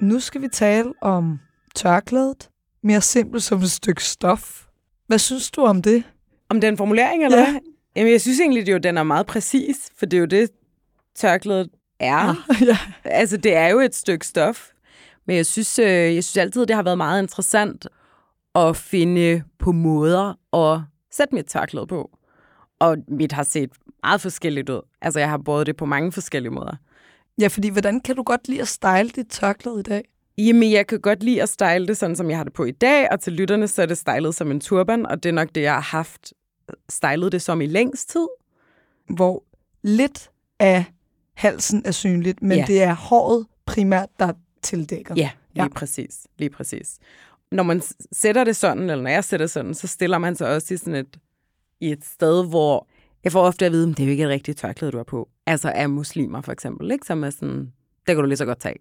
Nu 0.00 0.20
skal 0.20 0.42
vi 0.42 0.48
tale 0.48 0.92
om 1.00 1.38
tørklædet. 1.74 2.48
Mere 2.82 3.00
simpelt 3.00 3.42
som 3.42 3.58
et 3.62 3.70
stykke 3.70 4.04
stof. 4.04 4.64
Hvad 5.06 5.18
synes 5.18 5.50
du 5.50 5.60
om 5.64 5.82
det? 5.82 6.04
Om 6.48 6.60
den 6.60 6.76
formulering, 6.76 7.24
eller 7.24 7.38
Ja. 7.38 7.50
hvad? 7.52 7.60
Jamen, 7.96 8.12
jeg 8.12 8.20
synes 8.20 8.40
egentlig, 8.40 8.66
det 8.66 8.72
jo, 8.72 8.78
den 8.78 8.98
er 8.98 9.02
meget 9.02 9.26
præcis, 9.26 9.76
for 9.96 10.06
det 10.06 10.16
er 10.16 10.20
jo 10.20 10.26
det, 10.26 10.50
tørklædet 11.16 11.70
er. 12.00 12.34
ja. 12.68 12.78
Altså, 13.04 13.36
det 13.36 13.54
er 13.56 13.68
jo 13.68 13.80
et 13.80 13.94
stykke 13.94 14.26
stof. 14.26 14.68
Men 15.26 15.36
jeg 15.36 15.46
synes, 15.46 15.78
øh, 15.78 15.86
jeg 15.86 16.24
synes 16.24 16.36
altid, 16.36 16.66
det 16.66 16.76
har 16.76 16.82
været 16.82 16.96
meget 16.98 17.22
interessant 17.22 17.86
at 18.54 18.76
finde 18.76 19.42
på 19.58 19.72
måder 19.72 20.56
at 20.56 20.80
sætte 21.12 21.34
mit 21.34 21.46
tørklæde 21.46 21.86
på. 21.86 22.10
Og 22.78 22.96
mit 23.08 23.32
har 23.32 23.42
set 23.42 23.70
meget 24.04 24.20
forskelligt 24.20 24.68
ud. 24.70 24.80
Altså, 25.02 25.20
jeg 25.20 25.30
har 25.30 25.38
båret 25.38 25.66
det 25.66 25.76
på 25.76 25.86
mange 25.86 26.12
forskellige 26.12 26.52
måder. 26.52 26.76
ja, 27.40 27.46
fordi 27.48 27.68
hvordan 27.68 28.00
kan 28.00 28.16
du 28.16 28.22
godt 28.22 28.48
lide 28.48 28.60
at 28.60 28.68
style 28.68 29.08
dit 29.08 29.26
tørklæde 29.30 29.80
i 29.80 29.82
dag? 29.82 30.04
Jamen, 30.38 30.72
jeg 30.72 30.86
kan 30.86 31.00
godt 31.00 31.22
lide 31.22 31.42
at 31.42 31.48
style 31.48 31.86
det 31.86 31.96
sådan, 31.96 32.16
som 32.16 32.30
jeg 32.30 32.36
har 32.38 32.44
det 32.44 32.52
på 32.52 32.64
i 32.64 32.70
dag, 32.70 33.08
og 33.12 33.20
til 33.20 33.32
lytterne, 33.32 33.68
så 33.68 33.82
er 33.82 33.86
det 33.86 33.98
stylet 33.98 34.34
som 34.34 34.50
en 34.50 34.60
turban, 34.60 35.06
og 35.06 35.22
det 35.22 35.28
er 35.28 35.32
nok 35.32 35.48
det, 35.54 35.62
jeg 35.62 35.74
har 35.74 35.80
haft 35.80 36.32
stylet 36.88 37.32
det 37.32 37.42
som 37.42 37.60
i 37.60 37.66
længst 37.66 38.10
tid. 38.10 38.26
Hvor 39.16 39.44
lidt 39.82 40.30
af 40.58 40.84
halsen 41.34 41.82
er 41.84 41.90
synligt, 41.90 42.42
men 42.42 42.58
Ja. 42.58 42.64
det 42.66 42.82
er 42.82 42.94
håret 42.94 43.46
primært, 43.66 44.08
der 44.18 44.32
tildækker. 44.62 45.14
Ja, 45.16 45.30
lige 45.54 45.62
Ja. 45.64 45.68
præcis. 45.68 46.26
Lige 46.38 46.50
præcis. 46.50 46.98
Når 47.52 47.62
man 47.62 47.82
sætter 48.12 48.44
det 48.44 48.56
sådan, 48.56 48.90
eller 48.90 49.02
når 49.02 49.10
jeg 49.10 49.24
sætter 49.24 49.46
sådan, 49.46 49.74
så 49.74 49.86
stiller 49.86 50.18
man 50.18 50.36
sig 50.36 50.48
også 50.54 50.74
i 50.74 50.76
sådan 50.76 50.94
et, 50.94 51.16
i 51.80 51.92
et 51.92 52.04
sted, 52.04 52.46
hvor 52.48 52.86
jeg 53.24 53.32
får 53.32 53.42
ofte 53.42 53.66
at 53.66 53.72
vide, 53.72 53.90
at 53.90 53.96
det 53.96 54.02
er 54.02 54.06
jo 54.06 54.10
ikke 54.10 54.24
et 54.24 54.28
rigtigt 54.28 54.58
tørklæde, 54.58 54.92
du 54.92 54.96
har 54.96 55.04
på. 55.04 55.28
Altså 55.46 55.70
af 55.74 55.88
muslimer 55.88 56.40
for 56.40 56.52
eksempel, 56.52 56.90
ikke? 56.90 57.06
Som 57.06 57.24
er 57.24 57.30
sådan, 57.30 57.58
det 58.06 58.14
kan 58.14 58.16
du 58.16 58.22
lige 58.26 58.36
så 58.36 58.44
godt 58.44 58.60
tage. 58.60 58.76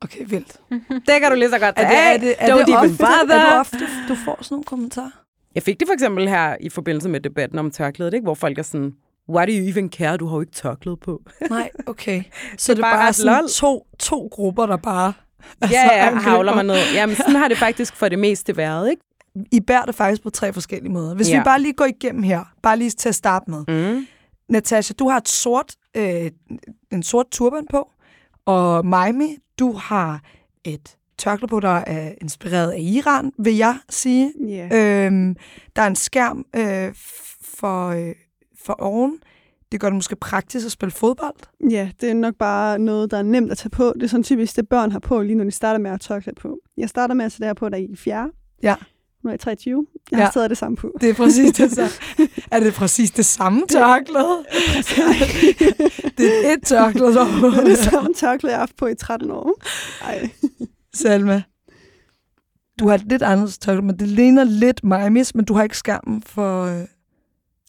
Okay, 0.00 0.24
vildt. 0.26 0.60
Det 1.08 1.20
kan 1.20 1.30
du 1.30 1.36
lige 1.36 1.50
så 1.50 1.58
godt 1.58 1.74
Er 1.78 1.82
tage. 1.88 2.14
det, 2.14 2.14
er 2.14 2.18
det, 2.18 2.34
er 2.38 2.54
det, 2.54 2.62
even 2.62 2.74
ofte, 2.74 2.98
bother. 2.98 3.34
er 3.36 3.50
det 3.50 3.60
ofte, 3.60 3.78
du 4.08 4.14
får 4.14 4.38
sådan 4.42 4.54
nogle 4.54 4.64
kommentarer? 4.64 5.10
Jeg 5.54 5.62
fik 5.62 5.80
det 5.80 5.88
for 5.88 5.92
eksempel 5.92 6.28
her 6.28 6.56
i 6.60 6.68
forbindelse 6.68 7.08
med 7.08 7.20
debatten 7.20 7.58
om 7.58 7.70
tørklædet, 7.70 8.14
ikke? 8.14 8.24
hvor 8.24 8.34
folk 8.34 8.58
er 8.58 8.62
sådan, 8.62 8.94
why 9.28 9.46
do 9.46 9.52
you 9.52 9.68
even 9.68 9.90
care, 9.90 10.16
du 10.16 10.26
har 10.26 10.34
jo 10.36 10.40
ikke 10.40 10.52
tørklæde 10.52 10.96
på. 10.96 11.22
Nej, 11.50 11.70
okay. 11.86 12.22
Så 12.58 12.72
det 12.74 12.78
er 12.78 12.82
bare 12.82 12.96
bare 12.96 13.06
ret 13.08 13.14
sådan 13.14 13.40
lol. 13.40 13.48
to, 13.48 13.86
to 13.98 14.28
grupper, 14.32 14.66
der 14.66 14.76
bare... 14.76 15.12
ja, 15.62 15.68
ja, 15.70 16.06
angriber. 16.06 16.30
havler 16.30 16.54
man 16.54 16.66
ned. 16.66 16.76
Jamen, 16.94 17.16
sådan 17.16 17.36
har 17.36 17.48
det 17.48 17.58
faktisk 17.58 17.96
for 17.96 18.08
det 18.08 18.18
meste 18.18 18.56
været, 18.56 18.90
ikke? 18.90 19.02
I 19.52 19.60
bærer 19.60 19.84
det 19.84 19.94
faktisk 19.94 20.22
på 20.22 20.30
tre 20.30 20.52
forskellige 20.52 20.92
måder. 20.92 21.14
Hvis 21.14 21.28
ja. 21.28 21.34
Ja. 21.34 21.40
vi 21.40 21.44
bare 21.44 21.60
lige 21.60 21.72
går 21.72 21.84
igennem 21.84 22.22
her, 22.22 22.44
bare 22.62 22.76
lige 22.76 22.90
til 22.90 23.08
at 23.08 23.14
starte 23.14 23.50
med. 23.50 23.64
Mm. 23.68 24.06
Natasha, 24.48 24.94
du 24.98 25.08
har 25.08 25.16
et 25.16 25.28
sort, 25.28 25.74
øh, 25.96 26.30
en 26.92 27.02
sort 27.02 27.26
turban 27.30 27.66
på, 27.70 27.90
og 28.46 28.86
Maimi, 28.86 29.36
du 29.58 29.72
har 29.72 30.20
et 30.64 30.96
tørklæde 31.18 31.50
på, 31.50 31.60
der 31.60 31.68
er 31.86 32.12
inspireret 32.20 32.70
af 32.70 32.78
Iran, 32.80 33.32
vil 33.38 33.56
jeg 33.56 33.76
sige. 33.90 34.32
Ja. 34.48 35.04
Øhm, 35.06 35.36
der 35.76 35.82
er 35.82 35.86
en 35.86 35.96
skærm 35.96 36.44
øh, 36.56 36.92
for, 37.44 37.88
øh, 37.88 38.14
for 38.64 38.72
oven. 38.78 39.18
Det 39.72 39.80
gør 39.80 39.88
det 39.88 39.94
måske 39.94 40.16
praktisk 40.16 40.66
at 40.66 40.72
spille 40.72 40.90
fodbold. 40.92 41.34
Ja, 41.70 41.90
det 42.00 42.10
er 42.10 42.14
nok 42.14 42.34
bare 42.38 42.78
noget, 42.78 43.10
der 43.10 43.18
er 43.18 43.22
nemt 43.22 43.50
at 43.50 43.58
tage 43.58 43.70
på. 43.70 43.92
Det 43.94 44.02
er 44.02 44.06
sådan 44.06 44.24
typisk, 44.24 44.56
det 44.56 44.68
børn 44.68 44.92
har 44.92 44.98
på, 44.98 45.22
lige 45.22 45.34
når 45.34 45.44
de 45.44 45.50
starter 45.50 45.80
med 45.80 45.90
at 45.90 46.00
tørklæde 46.00 46.36
på. 46.40 46.58
Jeg 46.76 46.88
starter 46.88 47.14
med 47.14 47.24
at 47.24 47.32
sætte 47.32 47.40
det 47.42 47.48
her 47.48 47.54
på, 47.54 47.68
der 47.68 47.76
er 47.76 47.80
i 47.80 47.96
fjerde. 47.96 48.30
Ja. 48.62 48.74
Nu 49.24 49.28
er 49.28 49.32
jeg 49.32 49.40
23. 49.40 49.86
Jeg 50.10 50.18
har 50.18 50.24
Ja. 50.24 50.30
stadig 50.30 50.50
det 50.50 50.58
samme 50.58 50.76
på. 50.76 50.92
Det 51.00 51.10
er 51.10 51.14
præcis 51.14 51.52
det 51.56 51.70
samme. 51.72 51.90
er 52.52 52.60
det 52.60 52.74
præcis 52.74 53.10
det 53.10 53.24
samme 53.24 53.62
tørklæde? 53.68 54.44
det 56.18 56.46
er 56.46 56.52
et 56.52 56.62
tørklæde. 56.64 57.12
Det 57.12 57.18
er 57.58 57.64
det 57.64 57.78
samme 57.78 58.14
tørklæde, 58.14 58.50
jeg 58.52 58.56
har 58.58 58.62
haft 58.62 58.76
på 58.76 58.86
i 58.86 58.94
13 58.94 59.30
år. 59.30 59.54
Ej. 60.04 60.30
Salma, 60.94 61.42
du 62.80 62.88
har 62.88 62.94
et 62.94 63.04
lidt 63.08 63.22
andet 63.22 63.58
tørklæde, 63.60 63.86
men 63.86 63.98
det 63.98 64.08
ligner 64.08 64.44
lidt 64.44 64.84
Maimis, 64.84 65.34
men 65.34 65.44
du 65.44 65.54
har 65.54 65.62
ikke 65.62 65.76
skærmen 65.78 66.22
for... 66.22 66.82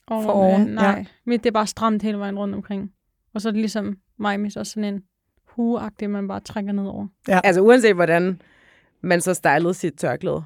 Og, 0.10 0.24
For 0.24 0.32
oven, 0.32 0.67
nej, 0.67 1.06
mit 1.26 1.43
det 1.43 1.50
er 1.50 1.54
bare 1.54 1.67
stramt 1.67 2.04
hele 2.04 2.19
vejen 2.19 2.39
rundt 2.39 2.56
omkring. 2.56 2.91
Og 3.34 3.41
så 3.41 3.50
er 3.50 3.52
det 3.52 3.60
ligesom 3.60 3.98
mig, 4.17 4.39
med 4.39 4.58
også 4.58 4.72
sådan 4.72 4.93
en 4.93 5.04
hueagtig, 5.45 6.10
man 6.10 6.28
bare 6.28 6.39
trækker 6.39 6.72
ned 6.72 6.88
over. 6.88 7.08
Altså 7.28 7.62
uanset 7.62 7.95
hvordan 7.95 8.41
man 9.02 9.22
så 9.22 9.34
stylede 9.34 9.74
sit 9.74 9.93
tørklæde, 9.98 10.43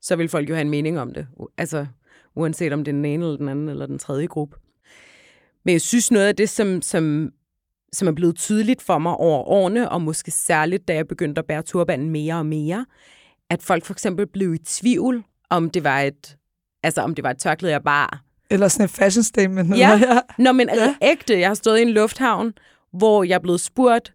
så 0.00 0.16
vil 0.16 0.28
folk 0.28 0.48
jo 0.48 0.54
have 0.54 0.62
en 0.64 0.70
mening 0.70 1.00
om 1.00 1.14
det. 1.14 1.26
Altså 1.58 1.86
uanset 2.34 2.72
om 2.72 2.84
det 2.84 2.92
er 2.92 2.96
den 2.96 3.04
ene 3.04 3.24
eller 3.24 3.36
den 3.36 3.48
anden 3.48 3.68
eller 3.68 3.86
den 3.86 3.98
tredje 3.98 4.26
gruppe. 4.26 4.56
Men 5.64 5.72
jeg 5.72 5.80
synes 5.80 6.10
noget 6.10 6.26
af 6.26 6.36
det, 6.36 6.48
som, 6.48 6.82
som, 6.82 7.32
som 7.92 8.08
er 8.08 8.12
blevet 8.12 8.36
tydeligt 8.36 8.82
for 8.82 8.98
mig 8.98 9.16
over 9.16 9.38
årene, 9.38 9.88
og 9.88 10.02
måske 10.02 10.30
særligt, 10.30 10.88
da 10.88 10.94
jeg 10.94 11.08
begyndte 11.08 11.38
at 11.38 11.46
bære 11.46 11.62
turbanen 11.62 12.10
mere 12.10 12.34
og 12.34 12.46
mere, 12.46 12.86
at 13.50 13.62
folk 13.62 13.84
for 13.84 13.94
eksempel 13.94 14.26
blev 14.26 14.54
i 14.54 14.58
tvivl, 14.58 15.24
om 15.50 15.70
det 15.70 15.84
var 15.84 16.00
et, 16.00 16.36
altså 16.82 17.02
om 17.02 17.14
det 17.14 17.24
var 17.24 17.30
et 17.30 17.38
tørklæde, 17.38 17.72
jeg 17.72 17.82
bare 17.82 18.18
eller 18.50 18.68
sådan 18.68 18.84
et 18.84 18.90
fashion 18.90 19.22
statement. 19.22 19.78
Ja. 19.78 19.94
Eller, 19.94 20.20
Nå, 20.38 20.52
men 20.52 20.68
altså 20.68 20.94
ægte. 21.02 21.38
Jeg 21.40 21.48
har 21.48 21.54
stået 21.54 21.78
i 21.78 21.82
en 21.82 21.88
lufthavn, 21.90 22.52
hvor 22.92 23.24
jeg 23.24 23.34
er 23.34 23.38
blevet 23.38 23.60
spurgt, 23.60 24.14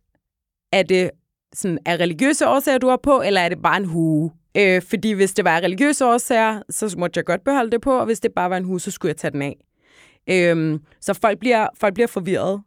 er 0.74 0.84
det 0.84 1.12
sådan, 1.54 1.78
er 1.86 1.98
religiøse 1.98 2.48
årsager, 2.48 2.78
du 2.78 2.88
har 2.88 3.00
på, 3.04 3.22
eller 3.26 3.42
er 3.42 3.50
det 3.50 3.62
bare 3.62 3.78
en 3.78 3.86
hue? 3.86 4.32
Øh, 4.58 4.82
fordi 4.90 5.12
hvis 5.12 5.34
det 5.34 5.46
var 5.46 5.58
religiøse 5.58 6.06
årsager, 6.06 6.62
så 6.70 6.96
måtte 6.98 7.18
jeg 7.18 7.26
godt 7.26 7.44
beholde 7.44 7.72
det 7.72 7.82
på, 7.82 8.00
og 8.00 8.06
hvis 8.06 8.20
det 8.20 8.32
bare 8.36 8.50
var 8.50 8.58
en 8.58 8.64
hue, 8.64 8.80
så 8.82 8.92
skulle 8.92 9.10
jeg 9.10 9.18
tage 9.18 9.32
den 9.32 9.42
af. 9.42 9.58
Øhm, 10.28 10.80
så 11.02 11.14
folk 11.14 11.40
bliver, 11.40 11.68
folk 11.80 11.94
bliver 11.94 12.08
forvirret, 12.08 12.62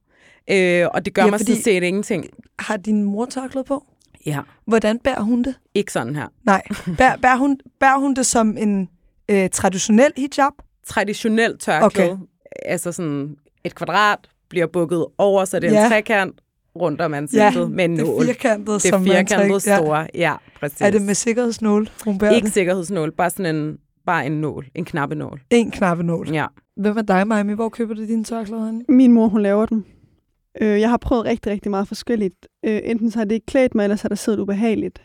øh, 0.50 0.86
og 0.94 1.04
det 1.04 1.14
gør 1.14 1.22
Ja, 1.22 1.26
ja, 1.26 1.30
mig 1.30 1.40
sådan 1.40 1.56
set 1.62 1.82
ingenting. 1.82 2.26
Har 2.58 2.76
din 2.76 3.02
mor 3.04 3.24
tørklæde 3.26 3.64
på? 3.64 3.84
Ja, 4.26 4.40
Hvordan 4.66 4.98
bærer 4.98 5.20
hun 5.20 5.42
det? 5.42 5.54
ikke 5.74 5.92
sådan 5.92 6.16
her. 6.16 6.28
Nej, 6.44 6.62
bærer, 6.98 7.16
bærer, 7.16 7.36
hun, 7.36 7.58
bærer 7.80 7.98
hun 7.98 8.14
det 8.14 8.26
som 8.26 8.56
en 8.56 8.88
øh, 9.30 9.48
traditionel 9.50 10.12
hijab? 10.16 10.52
Traditionelt 10.86 11.60
tørklæde, 11.60 12.10
okay. 12.12 12.22
altså 12.64 12.92
sådan 12.92 13.36
et 13.64 13.74
kvadrat, 13.74 14.18
bliver 14.48 14.66
bukket 14.66 15.06
over, 15.18 15.44
så 15.44 15.60
det 15.60 15.66
er 15.66 15.70
en 15.70 15.74
Ja. 15.82 15.88
trekant 15.88 16.40
rundt 16.76 17.00
om 17.00 17.14
ansigtet 17.14 17.70
med 17.70 17.84
en 17.84 17.96
det 17.96 18.04
nål. 18.06 18.22
er 18.22 18.26
firkantet, 18.26 18.66
Det 18.66 18.74
er 18.74 18.78
som 18.90 19.00
man 19.00 19.08
firkantet 19.08 19.62
trækker- 19.62 19.76
store, 19.76 20.06
ja, 20.14 20.34
præcis. 20.60 20.80
Ja. 20.80 20.86
Er 20.86 20.90
det 20.90 21.02
med 21.02 21.14
sikkerhedsnål, 21.14 21.88
hun 22.04 22.18
bærer 22.18 22.32
Ikke 22.32 22.44
det? 22.44 22.52
sikkerhedsnål, 22.54 23.12
bare 23.12 23.30
sådan 23.30 23.56
en, 23.56 23.76
bare 24.06 24.26
en 24.26 24.32
nål, 24.40 24.66
en 24.74 24.84
knappenål. 24.84 25.40
En 25.50 25.70
knappenål. 25.70 26.28
Ja. 26.32 26.46
Hvem 26.76 26.96
er 26.96 27.02
dig, 27.02 27.26
Maimi? 27.28 27.52
Hvor 27.52 27.68
køber 27.68 27.94
du 27.94 28.06
dine 28.06 28.24
tørklæder 28.24 28.64
henne? 28.66 28.84
Min 28.88 29.12
mor, 29.12 29.28
hun 29.28 29.42
laver 29.42 29.66
den. 29.66 29.84
Øh, 30.60 30.80
jeg 30.80 30.90
har 30.90 30.96
prøvet 30.96 31.24
rigtig, 31.24 31.52
rigtig 31.52 31.70
meget 31.70 31.88
forskelligt. 31.88 32.46
Øh, 32.66 32.80
enten 32.84 33.10
så 33.10 33.18
har 33.18 33.24
det 33.24 33.34
ikke 33.34 33.46
klædt 33.46 33.74
mig, 33.74 33.82
eller 33.84 33.96
så 33.96 34.02
har 34.04 34.08
det 34.08 34.18
siddet 34.18 34.38
ubehageligt. 34.38 35.02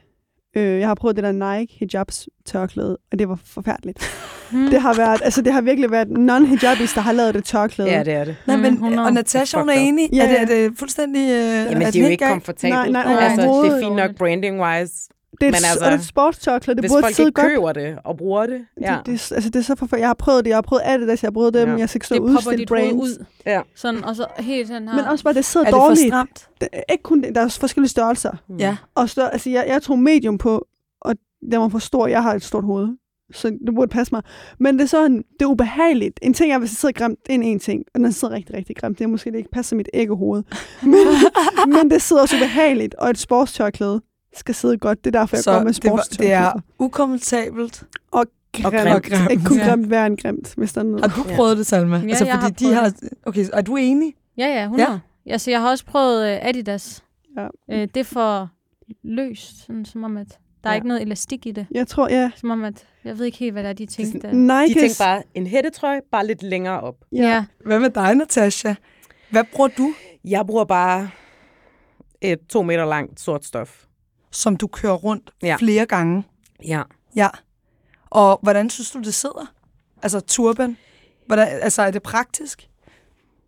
Øh, 0.57 0.79
jeg 0.79 0.87
har 0.87 0.95
prøvet 0.95 1.15
det 1.15 1.23
der 1.23 1.57
Nike 1.57 1.73
hijabs 1.79 2.29
tørklæde, 2.45 2.97
og 3.11 3.19
det 3.19 3.29
var 3.29 3.39
forfærdeligt. 3.45 4.09
Hmm. 4.51 4.69
Det 4.69 4.81
har 4.81 4.93
været, 4.93 5.21
altså 5.23 5.41
det 5.41 5.53
har 5.53 5.61
virkelig 5.61 5.91
været 5.91 6.07
non-hijabis, 6.07 6.95
der 6.95 7.01
har 7.01 7.11
lavet 7.11 7.33
det 7.33 7.43
tørklæde. 7.43 7.89
ja, 7.89 8.03
det 8.03 8.13
er 8.13 8.23
det. 8.25 8.35
Nej, 8.47 8.55
Mm, 8.55 8.61
men, 8.61 8.73
100. 8.73 9.05
og 9.07 9.13
Natasha, 9.13 9.59
hun 9.59 9.69
er 9.69 9.73
enig. 9.73 10.09
Ja, 10.13 10.23
er, 10.23 10.27
det, 10.27 10.33
ja. 10.35 10.41
er 10.41 10.45
det 10.69 10.77
fuldstændig... 10.79 11.21
Øh, 11.21 11.27
Jamen, 11.29 11.81
er 11.81 11.91
det 11.91 11.95
er 11.95 12.03
jo 12.03 12.09
ikke 12.09 12.25
komfortabelt. 12.27 12.73
Nej, 12.73 12.89
nej, 12.89 13.17
altså, 13.19 13.41
det 13.63 13.71
er 13.71 13.79
fint 13.81 13.95
nok 13.95 14.11
branding-wise. 14.19 15.09
Det 15.41 15.47
er, 15.47 15.51
Men 15.51 15.55
et, 15.55 15.55
altså, 15.55 15.79
og 15.79 15.85
det 15.91 15.95
er 15.95 15.99
et 15.99 16.05
sportstørklæde, 16.05 16.75
det 16.75 16.81
Hvis 16.83 16.91
burde 16.91 17.03
folk 17.03 17.15
sidde 17.15 17.27
ikke 17.29 17.41
godt. 17.41 17.51
køber 17.51 17.73
det 17.73 17.97
og 18.03 18.17
bruger 18.17 18.45
det. 18.45 18.65
Ja. 18.81 18.97
Det, 18.97 19.05
det, 19.05 19.31
altså, 19.31 19.49
det 19.49 19.55
er 19.55 19.63
så 19.63 19.75
forfærdeligt. 19.75 20.01
Jeg 20.01 20.09
har 20.09 20.13
prøvet 20.13 20.45
det, 20.45 20.49
jeg 20.49 20.57
har 20.57 20.61
prøvet 20.61 20.81
Adidas, 20.85 21.23
jeg 21.23 21.27
har 21.27 21.31
prøvet 21.31 21.53
dem, 21.53 21.69
Ja. 21.69 21.75
jeg 21.75 21.89
skal 21.89 22.01
stå 22.05 22.15
det 22.15 22.21
og 22.23 22.29
popper 22.43 22.57
dit 22.57 22.67
brands. 22.67 22.93
ud. 22.93 23.25
Ja. 23.45 23.61
Sådan, 23.75 24.03
og 24.05 24.15
så 24.15 24.25
helt 24.39 24.67
sådan 24.67 24.87
her. 24.87 24.95
Men 24.95 25.05
også 25.05 25.23
bare, 25.23 25.33
det 25.33 25.45
sidder 25.45 25.65
Er 25.65 25.71
det 25.71 25.77
for 25.77 25.83
dårligt. 25.85 26.07
stramt? 26.07 26.47
Det 26.61 26.67
er 26.73 26.81
ikke 26.91 27.03
kun 27.03 27.21
det, 27.21 27.35
der 27.35 27.41
er 27.41 27.57
forskellige 27.59 27.89
størrelser. 27.89 28.31
Ja. 28.59 28.77
Og 28.95 29.09
stør, 29.09 29.25
altså, 29.25 29.49
jeg, 29.49 29.65
jeg 29.67 29.81
tog 29.81 29.99
medium 29.99 30.37
på, 30.37 30.67
og 31.01 31.15
den 31.51 31.59
var 31.59 31.69
for 31.69 31.79
stor. 31.79 32.07
Jeg 32.07 32.23
har 32.23 32.33
et 32.33 32.43
stort 32.43 32.63
hoved, 32.63 32.87
så 33.33 33.47
det 33.65 33.75
burde 33.75 33.89
passe 33.89 34.13
mig. 34.15 34.21
Men 34.59 34.75
det 34.77 34.83
er 34.83 34.87
sådan, 34.87 35.17
det 35.17 35.41
er 35.41 35.45
ubehageligt. 35.45 36.19
En 36.21 36.33
ting 36.33 36.51
er, 36.53 36.57
hvis 36.59 36.69
det 36.69 36.79
sidder 36.79 36.93
grimt, 36.93 37.19
det 37.27 37.35
er 37.35 37.39
en 37.39 37.59
ting. 37.59 37.83
Og 37.93 37.99
den 37.99 38.11
sidder 38.11 38.33
rigtig, 38.33 38.55
rigtig 38.55 38.75
grimt. 38.75 38.97
Det 38.97 39.03
er 39.03 39.07
måske, 39.09 39.31
det 39.31 39.37
ikke 39.37 39.51
passer 39.51 39.75
mit 39.75 39.89
æggehoved. 39.93 40.43
Men, 40.83 40.93
men 41.73 41.91
det 41.91 42.01
sidder 42.01 42.21
også 42.21 42.35
ubehageligt, 42.35 42.95
og 42.95 43.09
et 43.09 43.17
sportstørklæde 43.17 44.01
skal 44.35 44.55
sidde 44.55 44.77
godt. 44.77 45.05
Det 45.05 45.15
er 45.15 45.19
derfor, 45.19 45.35
jeg 45.37 45.43
Så 45.43 45.51
går 45.51 45.63
med 45.63 45.73
det, 45.73 45.83
var, 45.91 45.95
det 45.97 46.03
sportstørklæde. 46.05 46.33
er 46.33 46.51
ukomfortabelt. 46.79 47.83
grimt. 48.11 48.65
og 48.65 48.71
grimt. 48.71 49.03
grimt. 49.05 49.31
Ikke 49.31 49.43
kun 49.43 49.57
Ja. 49.57 49.67
grimt 49.69 49.89
værre 49.89 50.07
end 50.07 50.17
grimt, 50.17 50.53
hvis 50.57 50.73
der 50.73 50.81
er 50.81 50.85
noget. 50.85 51.11
Har 51.11 51.23
du 51.23 51.29
Ja. 51.29 51.35
prøvet 51.35 51.57
det, 51.57 51.65
Salma? 51.65 51.97
Ja, 51.97 52.07
altså, 52.09 52.25
jeg 52.25 52.39
fordi 52.43 52.65
har 52.65 52.69
de 52.69 52.75
har... 52.75 52.93
Okay, 53.25 53.45
er 53.53 53.61
du 53.61 53.75
enig? 53.75 54.13
Ja, 54.37 54.47
ja, 54.47 54.63
100. 54.63 55.01
Ja. 55.25 55.31
Altså, 55.33 55.51
jeg 55.51 55.61
har 55.61 55.69
også 55.69 55.85
prøvet 55.85 56.21
uh, 56.41 56.47
Adidas. 56.47 57.03
Ja. 57.37 57.47
Øh, 57.71 57.81
det 57.81 57.97
er 57.97 58.03
for 58.03 58.49
løst, 59.03 59.65
sådan, 59.65 59.85
som 59.85 60.03
om 60.03 60.17
at 60.17 60.27
der 60.63 60.69
er 60.69 60.73
Ja. 60.73 60.75
ikke 60.75 60.87
noget 60.87 61.01
elastik 61.01 61.45
i 61.45 61.51
det. 61.51 61.67
Jeg 61.71 61.87
tror, 61.87 62.09
ja. 62.09 62.31
Som 62.35 62.49
om 62.51 62.63
at, 62.63 62.87
jeg 63.03 63.17
ved 63.17 63.25
ikke 63.25 63.37
helt, 63.37 63.53
hvad 63.53 63.63
der 63.63 63.69
er, 63.69 63.73
de 63.73 63.85
ting, 63.85 64.21
der... 64.21 64.29
De 64.31 64.37
Nike 64.65 64.79
tænker 64.79 64.95
bare 65.05 65.23
en 65.35 65.47
hættetrøje, 65.47 66.01
bare 66.11 66.27
lidt 66.27 66.43
længere 66.43 66.81
op. 66.81 66.95
Ja. 67.11 67.21
ja. 67.21 67.45
Hvad 67.65 67.79
med 67.79 67.89
dig, 67.89 68.15
Natasha? 68.15 68.73
Hvad 69.31 69.43
bruger 69.53 69.69
du, 69.77 69.93
Jeg 70.25 70.45
bruger 70.47 70.65
bare 70.65 71.09
et 72.21 72.39
to 72.49 72.61
meter 72.61 72.85
langt 72.85 73.19
sort 73.19 73.45
stof. 73.45 73.83
Som 74.31 74.57
du 74.57 74.67
kører 74.67 74.93
rundt 74.93 75.31
Ja. 75.43 75.55
flere 75.59 75.85
gange? 75.85 76.23
Ja. 76.65 76.81
Ja. 77.15 77.27
Og 78.09 78.39
hvordan 78.43 78.69
synes 78.69 78.91
du, 78.91 78.99
det 78.99 79.13
sidder? 79.13 79.53
Altså 80.03 80.19
turban? 80.19 80.77
Hvordan, 81.27 81.47
altså, 81.61 81.81
er 81.81 81.91
det 81.91 82.03
praktisk? 82.03 82.69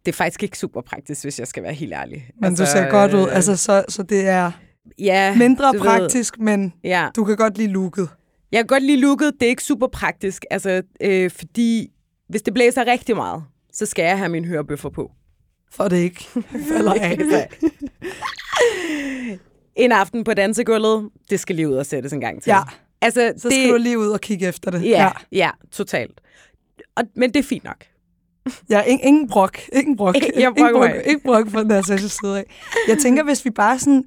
Det 0.05 0.11
er 0.11 0.15
faktisk 0.15 0.43
ikke 0.43 0.57
super 0.57 0.82
praktisk, 0.82 1.23
hvis 1.23 1.39
jeg 1.39 1.47
skal 1.47 1.63
være 1.63 1.73
helt 1.73 1.93
ærlig. 1.93 2.29
Men 2.36 2.45
altså, 2.45 2.63
du 2.65 2.69
ser 2.71 2.89
godt 2.89 3.13
ud. 3.13 3.27
Altså, 3.27 3.57
så, 3.57 3.84
så 3.89 4.03
det 4.03 4.27
er 4.27 4.51
ja, 4.99 5.36
mindre 5.38 5.67
du 5.67 5.71
ved- 5.71 5.79
praktisk, 5.82 6.39
men 6.39 6.73
Ja. 6.84 7.09
du 7.15 7.23
kan 7.25 7.38
godt 7.38 7.57
lide 7.57 7.71
looket. 7.71 8.09
Jeg 8.51 8.57
kan 8.59 8.67
godt 8.67 8.84
lide 8.84 9.01
looket. 9.01 9.34
Det 9.39 9.45
er 9.45 9.49
ikke 9.49 9.63
super 9.63 9.88
praktisk, 9.88 10.45
altså, 10.51 10.82
øh, 11.01 11.32
fordi 11.32 11.91
hvis 12.29 12.41
det 12.41 12.53
blæser 12.53 12.86
rigtig 12.88 13.15
meget, 13.15 13.43
så 13.73 13.86
skal 13.86 14.05
jeg 14.05 14.17
have 14.17 14.29
mine 14.29 14.47
hørebøffer 14.47 14.89
på. 14.89 15.11
for 15.71 15.88
det 15.88 15.97
ikke 15.97 16.25
falder 16.73 16.93
af. 16.93 17.17
en 19.76 19.91
aften 19.91 20.24
på 20.24 20.34
dansegulvet, 20.34 21.09
det 21.30 21.39
skal 21.39 21.55
lige 21.55 21.69
ud 21.69 21.74
og 21.74 21.86
sættes 21.86 22.13
en 22.13 22.19
gang 22.19 22.43
til. 22.43 22.49
Ja, 22.49 22.61
altså, 23.01 23.34
så 23.38 23.49
skal 23.49 23.63
det, 23.63 23.69
du 23.69 23.78
lige 23.78 23.99
ud 23.99 24.09
og 24.09 24.22
kigge 24.22 24.47
efter 24.47 24.72
det. 24.72 24.84
Ja, 24.84 25.03
ja, 25.03 25.11
ja 25.32 25.49
totalt. 25.72 26.22
Og, 26.95 27.03
men 27.15 27.34
det 27.34 27.39
er 27.39 27.43
fint 27.43 27.63
nok. 27.63 27.86
Ja, 28.69 28.82
ingen, 28.82 29.07
ingen 29.07 29.30
brok. 29.30 29.57
Ingen 29.74 29.97
brok. 29.97 30.15
Jeg 30.36 30.53
ingen 30.57 30.74
brok, 30.74 30.89
ingen 31.05 31.22
brok 31.26 31.49
fra 31.49 31.63
den 31.63 31.72
her 31.72 31.82
side 32.07 32.38
af. 32.38 32.43
Jeg 32.88 32.97
tænker, 32.97 33.24
hvis 33.24 33.45
vi 33.45 33.49
bare 33.49 33.80
sådan 33.80 34.03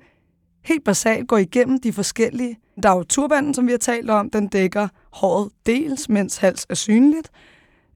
helt 0.65 0.85
basalt 0.85 1.29
går 1.29 1.39
igennem 1.39 1.81
de 1.81 1.93
forskellige. 1.93 2.59
Der 2.83 2.91
er 2.91 2.97
jo 2.97 3.03
turbanden, 3.03 3.55
som 3.55 3.67
vi 3.67 3.73
har 3.73 3.79
talt 3.79 4.11
om. 4.11 4.31
Den 4.31 4.49
dækker 4.49 4.89
håret 5.13 5.51
dels, 5.67 6.09
mens 6.09 6.37
hals 6.37 6.67
er 6.69 6.75
synligt. 6.75 7.31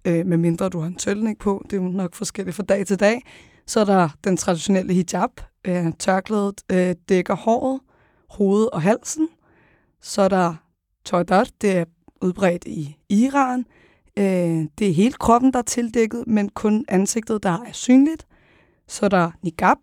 Øh, 0.04 0.26
med 0.26 0.36
mindre 0.36 0.68
du 0.68 0.80
har 0.80 0.86
en 0.86 0.94
tølning 0.94 1.38
på. 1.38 1.62
Det 1.70 1.78
er 1.78 1.82
jo 1.82 1.88
nok 1.88 2.14
forskelligt 2.14 2.56
fra 2.56 2.62
dag 2.62 2.86
til 2.86 3.00
dag. 3.00 3.22
Så 3.66 3.80
er 3.80 3.84
der 3.84 4.08
den 4.24 4.36
traditionelle 4.36 4.94
hijab. 4.94 5.30
Øh, 5.68 5.92
tørklædet 5.98 6.62
øh, 6.72 6.94
dækker 7.08 7.34
håret, 7.34 7.80
hovedet 8.30 8.70
og 8.70 8.82
halsen. 8.82 9.28
Så 10.00 10.22
er 10.22 10.28
der 10.28 10.54
tøjdot. 11.04 11.50
Det 11.60 11.76
er 11.76 11.84
udbredt 12.22 12.64
i 12.66 12.96
Iran. 13.08 13.64
Øh, 14.18 14.66
det 14.78 14.88
er 14.88 14.92
hele 14.92 15.12
kroppen, 15.12 15.52
der 15.52 15.58
er 15.58 15.62
tildækket, 15.62 16.24
men 16.26 16.48
kun 16.48 16.84
ansigtet, 16.88 17.42
der 17.42 17.50
er 17.50 17.72
synligt. 17.72 18.26
Så 18.88 19.04
er 19.04 19.08
der 19.08 19.30
niqab. 19.42 19.76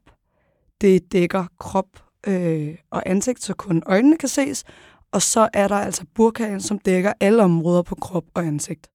Det 0.81 1.11
dækker 1.11 1.45
krop 1.59 2.03
øh, 2.27 2.75
og 2.91 3.03
ansigt, 3.05 3.43
så 3.43 3.53
kun 3.53 3.83
øjnene 3.85 4.17
kan 4.17 4.29
ses. 4.29 4.63
Og 5.11 5.21
så 5.21 5.49
er 5.53 5.67
der 5.67 5.75
altså 5.75 6.05
burkaen, 6.15 6.61
som 6.61 6.79
dækker 6.79 7.13
alle 7.19 7.43
områder 7.43 7.81
på 7.81 7.95
krop 7.95 8.25
og 8.33 8.45
ansigt. 8.45 8.87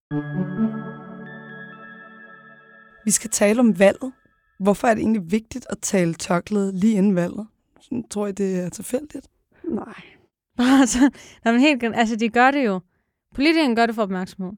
Vi 3.05 3.11
skal 3.11 3.30
tale 3.30 3.61
om 3.61 3.78
valget. 3.78 4.12
Hvorfor 4.61 4.88
er 4.88 4.94
det 4.94 5.00
egentlig 5.00 5.32
vigtigt 5.32 5.66
at 5.70 5.78
tale 5.78 6.14
tørklæde 6.14 6.76
lige 6.76 6.94
inden 6.94 7.16
valget? 7.16 7.46
Sådan, 7.80 8.08
tror 8.08 8.26
I, 8.26 8.32
det 8.32 8.61
er 8.61 8.68
tilfældigt? 8.68 9.28
Nej. 9.64 10.02
Bare 10.56 10.86
så, 10.86 11.11
nej, 11.44 11.52
men 11.52 11.61
helt, 11.61 11.84
altså, 11.94 12.16
de 12.16 12.28
gør 12.28 12.50
det 12.50 12.66
jo. 12.66 12.80
Politikerne 13.34 13.76
gør 13.76 13.86
det 13.86 13.94
for 13.94 14.02
opmærksomhed. 14.02 14.52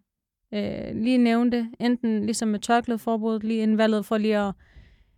Øh, 0.55 0.95
lige 0.95 1.19
nævne 1.19 1.51
det, 1.51 1.69
enten 1.81 2.25
ligesom 2.25 2.49
med 2.49 2.59
tørklædeforbuddet 2.61 3.45
lige 3.45 3.63
inden 3.63 3.79
valget, 3.79 4.07
for 4.07 4.19
lige 4.19 4.39
at 4.39 4.55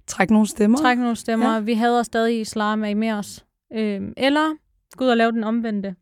Træk 0.07 0.31
nogle 0.31 0.47
stemmer? 0.47 0.79
trække 0.79 1.03
nogle 1.03 1.17
stemmer. 1.17 1.55
Ja. 1.55 1.61
Vi 1.61 1.75
hader 1.75 2.03
stadig 2.03 2.41
islam, 2.41 2.85
er 2.85 2.89
I 2.89 2.95
med 2.95 3.13
os? 3.13 3.45
Øh, 3.73 4.03
eller 4.17 4.57
gå 4.97 5.05
ud 5.05 5.09
og 5.11 5.17
lave 5.17 5.33
den 5.33 5.45
omvendte. 5.45 5.95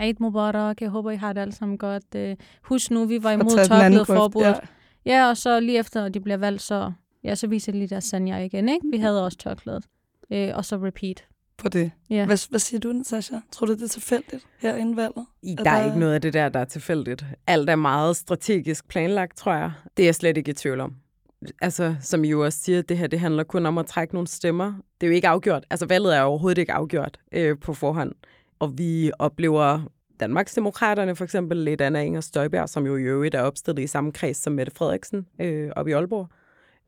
Eid 0.00 0.14
Mubarak, 0.20 0.80
jeg 0.80 0.90
håber, 0.90 1.10
I 1.10 1.16
har 1.16 1.32
det 1.32 1.40
alle 1.40 1.54
sammen 1.54 1.78
godt. 1.78 2.14
Øh, 2.16 2.36
husk 2.62 2.90
nu, 2.90 3.04
vi 3.04 3.22
var 3.22 3.30
imod 3.30 3.66
tørklædeforbuddet. 3.66 4.48
Ja. 4.48 4.54
Ja. 5.04 5.18
ja, 5.18 5.28
og 5.28 5.36
så 5.36 5.60
lige 5.60 5.78
efter 5.78 6.08
de 6.08 6.20
bliver 6.20 6.36
valgt, 6.36 6.62
så, 6.62 6.92
ja, 7.24 7.34
så 7.34 7.46
viser 7.46 7.72
de 7.72 7.78
lige 7.78 7.88
deres 7.88 8.04
sanja 8.04 8.38
igen, 8.38 8.68
ikke? 8.68 8.86
Vi 8.92 8.96
havde 8.98 9.24
også 9.24 9.38
tørklædet. 9.38 9.84
Øh, 10.32 10.50
og 10.54 10.64
så 10.64 10.76
repeat. 10.76 11.24
på 11.58 11.68
det. 11.68 11.90
Ja. 12.10 12.26
Hvad, 12.26 12.48
hvad 12.50 12.60
siger 12.60 12.80
du, 12.80 12.92
Natasha? 12.92 13.36
Tror 13.52 13.66
du, 13.66 13.72
det 13.74 13.82
er 13.82 13.88
tilfældigt 13.88 14.46
her 14.58 14.76
inden 14.76 14.96
valget? 14.96 15.26
I, 15.42 15.52
Er 15.58 15.62
der 15.64 15.70
er 15.70 15.78
der- 15.78 15.86
ikke 15.86 15.98
noget 15.98 16.14
af 16.14 16.20
det 16.20 16.32
der, 16.32 16.48
der 16.48 16.60
er 16.60 16.64
tilfældigt. 16.64 17.24
Alt 17.46 17.70
er 17.70 17.76
meget 17.76 18.16
strategisk 18.16 18.88
planlagt, 18.88 19.36
tror 19.36 19.52
jeg. 19.54 19.72
Det 19.96 20.02
er 20.02 20.06
jeg 20.06 20.14
slet 20.14 20.36
ikke 20.36 20.50
i 20.50 20.54
tvivl 20.54 20.80
om. 20.80 20.94
Altså, 21.60 21.94
som 22.00 22.24
I 22.24 22.28
jo 22.28 22.44
også 22.44 22.58
siger, 22.58 22.82
det 22.82 22.98
her 22.98 23.06
det 23.06 23.20
handler 23.20 23.42
kun 23.44 23.66
om 23.66 23.78
at 23.78 23.86
trække 23.86 24.14
nogle 24.14 24.26
stemmer. 24.26 24.74
Det 25.00 25.06
er 25.06 25.08
jo 25.10 25.14
ikke 25.14 25.28
afgjort. 25.28 25.64
Altså, 25.70 25.86
valget 25.86 26.16
er 26.16 26.20
overhovedet 26.22 26.58
ikke 26.58 26.72
afgjort 26.72 27.20
øh, 27.32 27.58
på 27.58 27.74
forhånd. 27.74 28.12
Og 28.58 28.78
vi 28.78 29.12
oplever 29.18 29.80
Danmarksdemokraterne 30.20 31.16
for 31.16 31.24
eksempel, 31.24 31.56
lidt 31.58 31.80
Anna 31.80 32.02
Inger 32.02 32.20
Støjberg, 32.20 32.68
som 32.68 32.86
jo 32.86 32.96
i 32.96 33.02
øvrigt 33.02 33.34
er 33.34 33.42
opstillet 33.42 33.82
i 33.82 33.86
samme 33.86 34.12
kreds 34.12 34.36
som 34.36 34.52
Mette 34.52 34.72
Frederiksen 34.74 35.26
øh, 35.40 35.70
oppe 35.76 35.90
i 35.90 35.94
Aalborg, 35.94 36.28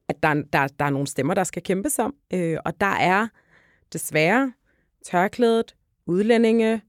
at 0.09 0.23
der, 0.23 0.29
er- 0.29 0.43
der, 0.53 0.67
der 0.79 0.85
er 0.85 0.91
nogle 0.91 1.07
stemmer, 1.07 1.35
der 1.35 1.45
skal 1.45 1.63
kæmpes 1.63 1.99
om. 1.99 2.15
Øh, 2.35 2.57
og 2.65 2.81
der 2.81 2.87
er 2.87 3.29
desværre 3.93 4.53
tørklædet, 5.05 5.75
udlændinge, 6.07 6.81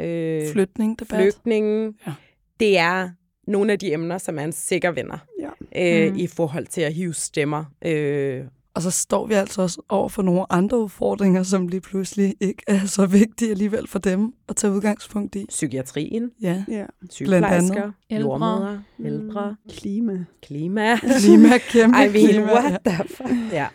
øh, 0.00 0.52
Flytning, 0.52 0.98
debat. 1.00 1.20
flygtninge. 1.20 1.94
Ja. 2.06 2.12
Det 2.60 2.78
er 2.78 3.10
nogle 3.46 3.72
af 3.72 3.78
de 3.78 3.92
emner, 3.92 4.18
som 4.18 4.38
er 4.38 4.44
en 4.44 4.52
sikker 4.52 4.90
vinder 4.90 5.18
Ja. 5.40 6.06
øh, 6.06 6.12
Mm. 6.12 6.18
i 6.18 6.26
forhold 6.26 6.66
til 6.66 6.80
at 6.80 6.94
hive 6.94 7.14
stemmer. 7.14 7.64
Øh, 7.84 8.44
Og 8.76 8.82
så 8.82 8.90
står 8.90 9.26
vi 9.26 9.34
altså 9.34 9.62
også 9.62 9.82
over 9.88 10.08
for 10.08 10.22
nogle 10.22 10.52
andre 10.52 10.78
udfordringer, 10.78 11.42
som 11.42 11.68
lige 11.68 11.80
pludselig 11.80 12.34
ikke 12.40 12.62
er 12.66 12.84
så 12.86 13.06
vigtige 13.06 13.50
alligevel 13.50 13.86
for 13.88 13.98
dem 13.98 14.34
at 14.48 14.56
tage 14.56 14.72
udgangspunkt 14.72 15.34
i. 15.36 15.46
psykiatrien, 15.48 16.30
Ja, 16.42 16.64
Ja. 16.68 16.86
sygeplejersker, 17.10 17.92
Ældre. 18.10 18.26
jordmødre, 18.28 18.82
ældre, 19.04 19.56
Klima. 19.72 20.24
klima. 20.42 20.96
klima, 20.96 21.58
kæmpe 21.72 21.96
er 21.98 22.08
helt, 22.10 22.30
klima. 22.30 22.52
what 22.52 22.80
the 22.86 23.08
fuck? 23.08 23.30
Ja. 23.52 23.66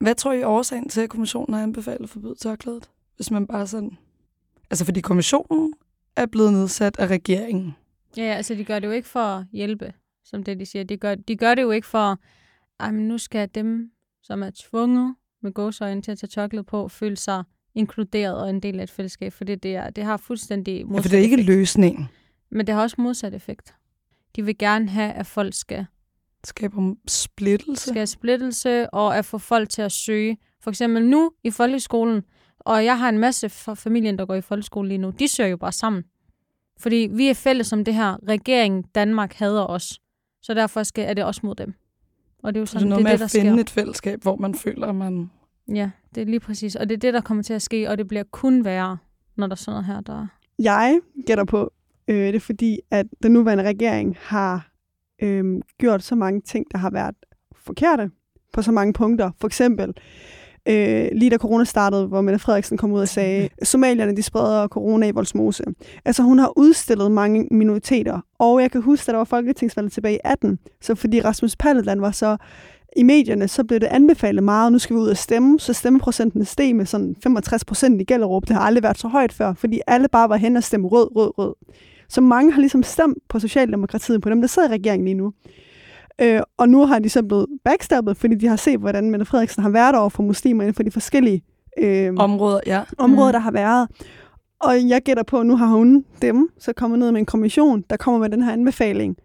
Hvad 0.00 0.14
tror 0.14 0.32
I 0.32 0.40
er 0.40 0.46
årsagen 0.46 0.88
til, 0.88 1.00
at 1.00 1.10
kommissionen 1.10 1.54
har 1.54 1.62
anbefalet 1.62 2.02
at 2.02 2.08
forbyde 2.10 2.34
tørklædet? 2.34 2.90
Hvis 3.16 3.30
man 3.30 3.46
bare 3.46 3.66
sådan... 3.66 3.90
Altså, 4.70 4.84
fordi 4.84 5.00
kommissionen 5.00 5.72
er 6.16 6.26
blevet 6.26 6.52
nedsat 6.52 6.98
af 6.98 7.06
regeringen. 7.06 7.74
Ja, 8.16 8.22
altså 8.22 8.54
de 8.54 8.64
gør 8.64 8.78
det 8.78 8.86
jo 8.86 8.92
ikke 8.92 9.08
for 9.08 9.20
at 9.20 9.44
hjælpe, 9.52 9.92
som 10.24 10.42
det 10.42 10.60
de 10.60 10.66
siger. 10.66 10.84
De 10.84 10.96
gør, 10.96 11.14
de 11.14 11.36
gør 11.36 11.54
det 11.54 11.62
jo 11.62 11.70
ikke 11.70 11.86
for, 11.86 12.18
at 12.80 12.94
nu 12.94 13.18
skal 13.18 13.48
dem, 13.54 13.90
som 14.30 14.42
er 14.42 14.50
tvunget 14.54 15.14
med 15.42 15.52
gåsøjne 15.52 16.02
til 16.02 16.12
at 16.12 16.18
tage 16.18 16.28
tørklæde 16.28 16.64
på, 16.64 16.88
føle 16.88 17.16
sig 17.16 17.44
inkluderet 17.74 18.40
og 18.42 18.50
en 18.50 18.60
del 18.60 18.78
af 18.78 18.82
et 18.82 18.90
fællesskab, 18.90 19.32
for 19.32 19.44
det, 19.44 19.64
er, 19.66 19.90
det 19.90 20.04
har 20.04 20.16
fuldstændig 20.16 20.78
Ja, 20.78 20.84
modsat 20.84 21.02
for 21.04 21.08
det 21.08 21.18
er 21.18 21.22
ikke 21.22 21.34
effekt. 21.34 21.46
løsningen. 21.48 22.08
Men 22.50 22.66
det 22.66 22.74
har 22.74 22.82
også 22.82 22.96
modsat 22.98 23.34
effekt. 23.34 23.74
De 24.36 24.44
vil 24.44 24.58
gerne 24.58 24.88
have, 24.88 25.12
at 25.12 25.26
folk 25.26 25.54
skal, 25.54 25.78
Det 26.40 26.48
skaber 26.48 26.94
splittelse. 27.08 27.90
skal 27.90 28.08
splittelse, 28.08 28.94
og 28.94 29.18
at 29.18 29.24
få 29.24 29.38
folk 29.38 29.68
til 29.68 29.82
at 29.82 29.92
søge. 29.92 30.36
For 30.60 30.70
eksempel 30.70 31.04
nu 31.04 31.32
i 31.44 31.50
folkeskolen, 31.50 32.22
og 32.60 32.84
jeg 32.84 32.98
har 32.98 33.08
en 33.08 33.18
masse 33.18 33.48
fra 33.48 33.74
familien, 33.74 34.18
der 34.18 34.26
går 34.26 34.34
i 34.34 34.40
folkeskole 34.40 34.88
lige 34.88 34.98
nu, 34.98 35.10
de 35.10 35.28
søger 35.28 35.50
jo 35.50 35.56
bare 35.56 35.72
sammen. 35.72 36.02
Fordi 36.80 37.08
vi 37.12 37.28
er 37.28 37.34
fælles 37.34 37.72
om 37.72 37.84
det 37.84 37.94
her. 37.94 38.16
Regeringen, 38.28 38.82
Danmark 38.94 39.32
hader 39.34 39.66
os. 39.66 40.00
Så 40.42 40.54
derfor 40.54 40.82
skal, 40.82 41.04
er 41.08 41.14
det 41.14 41.24
også 41.24 41.40
mod 41.44 41.54
dem. 41.54 41.74
Og 42.42 42.54
det 42.54 42.58
er 42.58 42.60
jo 42.60 42.66
Så 42.66 42.70
det 42.70 42.76
er 42.76 42.80
sådan, 42.80 42.88
noget 42.88 42.98
det, 42.98 43.04
med 43.04 43.10
det, 43.12 43.18
der 43.18 43.24
at 43.24 43.30
finde 43.30 43.52
sker. 43.52 43.60
et 43.60 43.70
fællesskab, 43.70 44.22
hvor 44.22 44.36
man 44.36 44.54
føler, 44.54 44.86
at 44.86 44.94
man... 44.94 45.30
Ja, 45.74 45.90
det 46.14 46.20
er 46.20 46.24
lige 46.24 46.40
præcis. 46.40 46.76
Og 46.76 46.88
det 46.88 46.94
er 46.94 46.98
det, 46.98 47.14
der 47.14 47.20
kommer 47.20 47.42
til 47.42 47.54
at 47.54 47.62
ske, 47.62 47.90
og 47.90 47.98
det 47.98 48.08
bliver 48.08 48.22
kun 48.30 48.64
værre, 48.64 48.96
når 49.36 49.46
der 49.46 49.54
er 49.54 49.56
sådan 49.56 49.72
noget 49.72 49.84
her, 49.86 50.00
der... 50.00 50.26
Jeg 50.58 51.00
gætter 51.26 51.44
på, 51.44 51.72
øh, 52.08 52.16
det 52.16 52.34
er 52.34 52.40
fordi, 52.40 52.80
at 52.90 53.06
den 53.22 53.32
nuværende 53.32 53.64
regering 53.64 54.16
har 54.20 54.70
øh, 55.22 55.44
gjort 55.78 56.02
så 56.02 56.14
mange 56.14 56.40
ting, 56.40 56.66
der 56.72 56.78
har 56.78 56.90
været 56.90 57.14
forkerte 57.56 58.10
på 58.52 58.62
så 58.62 58.72
mange 58.72 58.92
punkter. 58.92 59.30
For 59.40 59.46
eksempel, 59.48 59.94
øh, 60.70 61.08
lige 61.12 61.30
da 61.30 61.36
corona 61.36 61.64
startede, 61.64 62.06
hvor 62.06 62.20
Mette 62.20 62.38
Frederiksen 62.38 62.78
kom 62.78 62.92
ud 62.92 63.00
og 63.00 63.08
sagde, 63.08 63.48
somalierne 63.62 64.16
de 64.16 64.22
spreder 64.22 64.68
corona 64.68 65.06
i 65.06 65.10
Voldsmose. 65.10 65.64
Altså 66.04 66.22
hun 66.22 66.38
har 66.38 66.58
udstillet 66.58 67.12
mange 67.12 67.48
minoriteter, 67.50 68.20
og 68.38 68.62
jeg 68.62 68.70
kan 68.70 68.82
huske, 68.82 69.02
at 69.02 69.12
der 69.12 69.16
var 69.16 69.24
folketingsvalget 69.24 69.92
tilbage 69.92 70.14
i 70.14 70.20
18, 70.24 70.58
så 70.80 70.94
fordi 70.94 71.20
Rasmus 71.20 71.56
Paludan 71.56 72.00
var 72.00 72.10
så 72.10 72.36
i 72.96 73.02
medierne, 73.02 73.48
så 73.48 73.64
blev 73.64 73.80
det 73.80 73.86
anbefalet 73.86 74.44
meget, 74.44 74.72
nu 74.72 74.78
skal 74.78 74.96
vi 74.96 75.00
ud 75.00 75.08
og 75.08 75.16
stemme, 75.16 75.60
så 75.60 75.72
stemmeprocenten 75.72 76.44
steg 76.44 76.76
med 76.76 76.86
sådan 76.86 77.16
65 77.22 77.64
procent 77.64 78.00
i 78.00 78.04
Gellerup. 78.04 78.48
Det 78.48 78.56
har 78.56 78.62
aldrig 78.62 78.82
været 78.82 78.98
så 78.98 79.08
højt 79.08 79.32
før, 79.32 79.54
fordi 79.54 79.80
alle 79.86 80.08
bare 80.08 80.28
var 80.28 80.36
hen 80.36 80.56
og 80.56 80.64
stemme 80.64 80.88
rød, 80.88 81.16
rød, 81.16 81.38
rød. 81.38 81.54
Så 82.08 82.20
mange 82.20 82.52
har 82.52 82.60
ligesom 82.60 82.82
stemt 82.82 83.18
på 83.28 83.38
Socialdemokratiet, 83.38 84.22
på 84.22 84.30
dem, 84.30 84.40
der 84.40 84.48
sidder 84.48 84.68
i 84.68 84.72
regeringen 84.72 85.04
lige 85.04 85.14
nu. 85.14 85.32
Øh, 86.22 86.40
og 86.58 86.68
nu 86.68 86.86
har 86.86 86.98
de 86.98 87.08
så 87.08 87.22
blevet 87.22 87.46
backstabbet, 87.64 88.16
fordi 88.16 88.34
de 88.34 88.46
har 88.46 88.56
set, 88.56 88.78
hvordan 88.80 89.10
Mette 89.10 89.26
Frederiksen 89.26 89.62
har 89.62 89.70
været 89.70 89.94
over 89.96 90.08
for 90.08 90.22
muslimer 90.22 90.62
inden 90.62 90.74
for 90.74 90.82
de 90.82 90.90
forskellige 90.90 91.42
øh, 91.78 92.12
Områder, 92.16 92.60
ja. 92.66 92.82
områder, 92.98 93.28
Mm. 93.28 93.32
der 93.32 93.38
har 93.38 93.50
været. 93.50 93.88
Og 94.60 94.88
jeg 94.88 95.02
gætter 95.02 95.22
på, 95.22 95.40
at 95.40 95.46
nu 95.46 95.56
har 95.56 95.66
hun 95.66 96.04
dem, 96.22 96.48
så 96.58 96.72
kommer 96.72 96.96
ned 96.96 97.12
med 97.12 97.20
en 97.20 97.26
kommission, 97.26 97.84
der 97.90 97.96
kommer 97.96 98.20
med 98.20 98.28
den 98.28 98.42
her 98.42 98.52
anbefaling. 98.52 99.16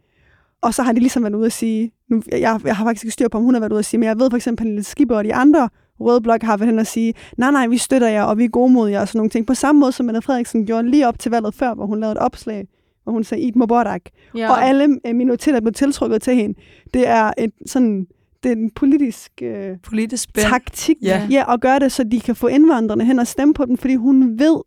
Og 0.62 0.74
så 0.74 0.84
har 0.84 0.92
de 0.94 1.00
ligesom 1.00 1.24
været 1.24 1.36
ude 1.36 1.46
at 1.46 1.52
sige, 1.52 1.92
nu, 2.10 2.22
jeg, 2.32 2.60
jeg 2.66 2.76
har 2.76 2.86
faktisk 2.86 3.04
ikke 3.06 3.14
styr 3.14 3.28
på, 3.28 3.38
om 3.38 3.44
hun 3.44 3.54
har 3.54 3.62
været 3.62 3.72
ude 3.72 3.80
at 3.80 3.86
sige, 3.86 4.00
men 4.00 4.08
jeg 4.10 4.20
ved 4.20 4.30
for 4.30 4.38
eksempel, 4.38 4.62
at 4.64 4.66
Pernille 4.66 4.84
Skipper 4.84 5.16
og 5.18 5.24
de 5.24 5.34
andre 5.34 5.70
røde 6.00 6.22
blokke 6.22 6.46
har 6.46 6.58
været 6.58 6.70
hen 6.70 6.80
og 6.80 6.88
sige, 6.88 7.14
nej, 7.38 7.52
nej, 7.52 7.68
vi 7.68 7.78
støtter 7.78 8.08
jer, 8.08 8.24
og 8.24 8.38
vi 8.38 8.44
er 8.44 8.50
gode 8.50 8.74
mod 8.74 8.90
jer, 8.90 9.02
og 9.02 9.08
sådan 9.08 9.20
nogle 9.20 9.30
ting. 9.30 9.48
På 9.48 9.54
samme 9.54 9.80
måde, 9.80 9.92
som 9.92 10.06
Mette 10.06 10.22
Frederiksen 10.22 10.66
gjorde 10.66 10.90
lige 10.90 11.08
op 11.08 11.20
til 11.20 11.32
valget 11.32 11.54
før, 11.54 11.74
hvor 11.74 11.86
hun 11.86 12.00
lavede 12.00 12.12
et 12.12 12.18
opslag, 12.18 12.68
hvor 13.06 13.14
hun 13.14 13.24
sagde, 13.24 13.44
Eid 13.44 13.54
Mubarak. 13.56 14.02
Ja, 14.36 14.40
Ja. 14.40 14.50
Og 14.52 14.64
alle 14.64 15.00
øh, 15.08 15.16
minoriteter 15.16 15.62
blev 15.62 15.74
tiltrukket 15.74 16.22
til 16.22 16.36
hende. 16.36 16.60
Det 16.94 17.08
er 17.08 17.32
et 17.38 17.52
sådan, 17.66 18.08
det 18.44 18.52
er 18.52 18.56
en 18.56 18.72
politisk 18.72 19.32
øh, 19.42 19.78
Politisk 19.84 20.34
taktik 20.34 20.96
Ja. 21.02 21.28
ja. 21.32 21.54
at 21.54 21.62
gøre 21.62 21.80
det, 21.80 21.92
så 21.92 22.04
de 22.04 22.20
kan 22.20 22.36
få 22.36 22.48
indvandrerne 22.48 23.06
hen 23.06 23.20
og 23.20 23.28
stemme 23.28 23.54
på 23.54 23.66
dem, 23.66 23.78
fordi 23.78 23.96
hun 23.96 24.40
ved, 24.40 24.62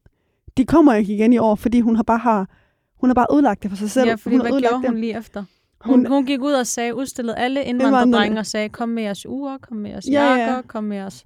de 0.56 0.64
kommer 0.64 0.94
ikke 0.94 1.14
igen 1.14 1.32
i 1.32 1.38
år, 1.38 1.54
fordi 1.54 1.80
hun 1.80 1.96
har 1.96 2.02
bare 2.02 2.18
har, 2.18 2.48
hun 3.00 3.08
har 3.08 3.14
bare 3.14 3.26
ødelagt 3.32 3.62
det 3.62 3.70
for 3.70 3.76
sig 3.78 3.90
selv. 3.90 4.08
ja, 4.08 4.14
fordi 4.14 4.36
hun 4.36 4.40
hvad 4.50 4.60
gjorde 4.60 4.74
det. 4.82 4.90
hun 4.90 4.98
lige 4.98 5.18
efter? 5.18 5.44
Hun, 5.80 5.94
Hun- 5.98 6.06
hun 6.06 6.24
gik 6.26 6.40
ud 6.42 6.52
og 6.52 6.66
sagde, 6.66 6.94
udstillede 6.94 7.36
alle 7.36 7.64
indvandrerdrenge 7.64 8.38
og 8.38 8.46
sagde, 8.46 8.68
kom 8.68 8.88
med 8.88 9.02
jeres 9.02 9.26
uger, 9.26 9.58
kom 9.58 9.76
med 9.76 9.90
jeres 9.90 10.06
Ja, 10.10 10.24
ja. 10.24 10.36
jakker, 10.36 10.62
kom 10.68 10.84
med 10.84 10.96
jeres... 10.96 11.24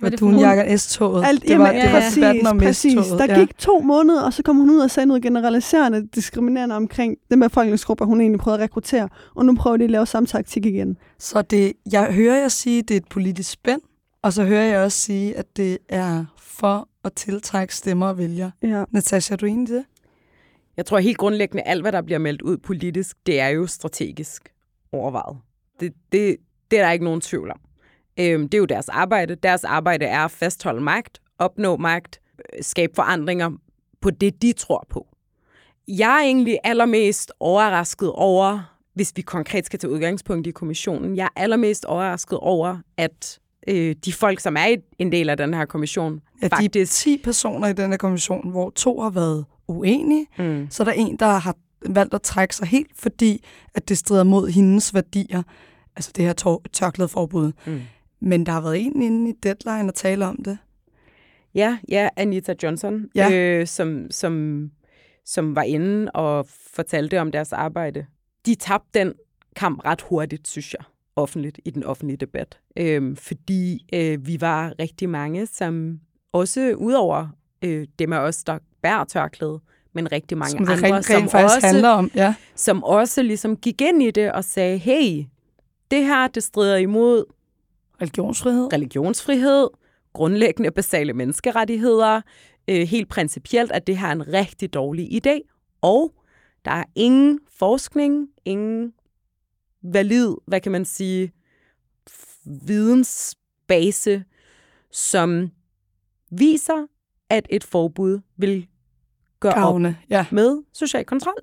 Var 0.00 0.10
dunjakkerne 0.10 0.78
S-toget. 0.78 1.24
Alt, 1.24 1.42
det 1.42 1.58
var, 1.58 1.66
jamen, 1.66 1.82
det 1.82 1.92
var 1.92 2.00
præcis, 2.00 2.14
debatten 2.14 2.46
om 2.46 2.58
præcis. 2.58 2.92
S-toget. 2.92 3.28
Der 3.28 3.38
gik 3.40 3.58
to 3.58 3.80
måneder, 3.80 4.22
og 4.22 4.32
så 4.32 4.42
kom 4.42 4.56
hun 4.56 4.70
ud 4.70 4.78
og 4.78 4.90
sagde 4.90 5.06
noget 5.06 5.22
generaliserende, 5.22 6.06
diskriminerende 6.06 6.76
omkring 6.76 7.16
den 7.30 7.40
befolkningsgruppe, 7.40 8.04
hun 8.04 8.20
egentlig 8.20 8.40
prøvede 8.40 8.58
at 8.58 8.64
rekruttere. 8.64 9.08
Og 9.34 9.46
nu 9.46 9.54
prøver 9.54 9.76
de 9.76 9.84
at 9.84 9.90
lave 9.90 10.06
samme 10.06 10.26
taktik 10.26 10.66
igen. 10.66 10.96
Så 11.18 11.42
det, 11.42 11.72
jeg 11.92 12.04
hører 12.12 12.36
jer 12.40 12.48
sige, 12.48 12.82
det 12.82 12.90
er 12.94 12.96
et 12.98 13.08
politisk 13.08 13.50
spænd, 13.50 13.80
Og 14.22 14.32
så 14.32 14.44
hører 14.44 14.64
jeg 14.64 14.80
også 14.80 14.98
sige, 14.98 15.36
at 15.36 15.56
det 15.56 15.78
er 15.88 16.24
for 16.38 16.88
at 17.04 17.12
tiltrække 17.12 17.76
stemmer 17.76 18.06
og 18.06 18.18
vælgere. 18.18 18.50
Ja. 18.62 18.84
Natasha, 18.90 19.32
er 19.34 19.36
du 19.36 19.46
enig 19.46 19.68
i 19.70 19.72
det? 19.72 19.84
Jeg 20.76 20.86
tror 20.86 20.98
helt 20.98 21.18
grundlæggende, 21.18 21.62
alt 21.62 21.82
hvad 21.82 21.92
der 21.92 22.02
bliver 22.02 22.18
meldt 22.18 22.42
ud 22.42 22.56
politisk, 22.56 23.16
det 23.26 23.40
er 23.40 23.48
jo 23.48 23.66
strategisk 23.66 24.52
overvejet. 24.92 25.36
Det, 25.80 25.92
det, 26.12 26.36
det 26.70 26.78
er 26.78 26.84
der 26.84 26.92
ikke 26.92 27.04
nogen 27.04 27.20
tvivl 27.20 27.50
om. 27.50 27.60
Øhm, 28.20 28.48
det 28.48 28.54
er 28.54 28.58
jo 28.58 28.64
deres 28.64 28.88
arbejde. 28.88 29.34
Deres 29.34 29.64
arbejde 29.64 30.04
er 30.04 30.20
at 30.24 30.30
fastholde 30.30 30.80
magt, 30.80 31.18
opnå 31.38 31.76
magt, 31.76 32.20
øh, 32.38 32.62
skabe 32.62 32.92
forandringer 32.94 33.50
på 34.00 34.10
det, 34.10 34.42
de 34.42 34.52
tror 34.52 34.86
på. 34.90 35.06
Jeg 35.88 36.16
er 36.16 36.24
egentlig 36.24 36.58
allermest 36.64 37.32
overrasket 37.40 38.12
over, 38.12 38.76
hvis 38.94 39.12
vi 39.16 39.22
konkret 39.22 39.66
skal 39.66 39.78
tage 39.78 39.90
udgangspunkt 39.90 40.46
i 40.46 40.50
kommissionen, 40.50 41.16
jeg 41.16 41.24
er 41.24 41.40
allermest 41.42 41.84
overrasket 41.84 42.38
over, 42.38 42.78
at 42.96 43.38
øh, 43.68 43.94
de 44.04 44.12
folk, 44.12 44.40
som 44.40 44.56
er 44.56 44.76
en 44.98 45.12
del 45.12 45.28
af 45.30 45.36
den 45.36 45.54
her 45.54 45.64
kommission, 45.64 46.20
Ja, 46.42 46.48
de 46.48 46.52
er 46.52 46.56
faktisk... 46.56 46.92
10 46.92 47.20
personer 47.24 47.68
i 47.68 47.72
den 47.72 47.90
her 47.90 47.96
kommission, 47.96 48.50
hvor 48.50 48.70
to 48.70 49.00
har 49.00 49.10
været 49.10 49.44
uenige. 49.68 50.26
Mm. 50.38 50.66
Så 50.70 50.82
er 50.82 50.84
der 50.84 50.92
en, 50.92 51.16
der 51.16 51.26
har 51.26 51.56
valgt 51.88 52.14
at 52.14 52.22
trække 52.22 52.56
sig 52.56 52.66
helt, 52.68 52.90
fordi 52.94 53.44
at 53.74 53.88
det 53.88 53.98
strider 53.98 54.24
mod 54.24 54.48
hendes 54.48 54.94
værdier. 54.94 55.42
Altså 55.96 56.12
det 56.16 56.24
her 56.24 56.32
tør- 56.32 56.68
tørklædeforbud. 56.72 57.52
Mm. 57.66 57.80
Men 58.20 58.46
der 58.46 58.52
har 58.52 58.60
været 58.60 58.80
en 58.86 59.02
inde 59.02 59.30
i 59.30 59.32
deadline 59.42 59.88
at 59.88 59.94
tale 59.94 60.26
om 60.26 60.36
det. 60.44 60.58
Ja, 61.54 61.78
ja, 61.88 62.08
Anita 62.16 62.54
Johnson, 62.62 63.06
Ja. 63.14 63.30
Øh, 63.32 63.66
som, 63.66 64.10
som, 64.10 64.70
som 65.24 65.56
var 65.56 65.62
inde 65.62 66.10
og 66.10 66.46
fortalte 66.74 67.20
om 67.20 67.32
deres 67.32 67.52
arbejde. 67.52 68.06
De 68.46 68.54
tabte 68.54 68.98
den 68.98 69.12
kamp 69.56 69.84
ret 69.84 70.00
hurtigt, 70.02 70.48
synes 70.48 70.74
jeg, 70.74 70.84
offentligt, 71.16 71.60
i 71.64 71.70
den 71.70 71.84
offentlige 71.84 72.16
debat. 72.16 72.58
Øh, 72.76 73.16
fordi 73.16 73.86
øh, 73.94 74.26
vi 74.26 74.40
var 74.40 74.74
rigtig 74.78 75.08
mange, 75.08 75.46
som 75.46 76.00
også 76.32 76.74
udover 76.74 77.28
øh, 77.62 77.86
dem 77.98 78.12
af 78.12 78.18
os, 78.18 78.44
der 78.44 78.58
bærer 78.82 79.04
tørklæde, 79.04 79.60
men 79.92 80.12
rigtig 80.12 80.38
mange 80.38 80.50
Som 80.50 80.60
andre, 80.60 80.96
rent, 80.96 81.04
som, 81.04 81.24
også, 81.44 81.66
handler 81.66 81.88
om. 81.88 82.10
Ja. 82.14 82.34
som 82.54 82.84
også 82.84 83.22
ligesom 83.22 83.56
gik 83.56 83.80
ind 83.80 84.02
i 84.02 84.10
det 84.10 84.32
og 84.32 84.44
sagde, 84.44 84.78
hey, 84.78 85.24
det 85.90 86.04
her, 86.04 86.28
det 86.28 86.42
strider 86.42 86.76
imod 86.76 87.24
Religionsfrihed. 88.00 88.72
religionsfrihed, 88.72 89.68
grundlæggende 90.12 90.70
basale 90.70 91.12
menneskerettigheder, 91.12 92.20
øh, 92.68 92.88
helt 92.88 93.08
principielt, 93.08 93.72
at 93.72 93.86
det 93.86 93.98
her 93.98 94.08
er 94.08 94.12
en 94.12 94.32
rigtig 94.32 94.74
dårlig 94.74 95.26
idé, 95.26 95.40
og 95.80 96.14
der 96.64 96.70
er 96.70 96.84
ingen 96.94 97.40
forskning, 97.58 98.28
ingen 98.44 98.92
valid, 99.82 100.34
hvad 100.46 100.60
kan 100.60 100.72
man 100.72 100.84
sige, 100.84 101.32
vidensbase, 102.66 104.24
som 104.90 105.50
viser, 106.30 106.86
at 107.30 107.46
et 107.50 107.64
forbud 107.64 108.20
vil 108.36 108.66
gøre 109.40 109.52
op 109.52 109.58
Gavne. 109.58 109.96
Ja. 110.10 110.26
med 110.30 110.62
social 110.72 111.04
kontrol. 111.04 111.36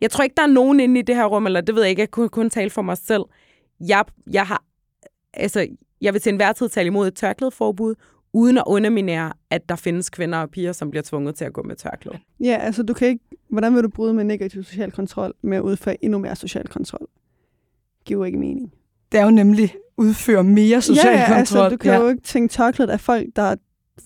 Jeg 0.00 0.10
tror 0.10 0.24
ikke, 0.24 0.34
der 0.36 0.42
er 0.42 0.46
nogen 0.46 0.80
inde 0.80 1.00
i 1.00 1.02
det 1.02 1.16
her 1.16 1.24
rum, 1.24 1.46
eller 1.46 1.60
det 1.60 1.74
ved 1.74 1.82
jeg 1.82 1.90
ikke, 1.90 2.00
jeg 2.00 2.10
kunne 2.10 2.28
kun 2.28 2.50
tale 2.50 2.70
for 2.70 2.82
mig 2.82 2.98
selv. 2.98 3.22
Jeg, 3.80 4.04
jeg 4.30 4.46
har, 4.46 4.64
altså, 5.34 5.66
jeg 6.02 6.12
vil 6.12 6.20
til 6.20 6.30
enhver 6.30 6.52
tid 6.52 6.68
tale 6.68 6.86
imod 6.86 7.08
et 7.08 7.14
tørklædeforbud, 7.14 7.94
uden 8.32 8.58
at 8.58 8.64
underminere, 8.66 9.32
at 9.50 9.68
der 9.68 9.76
findes 9.76 10.10
kvinder 10.10 10.38
og 10.38 10.50
piger, 10.50 10.72
som 10.72 10.90
bliver 10.90 11.02
tvunget 11.02 11.34
til 11.34 11.44
at 11.44 11.52
gå 11.52 11.62
med 11.62 11.76
tørklæde. 11.76 12.18
Ja, 12.40 12.58
altså 12.60 12.82
du 12.82 12.94
kan 12.94 13.08
ikke... 13.08 13.24
Hvordan 13.48 13.74
vil 13.74 13.82
du 13.82 13.88
bryde 13.88 14.14
med 14.14 14.24
negativ 14.24 14.64
social 14.64 14.92
kontrol 14.92 15.34
med 15.42 15.56
at 15.56 15.60
udføre 15.60 16.04
endnu 16.04 16.18
mere 16.18 16.36
social 16.36 16.68
kontrol? 16.68 17.06
Giver 18.04 18.24
ikke 18.24 18.38
mening. 18.38 18.72
Det 19.12 19.20
er 19.20 19.24
jo 19.24 19.30
nemlig 19.30 19.74
udføre 19.96 20.44
mere 20.44 20.82
social 20.82 21.06
ja, 21.06 21.20
ja, 21.20 21.26
kontrol. 21.26 21.38
altså 21.38 21.68
du 21.68 21.76
kan 21.76 21.92
ja. 21.92 22.00
jo 22.00 22.08
ikke 22.08 22.22
tænke 22.22 22.52
tørklædet 22.52 22.90
af 22.90 23.00
folk, 23.00 23.26
der... 23.36 23.54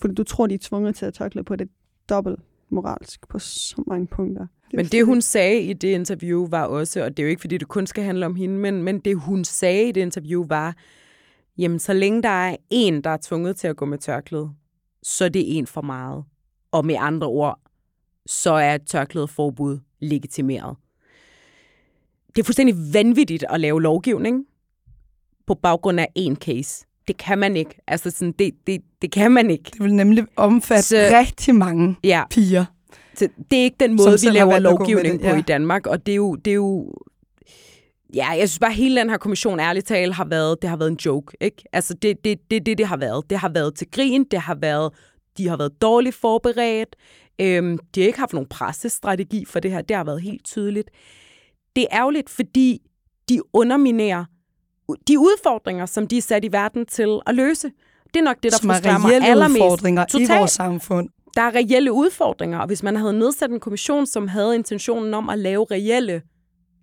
Fordi 0.01 0.13
du 0.13 0.23
tror, 0.23 0.47
de 0.47 0.53
er 0.53 0.59
tvunget 0.61 0.95
til 0.95 1.05
at 1.05 1.13
tørklæde 1.13 1.43
på 1.43 1.55
det 1.55 1.69
dobbelt 2.09 2.39
moralsk 2.69 3.27
på 3.29 3.39
så 3.39 3.83
mange 3.87 4.07
punkter. 4.07 4.47
Men 4.73 4.85
det, 4.85 5.05
hun 5.05 5.21
sagde 5.21 5.61
i 5.61 5.73
det 5.73 5.87
interview, 5.87 6.47
var 6.47 6.63
også, 6.63 7.03
og 7.03 7.17
det 7.17 7.23
er 7.23 7.27
jo 7.27 7.29
ikke, 7.29 7.41
fordi 7.41 7.57
det 7.57 7.67
kun 7.67 7.87
skal 7.87 8.03
handle 8.03 8.25
om 8.25 8.35
hende, 8.35 8.55
men, 8.57 8.83
men 8.83 8.99
det, 8.99 9.17
hun 9.17 9.43
sagde 9.43 9.89
i 9.89 9.91
det 9.91 10.01
interview, 10.01 10.45
var, 10.47 10.75
jamen, 11.57 11.79
så 11.79 11.93
længe 11.93 12.23
der 12.23 12.29
er 12.29 12.55
en, 12.69 13.01
der 13.03 13.09
er 13.09 13.17
tvunget 13.23 13.57
til 13.57 13.67
at 13.67 13.75
gå 13.77 13.85
med 13.85 13.97
tørklæde, 13.97 14.49
så 15.03 15.25
er 15.25 15.29
det 15.29 15.57
en 15.57 15.67
for 15.67 15.81
meget. 15.81 16.23
Og 16.71 16.85
med 16.85 16.95
andre 16.99 17.27
ord, 17.27 17.59
så 18.25 18.51
er 18.53 18.75
et 18.75 18.87
tørklædeforbud 18.87 19.79
legitimeret. 19.99 20.75
Det 22.35 22.41
er 22.41 22.45
fuldstændig 22.45 22.75
vanvittigt 22.93 23.45
at 23.49 23.59
lave 23.59 23.81
lovgivning 23.81 24.45
på 25.47 25.55
baggrund 25.55 25.99
af 25.99 26.07
én 26.19 26.35
case. 26.35 26.85
Det 27.07 27.17
kan 27.17 27.37
man 27.39 27.57
ikke. 27.57 27.75
Altså 27.87 28.11
sådan, 28.11 28.31
det, 28.39 28.51
det, 28.67 28.81
det 29.01 29.11
kan 29.11 29.31
man 29.31 29.49
ikke. 29.51 29.63
Det 29.73 29.83
vil 29.83 29.93
nemlig 29.93 30.25
omfatte 30.35 30.83
Så- 30.83 31.09
rigtig 31.19 31.55
mange 31.55 31.95
Ja, 32.03 32.23
piger. 32.29 32.65
så 33.15 33.27
det 33.51 33.59
er 33.59 33.63
ikke 33.63 33.77
den 33.79 33.95
måde, 33.95 34.17
vi 34.23 34.27
laver 34.29 34.59
lovgivning 34.59 35.13
det, 35.13 35.21
på 35.21 35.27
ja. 35.27 35.37
i 35.37 35.41
Danmark, 35.41 35.87
og 35.87 36.05
det 36.05 36.11
er 36.11 36.15
jo... 36.15 36.35
Det 36.35 36.51
er 36.51 36.55
jo 36.55 36.93
Ja, 38.15 38.27
jeg 38.29 38.49
synes 38.49 38.59
bare, 38.59 38.69
at 38.69 38.75
hele 38.75 38.99
den 38.99 39.09
her 39.09 39.17
kommission, 39.17 39.59
ærligt 39.59 39.87
talt, 39.87 40.13
har 40.13 40.25
været, 40.25 40.61
det 40.61 40.69
har 40.69 40.77
været 40.77 40.91
en 40.91 40.97
joke, 41.05 41.37
ikke? 41.41 41.63
Altså, 41.73 41.93
det 41.93 42.11
er 42.11 42.15
det, 42.23 42.39
det, 42.51 42.65
det, 42.65 42.77
det 42.77 42.87
har 42.87 42.97
været. 42.97 43.29
Det 43.29 43.37
har 43.37 43.49
været 43.49 43.75
til 43.75 43.87
grin, 43.91 44.23
det 44.23 44.39
har 44.39 44.55
været, 44.55 44.93
de 45.37 45.47
har 45.47 45.57
været 45.57 45.81
dårligt 45.81 46.15
forberedt, 46.15 46.95
øhm, 47.41 47.77
de 47.95 48.01
har 48.01 48.07
ikke 48.07 48.19
haft 48.19 48.33
nogen 48.33 48.49
pressestrategi 48.49 49.45
for 49.45 49.59
det 49.59 49.71
her, 49.71 49.81
det 49.81 49.95
har 49.97 50.03
været 50.03 50.21
helt 50.21 50.45
tydeligt. 50.45 50.89
Det 51.75 51.83
er 51.91 51.97
ærgerligt, 51.97 52.29
fordi 52.29 52.81
de 53.29 53.41
underminerer 53.53 54.25
de 55.07 55.19
udfordringer, 55.19 55.85
som 55.85 56.07
de 56.07 56.17
er 56.17 56.21
sat 56.21 56.45
i 56.45 56.51
verden 56.51 56.85
til 56.85 57.19
at 57.25 57.35
løse. 57.35 57.71
Det 58.13 58.19
er 58.19 58.23
nok 58.23 58.37
det, 58.43 58.51
der 58.51 58.57
som 58.57 58.69
er 58.69 58.73
frustrerer 58.73 58.97
mig 58.97 59.13
allermest. 59.13 59.61
udfordringer 59.61 60.03
i 60.05 60.09
Totalt. 60.09 60.39
vores 60.39 60.51
samfund. 60.51 61.09
Der 61.35 61.41
er 61.41 61.55
reelle 61.55 61.91
udfordringer, 61.91 62.59
og 62.59 62.67
hvis 62.67 62.83
man 62.83 62.95
havde 62.95 63.13
nedsat 63.19 63.49
en 63.51 63.59
kommission, 63.59 64.05
som 64.05 64.27
havde 64.27 64.55
intentionen 64.55 65.13
om 65.13 65.29
at 65.29 65.39
lave 65.39 65.65
reelle 65.71 66.21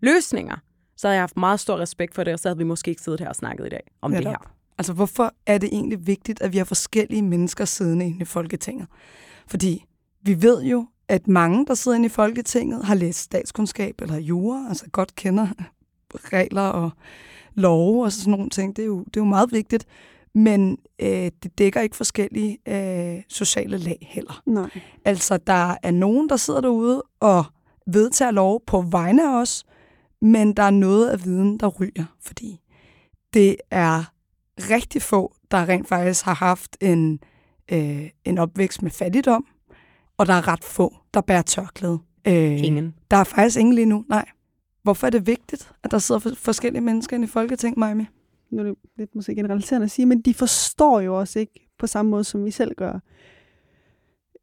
løsninger, 0.02 0.56
så 0.96 1.06
havde 1.06 1.14
jeg 1.16 1.22
haft 1.22 1.36
meget 1.36 1.60
stor 1.60 1.78
respekt 1.78 2.14
for 2.14 2.24
det, 2.24 2.32
og 2.32 2.38
så 2.38 2.48
havde 2.48 2.58
vi 2.58 2.64
måske 2.64 2.88
ikke 2.88 3.02
siddet 3.02 3.20
her 3.20 3.28
og 3.28 3.36
snakket 3.36 3.66
i 3.66 3.68
dag 3.68 3.90
om 4.02 4.10
det 4.10 4.20
Netop. 4.20 4.32
her. 4.32 4.50
Altså, 4.78 4.92
hvorfor 4.92 5.34
er 5.46 5.58
det 5.58 5.68
egentlig 5.72 6.06
vigtigt, 6.06 6.42
at 6.42 6.52
vi 6.52 6.58
har 6.58 6.64
forskellige 6.64 7.22
mennesker 7.22 7.64
siddende 7.64 8.06
inde 8.06 8.20
i 8.20 8.24
Folketinget? 8.24 8.86
Fordi 9.46 9.84
vi 10.22 10.42
ved 10.42 10.62
jo, 10.62 10.86
at 11.08 11.28
mange, 11.28 11.66
der 11.66 11.74
sidder 11.74 11.96
inde 11.96 12.06
i 12.06 12.08
Folketinget, 12.08 12.84
har 12.84 12.94
læst 12.94 13.20
statskundskab 13.20 14.00
eller 14.00 14.16
jura, 14.16 14.68
altså 14.68 14.90
godt 14.92 15.14
kender 15.14 15.48
regler 16.32 16.62
og 16.62 16.90
love 17.54 18.04
og 18.04 18.12
sådan 18.12 18.30
nogle 18.30 18.50
ting. 18.50 18.76
Det 18.76 18.82
er 18.82 18.86
jo, 18.86 18.98
det 18.98 19.16
er 19.16 19.20
jo 19.20 19.24
meget 19.24 19.52
vigtigt. 19.52 19.86
Men 20.34 20.78
øh, 20.98 21.30
det 21.42 21.58
dækker 21.58 21.80
ikke 21.80 21.96
forskellige 21.96 22.58
øh, 22.68 23.22
sociale 23.28 23.78
lag 23.78 24.08
heller. 24.10 24.42
Nej. 24.46 24.70
Altså, 25.04 25.36
der 25.36 25.76
er 25.82 25.90
nogen, 25.90 26.28
der 26.28 26.36
sidder 26.36 26.60
derude 26.60 27.02
og 27.20 27.44
vedtager 27.86 28.30
lov 28.30 28.62
på 28.66 28.80
vegne 28.80 29.30
af 29.30 29.40
os, 29.40 29.64
men 30.24 30.52
der 30.52 30.62
er 30.62 30.70
noget 30.70 31.10
af 31.10 31.24
viden, 31.24 31.58
der 31.58 31.66
ryger, 31.68 32.04
fordi 32.20 32.60
det 33.34 33.56
er 33.70 34.12
rigtig 34.58 35.02
få, 35.02 35.34
der 35.50 35.68
rent 35.68 35.88
faktisk 35.88 36.24
har 36.24 36.34
haft 36.34 36.76
en, 36.80 37.20
øh, 37.72 38.10
en 38.24 38.38
opvækst 38.38 38.82
med 38.82 38.90
fattigdom, 38.90 39.46
og 40.18 40.26
der 40.26 40.34
er 40.34 40.48
ret 40.48 40.64
få, 40.64 40.94
der 41.14 41.20
bærer 41.20 41.42
tørklæde. 41.42 41.98
Øh, 42.26 42.64
Ingen. 42.64 42.94
Der 43.10 43.16
er 43.16 43.24
faktisk 43.24 43.58
ingen 43.58 43.74
lige 43.74 43.86
nu, 43.86 44.04
nej. 44.08 44.24
Hvorfor 44.82 45.06
er 45.06 45.10
det 45.10 45.26
vigtigt, 45.26 45.72
at 45.84 45.90
der 45.90 45.98
sidder 45.98 46.18
for- 46.18 46.34
forskellige 46.34 46.80
mennesker 46.82 47.16
inde 47.16 47.24
i 47.24 47.28
Folketinget, 47.28 47.78
Maja? 47.78 47.94
Nu 48.50 48.58
er 48.58 48.62
det 48.62 48.74
lidt 48.98 49.14
måske 49.14 49.34
generaliserende 49.34 49.84
at 49.84 49.90
sige, 49.90 50.06
men 50.06 50.20
de 50.20 50.34
forstår 50.34 51.00
jo 51.00 51.18
også 51.20 51.38
ikke 51.38 51.68
på 51.78 51.86
samme 51.86 52.10
måde, 52.10 52.24
som 52.24 52.44
vi 52.44 52.50
selv 52.50 52.74
gør. 52.76 52.98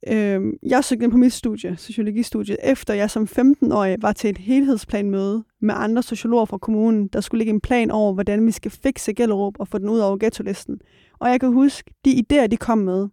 Øhm, 0.07 0.53
jeg 0.63 0.83
søgte 0.83 1.03
ind 1.03 1.11
på 1.11 1.17
mit 1.17 1.33
studie, 1.33 1.77
sociologistudiet, 1.77 2.57
efter 2.63 2.93
jeg 2.93 3.09
som 3.11 3.23
15-årig 3.39 3.97
var 4.01 4.11
til 4.13 4.29
et 4.29 4.37
helhedsplanmøde 4.37 5.43
med 5.61 5.75
andre 5.77 6.03
sociologer 6.03 6.45
fra 6.45 6.57
kommunen, 6.57 7.07
der 7.07 7.21
skulle 7.21 7.39
lægge 7.39 7.53
en 7.53 7.61
plan 7.61 7.91
over, 7.91 8.13
hvordan 8.13 8.45
vi 8.45 8.51
skal 8.51 8.71
fikse 8.71 9.13
Gellerup 9.13 9.53
og 9.59 9.67
få 9.67 9.77
den 9.77 9.89
ud 9.89 9.99
over 9.99 10.17
ghetto-listen. 10.17 10.79
Og 11.19 11.29
jeg 11.29 11.39
kan 11.39 11.53
huske, 11.53 11.93
de 12.05 12.23
idéer, 12.23 12.47
de 12.47 12.57
kom 12.57 12.77
med, 12.77 13.07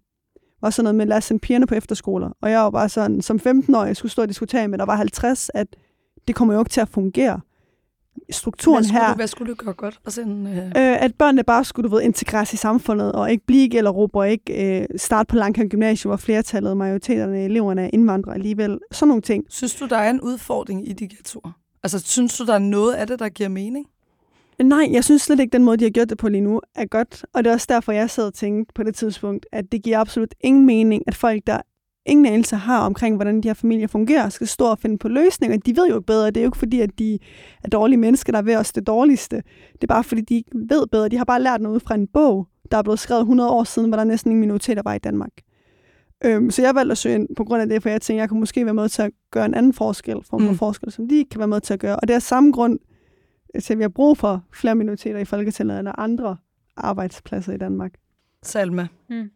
var 0.60 0.70
sådan 0.70 0.84
noget 0.84 0.94
med, 0.94 1.06
lad 1.06 1.16
os 1.16 1.24
sende 1.24 1.40
pigerne 1.40 1.66
på 1.66 1.74
efterskoler. 1.74 2.30
Og 2.42 2.50
jeg 2.50 2.60
var 2.60 2.70
bare 2.70 2.88
sådan, 2.88 3.22
som 3.22 3.40
15-årig 3.46 3.96
skulle 3.96 4.12
stå 4.12 4.22
og 4.22 4.28
diskutere 4.28 4.68
med, 4.68 4.78
der 4.78 4.84
var 4.84 4.96
50, 4.96 5.50
at 5.54 5.66
det 6.28 6.34
kommer 6.34 6.54
jo 6.54 6.60
ikke 6.60 6.70
til 6.70 6.80
at 6.80 6.88
fungere. 6.88 7.40
Strukturen 8.30 8.76
hvad 8.76 8.84
skulle 8.84 9.00
her... 9.00 9.12
Du, 9.12 9.16
hvad 9.16 9.26
skulle 9.26 9.54
du 9.54 9.64
gøre 9.64 9.74
godt? 9.74 10.00
Og 10.04 10.12
sådan, 10.12 10.46
øh... 10.46 10.66
Øh, 10.66 10.72
at 10.76 11.14
børnene 11.14 11.44
bare 11.44 11.64
skulle 11.64 11.88
du 11.88 11.94
ved, 11.94 12.02
integreres 12.02 12.52
i 12.52 12.56
samfundet, 12.56 13.12
og 13.12 13.30
ikke 13.30 13.46
blive 13.46 13.64
i 13.64 13.68
Gellerup, 13.68 14.16
og 14.16 14.30
ikke 14.30 14.80
øh, 14.80 14.86
starte 14.96 15.28
på 15.28 15.36
Langkamp 15.36 15.70
Gymnasium, 15.70 16.10
hvor 16.10 16.16
flertallet, 16.16 16.76
majoriteten 16.76 17.34
af 17.34 17.44
eleverne 17.44 17.82
er 17.82 17.90
indvandrere 17.92 18.34
alligevel. 18.34 18.78
Sådan 18.92 19.08
nogle 19.08 19.22
ting. 19.22 19.44
Synes 19.48 19.74
du, 19.74 19.86
der 19.86 19.96
er 19.96 20.10
en 20.10 20.20
udfordring 20.20 20.88
i 20.88 20.92
de 20.92 21.08
ghettoer? 21.08 21.58
Altså, 21.82 21.98
synes 21.98 22.38
du, 22.38 22.46
der 22.46 22.54
er 22.54 22.58
noget 22.58 22.94
af 22.94 23.06
det, 23.06 23.18
der 23.18 23.28
giver 23.28 23.48
mening? 23.48 23.86
Nej, 24.62 24.88
jeg 24.90 25.04
synes 25.04 25.22
slet 25.22 25.40
ikke, 25.40 25.52
den 25.52 25.64
måde, 25.64 25.76
de 25.76 25.84
har 25.84 25.90
gjort 25.90 26.08
det 26.08 26.18
på 26.18 26.28
lige 26.28 26.40
nu, 26.40 26.60
er 26.74 26.86
godt. 26.86 27.24
Og 27.34 27.44
det 27.44 27.50
er 27.50 27.54
også 27.54 27.66
derfor, 27.68 27.92
jeg 27.92 28.10
sad 28.10 28.26
og 28.26 28.34
tænkte 28.34 28.72
på 28.74 28.82
det 28.82 28.94
tidspunkt, 28.94 29.46
at 29.52 29.72
det 29.72 29.82
giver 29.82 29.98
absolut 29.98 30.34
ingen 30.40 30.66
mening, 30.66 31.02
at 31.06 31.14
folk, 31.14 31.42
der 31.46 31.60
ingen 32.06 32.26
anelse 32.26 32.56
har 32.56 32.80
omkring, 32.80 33.16
hvordan 33.16 33.40
de 33.40 33.48
her 33.48 33.54
familier 33.54 33.86
fungerer, 33.86 34.28
skal 34.28 34.46
stå 34.46 34.64
og 34.64 34.78
finde 34.78 34.98
på 34.98 35.08
løsninger. 35.08 35.56
De 35.56 35.76
ved 35.76 35.88
jo 35.88 35.94
ikke 35.94 36.06
bedre. 36.06 36.26
Det 36.26 36.36
er 36.36 36.40
jo 36.40 36.48
ikke 36.48 36.58
fordi, 36.58 36.80
at 36.80 36.98
de 36.98 37.18
er 37.64 37.68
dårlige 37.68 37.98
mennesker, 37.98 38.32
der 38.32 38.38
er 38.38 38.42
ved 38.42 38.56
os 38.56 38.72
det 38.72 38.86
dårligste. 38.86 39.36
Det 39.72 39.82
er 39.82 39.86
bare 39.86 40.04
fordi, 40.04 40.20
de 40.20 40.34
ikke 40.34 40.50
ved 40.54 40.86
bedre. 40.86 41.08
De 41.08 41.16
har 41.16 41.24
bare 41.24 41.42
lært 41.42 41.60
noget 41.60 41.74
ud 41.74 41.80
fra 41.80 41.94
en 41.94 42.06
bog, 42.06 42.46
der 42.70 42.78
er 42.78 42.82
blevet 42.82 42.98
skrevet 42.98 43.20
100 43.20 43.50
år 43.50 43.64
siden, 43.64 43.88
hvor 43.88 43.96
der 43.96 44.04
næsten 44.04 44.30
ingen 44.30 44.40
minoriteter 44.40 44.82
var 44.84 44.94
i 44.94 44.98
Danmark. 44.98 45.32
Øhm, 46.24 46.50
så 46.50 46.62
jeg 46.62 46.74
valgte 46.74 46.92
at 46.92 46.98
søge 46.98 47.14
ind 47.14 47.36
på 47.36 47.44
grund 47.44 47.62
af 47.62 47.68
det, 47.68 47.82
for 47.82 47.88
jeg 47.88 48.00
tænkte, 48.00 48.20
jeg 48.20 48.28
kunne 48.28 48.40
måske 48.40 48.64
være 48.64 48.74
med 48.74 48.88
til 48.88 49.02
at 49.02 49.10
gøre 49.30 49.46
en 49.46 49.54
anden 49.54 49.72
forskel, 49.72 50.24
for 50.24 50.38
mm. 50.38 50.54
forskel, 50.54 50.92
som 50.92 51.08
de 51.08 51.16
ikke 51.16 51.28
kan 51.28 51.38
være 51.38 51.48
med 51.48 51.60
til 51.60 51.74
at 51.74 51.80
gøre. 51.80 51.96
Og 51.96 52.08
det 52.08 52.14
er 52.14 52.18
samme 52.18 52.52
grund 52.52 52.78
til, 53.62 53.72
at 53.72 53.78
vi 53.78 53.82
har 53.82 53.88
brug 53.88 54.18
for 54.18 54.44
flere 54.52 54.74
minoriteter 54.74 55.18
i 55.18 55.24
Folketinget 55.24 55.80
end 55.80 55.88
andre 55.98 56.36
arbejdspladser 56.76 57.52
i 57.52 57.56
Danmark. 57.58 57.94
Salma, 58.42 58.88
Mm. 59.08 59.30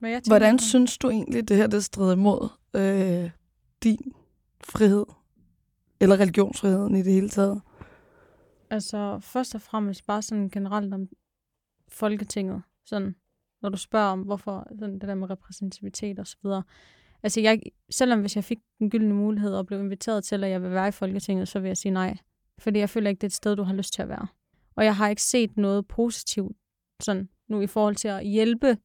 Hvad 0.00 0.10
jeg 0.10 0.22
tænker 0.22 0.30
hvordan 0.30 0.58
synes 0.58 0.98
du 0.98 1.10
egentlig, 1.10 1.48
det 1.48 1.56
her 1.56 1.66
det 1.66 1.84
strider 1.84 2.12
imod 2.12 2.48
øh, 2.74 3.30
din 3.82 4.12
frihed? 4.64 5.04
Eller 6.00 6.20
religionsfriheden 6.20 6.96
i 6.96 7.02
det 7.02 7.12
hele 7.12 7.28
taget? 7.28 7.60
Altså, 8.70 9.18
først 9.22 9.54
og 9.54 9.62
fremmest 9.62 10.06
bare 10.06 10.22
sådan 10.22 10.48
generelt 10.48 10.94
om 10.94 11.08
Folketinget. 11.88 12.62
Sådan, 12.86 13.14
når 13.62 13.68
du 13.68 13.76
spørger 13.76 14.06
om, 14.06 14.20
hvorfor 14.20 14.66
sådan 14.78 14.98
det 14.98 15.08
der 15.08 15.14
med 15.14 15.30
repræsentativitet 15.30 16.18
og 16.18 16.26
så 16.26 16.36
videre. 16.42 16.62
Altså, 17.22 17.40
jeg, 17.40 17.60
selvom 17.90 18.20
hvis 18.20 18.36
jeg 18.36 18.44
fik 18.44 18.58
den 18.78 18.90
gyldne 18.90 19.14
mulighed 19.14 19.54
og 19.54 19.66
blev 19.66 19.80
inviteret 19.80 20.24
til, 20.24 20.44
at 20.44 20.50
jeg 20.50 20.62
vil 20.62 20.70
være 20.70 20.88
i 20.88 20.90
Folketinget, 20.90 21.48
så 21.48 21.60
vil 21.60 21.68
jeg 21.68 21.76
sige 21.76 21.92
nej. 21.92 22.16
Fordi 22.58 22.78
jeg 22.78 22.90
føler 22.90 23.10
ikke, 23.10 23.18
det 23.18 23.24
er 23.24 23.28
et 23.28 23.32
sted, 23.32 23.56
du 23.56 23.62
har 23.62 23.74
lyst 23.74 23.94
til 23.94 24.02
at 24.02 24.08
være. 24.08 24.26
Og 24.76 24.84
jeg 24.84 24.96
har 24.96 25.08
ikke 25.08 25.22
set 25.22 25.56
noget 25.56 25.88
positivt 25.88 26.56
sådan 27.02 27.28
nu 27.48 27.60
i 27.60 27.66
forhold 27.66 27.96
til 27.96 28.08
at 28.08 28.26
hjælpe, 28.26 28.76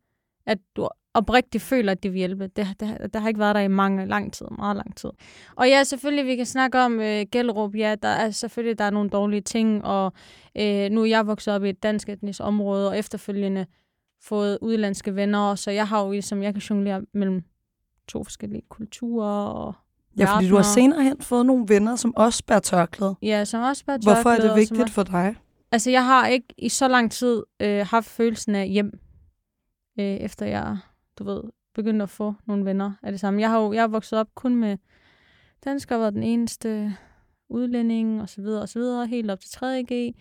at 0.45 0.57
du 0.75 0.89
oprigtigt 1.13 1.63
føler, 1.63 1.91
at 1.91 2.03
det 2.03 2.11
vil 2.11 2.17
hjælpe. 2.17 2.47
Det, 2.47 2.67
det, 2.79 3.13
det 3.13 3.21
har 3.21 3.27
ikke 3.27 3.39
været 3.39 3.55
der 3.55 3.61
i 3.61 3.67
mange, 3.67 4.05
lang 4.05 4.33
tid, 4.33 4.45
meget 4.57 4.75
lang 4.75 4.95
tid. 4.95 5.09
Og 5.55 5.67
ja, 5.67 5.83
selvfølgelig, 5.83 6.25
vi 6.25 6.35
kan 6.35 6.45
snakke 6.45 6.79
om 6.79 6.99
øh, 6.99 7.25
Gellerup. 7.31 7.75
Ja, 7.75 7.95
der 8.01 8.07
er 8.07 8.31
selvfølgelig 8.31 8.79
der 8.79 8.85
er 8.85 8.89
nogle 8.89 9.09
dårlige 9.09 9.41
ting, 9.41 9.85
og 9.85 10.13
øh, 10.57 10.89
nu 10.89 11.01
er 11.01 11.05
jeg 11.05 11.27
vokset 11.27 11.53
op 11.53 11.63
i 11.63 11.69
et 11.69 11.83
dansk 11.83 12.09
etnisk 12.09 12.39
område, 12.43 12.89
og 12.89 12.97
efterfølgende 12.97 13.65
fået 14.21 14.57
udlandske 14.61 15.15
venner, 15.15 15.55
så 15.55 15.71
jeg 15.71 15.87
har 15.87 16.05
jo 16.05 16.11
ligesom, 16.11 16.43
jeg 16.43 16.53
kan 16.53 16.61
jonglere 16.61 17.01
mellem 17.13 17.43
to 18.07 18.23
forskellige 18.23 18.61
kulturer 18.69 19.45
og 19.45 19.73
Ja, 20.17 20.35
fordi 20.35 20.49
du 20.49 20.55
har 20.55 20.63
senere 20.63 21.03
hen 21.03 21.21
fået 21.21 21.45
nogle 21.45 21.65
venner, 21.67 21.95
som 21.95 22.13
også 22.15 22.43
bærer 22.45 22.59
tørklæde. 22.59 23.15
Ja, 23.21 23.45
som 23.45 23.63
også 23.63 23.85
bare 23.85 23.99
Hvorfor 24.03 24.29
er 24.29 24.39
det 24.39 24.55
vigtigt 24.55 24.89
for 24.89 25.03
dig? 25.03 25.35
Altså, 25.71 25.91
jeg 25.91 26.05
har 26.05 26.27
ikke 26.27 26.47
i 26.57 26.69
så 26.69 26.87
lang 26.87 27.11
tid 27.11 27.43
øh, 27.59 27.85
haft 27.89 28.07
følelsen 28.07 28.55
af 28.55 28.67
hjem, 28.67 28.99
øh, 29.99 30.05
efter 30.05 30.45
jeg, 30.45 30.77
du 31.19 31.23
ved, 31.23 31.43
begyndte 31.75 32.03
at 32.03 32.09
få 32.09 32.33
nogle 32.45 32.65
venner 32.65 32.91
af 33.03 33.11
det 33.11 33.19
samme. 33.19 33.41
Jeg 33.41 33.49
har 33.49 33.59
jo 33.59 33.73
jeg 33.73 33.83
er 33.83 33.87
vokset 33.87 34.19
op 34.19 34.27
kun 34.35 34.55
med 34.55 34.77
danskere, 35.65 35.99
var 35.99 36.09
den 36.09 36.23
eneste 36.23 36.95
udlænding, 37.49 38.21
og 38.21 38.29
så 38.29 38.41
videre, 38.41 38.61
og 38.61 38.69
så 38.69 38.79
videre, 38.79 39.07
helt 39.07 39.31
op 39.31 39.39
til 39.39 39.57
3.G. 39.57 40.15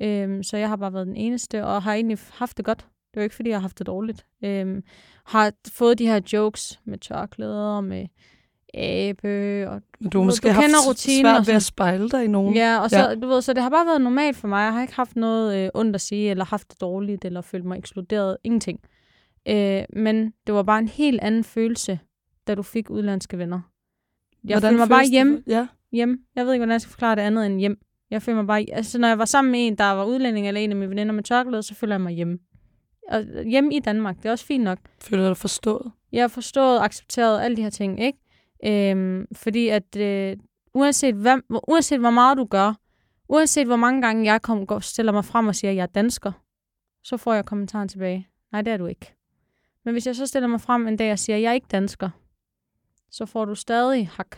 Øhm, 0.00 0.42
så 0.42 0.56
jeg 0.56 0.68
har 0.68 0.76
bare 0.76 0.92
været 0.92 1.06
den 1.06 1.16
eneste, 1.16 1.66
og 1.66 1.82
har 1.82 1.94
egentlig 1.94 2.18
haft 2.32 2.56
det 2.56 2.64
godt. 2.64 2.86
Det 3.14 3.16
er 3.16 3.20
jo 3.20 3.24
ikke, 3.24 3.34
fordi 3.36 3.48
jeg 3.50 3.56
har 3.56 3.60
haft 3.62 3.78
det 3.78 3.86
dårligt. 3.86 4.26
Øhm, 4.44 4.82
har 5.26 5.52
fået 5.72 5.98
de 5.98 6.06
her 6.06 6.20
jokes 6.32 6.80
med 6.84 6.98
tørklæder, 6.98 7.80
med 7.80 8.06
abe, 8.74 9.68
og 9.70 9.82
Du 10.12 10.18
har 10.18 10.24
måske 10.24 10.48
du 10.48 10.52
haft 10.52 10.66
og 10.88 10.96
svært 10.98 11.46
ved 11.46 11.54
at 11.54 11.62
spejle 11.62 12.08
dig 12.08 12.24
i 12.24 12.26
nogen. 12.26 12.54
Ja, 12.54 12.78
og 12.78 12.90
så, 12.90 12.98
Ja. 12.98 13.14
du 13.14 13.26
ved, 13.28 13.42
så 13.42 13.52
det 13.52 13.62
har 13.62 13.70
bare 13.70 13.86
været 13.86 14.00
normalt 14.00 14.36
for 14.36 14.48
mig. 14.48 14.64
Jeg 14.64 14.72
har 14.72 14.82
ikke 14.82 14.94
haft 14.94 15.16
noget 15.16 15.64
øh, 15.64 15.70
ondt 15.74 15.94
at 15.94 16.00
sige, 16.00 16.30
eller 16.30 16.44
haft 16.44 16.70
det 16.72 16.80
dårligt, 16.80 17.24
eller 17.24 17.40
følt 17.40 17.64
mig 17.64 17.78
ekskluderet. 17.78 18.36
Ingenting. 18.44 18.80
Øh, 19.48 19.82
men 19.96 20.32
det 20.46 20.54
var 20.54 20.62
bare 20.62 20.78
en 20.78 20.88
helt 20.88 21.20
anden 21.20 21.44
følelse, 21.44 21.98
da 22.46 22.54
du 22.54 22.62
fik 22.62 22.90
udlandske 22.90 23.38
venner. 23.38 23.60
Jeg 24.44 24.54
Hvordan 24.54 24.70
følte 24.70 24.78
mig 24.78 24.88
bare 24.88 25.06
hjemme. 25.06 25.42
Ja. 25.46 25.66
hjem. 25.92 26.20
Jeg 26.36 26.46
ved 26.46 26.52
ikke, 26.52 26.60
hvordan 26.60 26.72
jeg 26.72 26.80
skal 26.80 26.90
forklare 26.90 27.16
det 27.16 27.22
andet 27.22 27.46
end 27.46 27.58
hjem. 27.60 27.78
Jeg 28.10 28.22
føler 28.22 28.36
mig 28.36 28.46
bare... 28.46 28.64
Altså, 28.72 28.98
når 28.98 29.08
jeg 29.08 29.18
var 29.18 29.24
sammen 29.24 29.52
med 29.52 29.66
en, 29.66 29.78
der 29.78 29.84
var 29.90 30.04
udlænding, 30.04 30.48
eller 30.48 30.60
en 30.60 30.70
af 30.70 30.76
mine 30.76 30.90
veninder 30.90 31.12
med 31.14 31.22
tørklæde, 31.22 31.62
så 31.62 31.74
føler 31.74 31.94
jeg 31.94 32.00
mig 32.00 32.12
hjemme. 32.12 32.38
Og 33.12 33.44
hjemme 33.44 33.74
i 33.74 33.80
Danmark, 33.80 34.16
det 34.16 34.26
er 34.26 34.30
også 34.30 34.46
fint 34.46 34.64
nok. 34.64 34.78
Føler 35.00 35.22
du 35.22 35.28
dig 35.28 35.36
forstået? 35.36 35.92
Jeg 36.12 36.22
har 36.22 36.28
forstået, 36.28 36.80
accepteret 36.80 37.40
alle 37.40 37.56
de 37.56 37.62
her 37.62 37.70
ting, 37.70 38.00
ikke? 38.00 38.18
Øhm, 38.64 39.26
fordi 39.32 39.68
at 39.68 39.96
øh, 39.96 40.36
uanset, 40.74 41.14
hvad, 41.14 41.38
uanset 41.68 42.00
hvor 42.00 42.10
meget 42.10 42.38
du 42.38 42.44
gør, 42.44 42.74
uanset 43.28 43.66
hvor 43.66 43.76
mange 43.76 44.02
gange 44.02 44.32
jeg 44.32 44.42
kom, 44.42 44.66
går, 44.66 44.78
stiller 44.78 45.12
mig 45.12 45.24
frem 45.24 45.48
og 45.48 45.54
siger, 45.54 45.70
at 45.70 45.76
jeg 45.76 45.82
er 45.82 45.86
dansker, 45.86 46.32
så 47.04 47.16
får 47.16 47.34
jeg 47.34 47.44
kommentaren 47.44 47.88
tilbage. 47.88 48.28
Nej, 48.52 48.62
det 48.62 48.72
er 48.72 48.76
du 48.76 48.86
ikke. 48.86 49.14
Men 49.84 49.94
hvis 49.94 50.06
jeg 50.06 50.16
så 50.16 50.26
stiller 50.26 50.48
mig 50.48 50.60
frem 50.60 50.88
en 50.88 50.96
dag 50.96 51.12
og 51.12 51.18
siger, 51.18 51.36
at 51.36 51.42
jeg 51.42 51.50
er 51.50 51.54
ikke 51.54 51.66
dansker, 51.70 52.10
så 53.10 53.26
får 53.26 53.44
du 53.44 53.54
stadig 53.54 54.08
hak. 54.08 54.36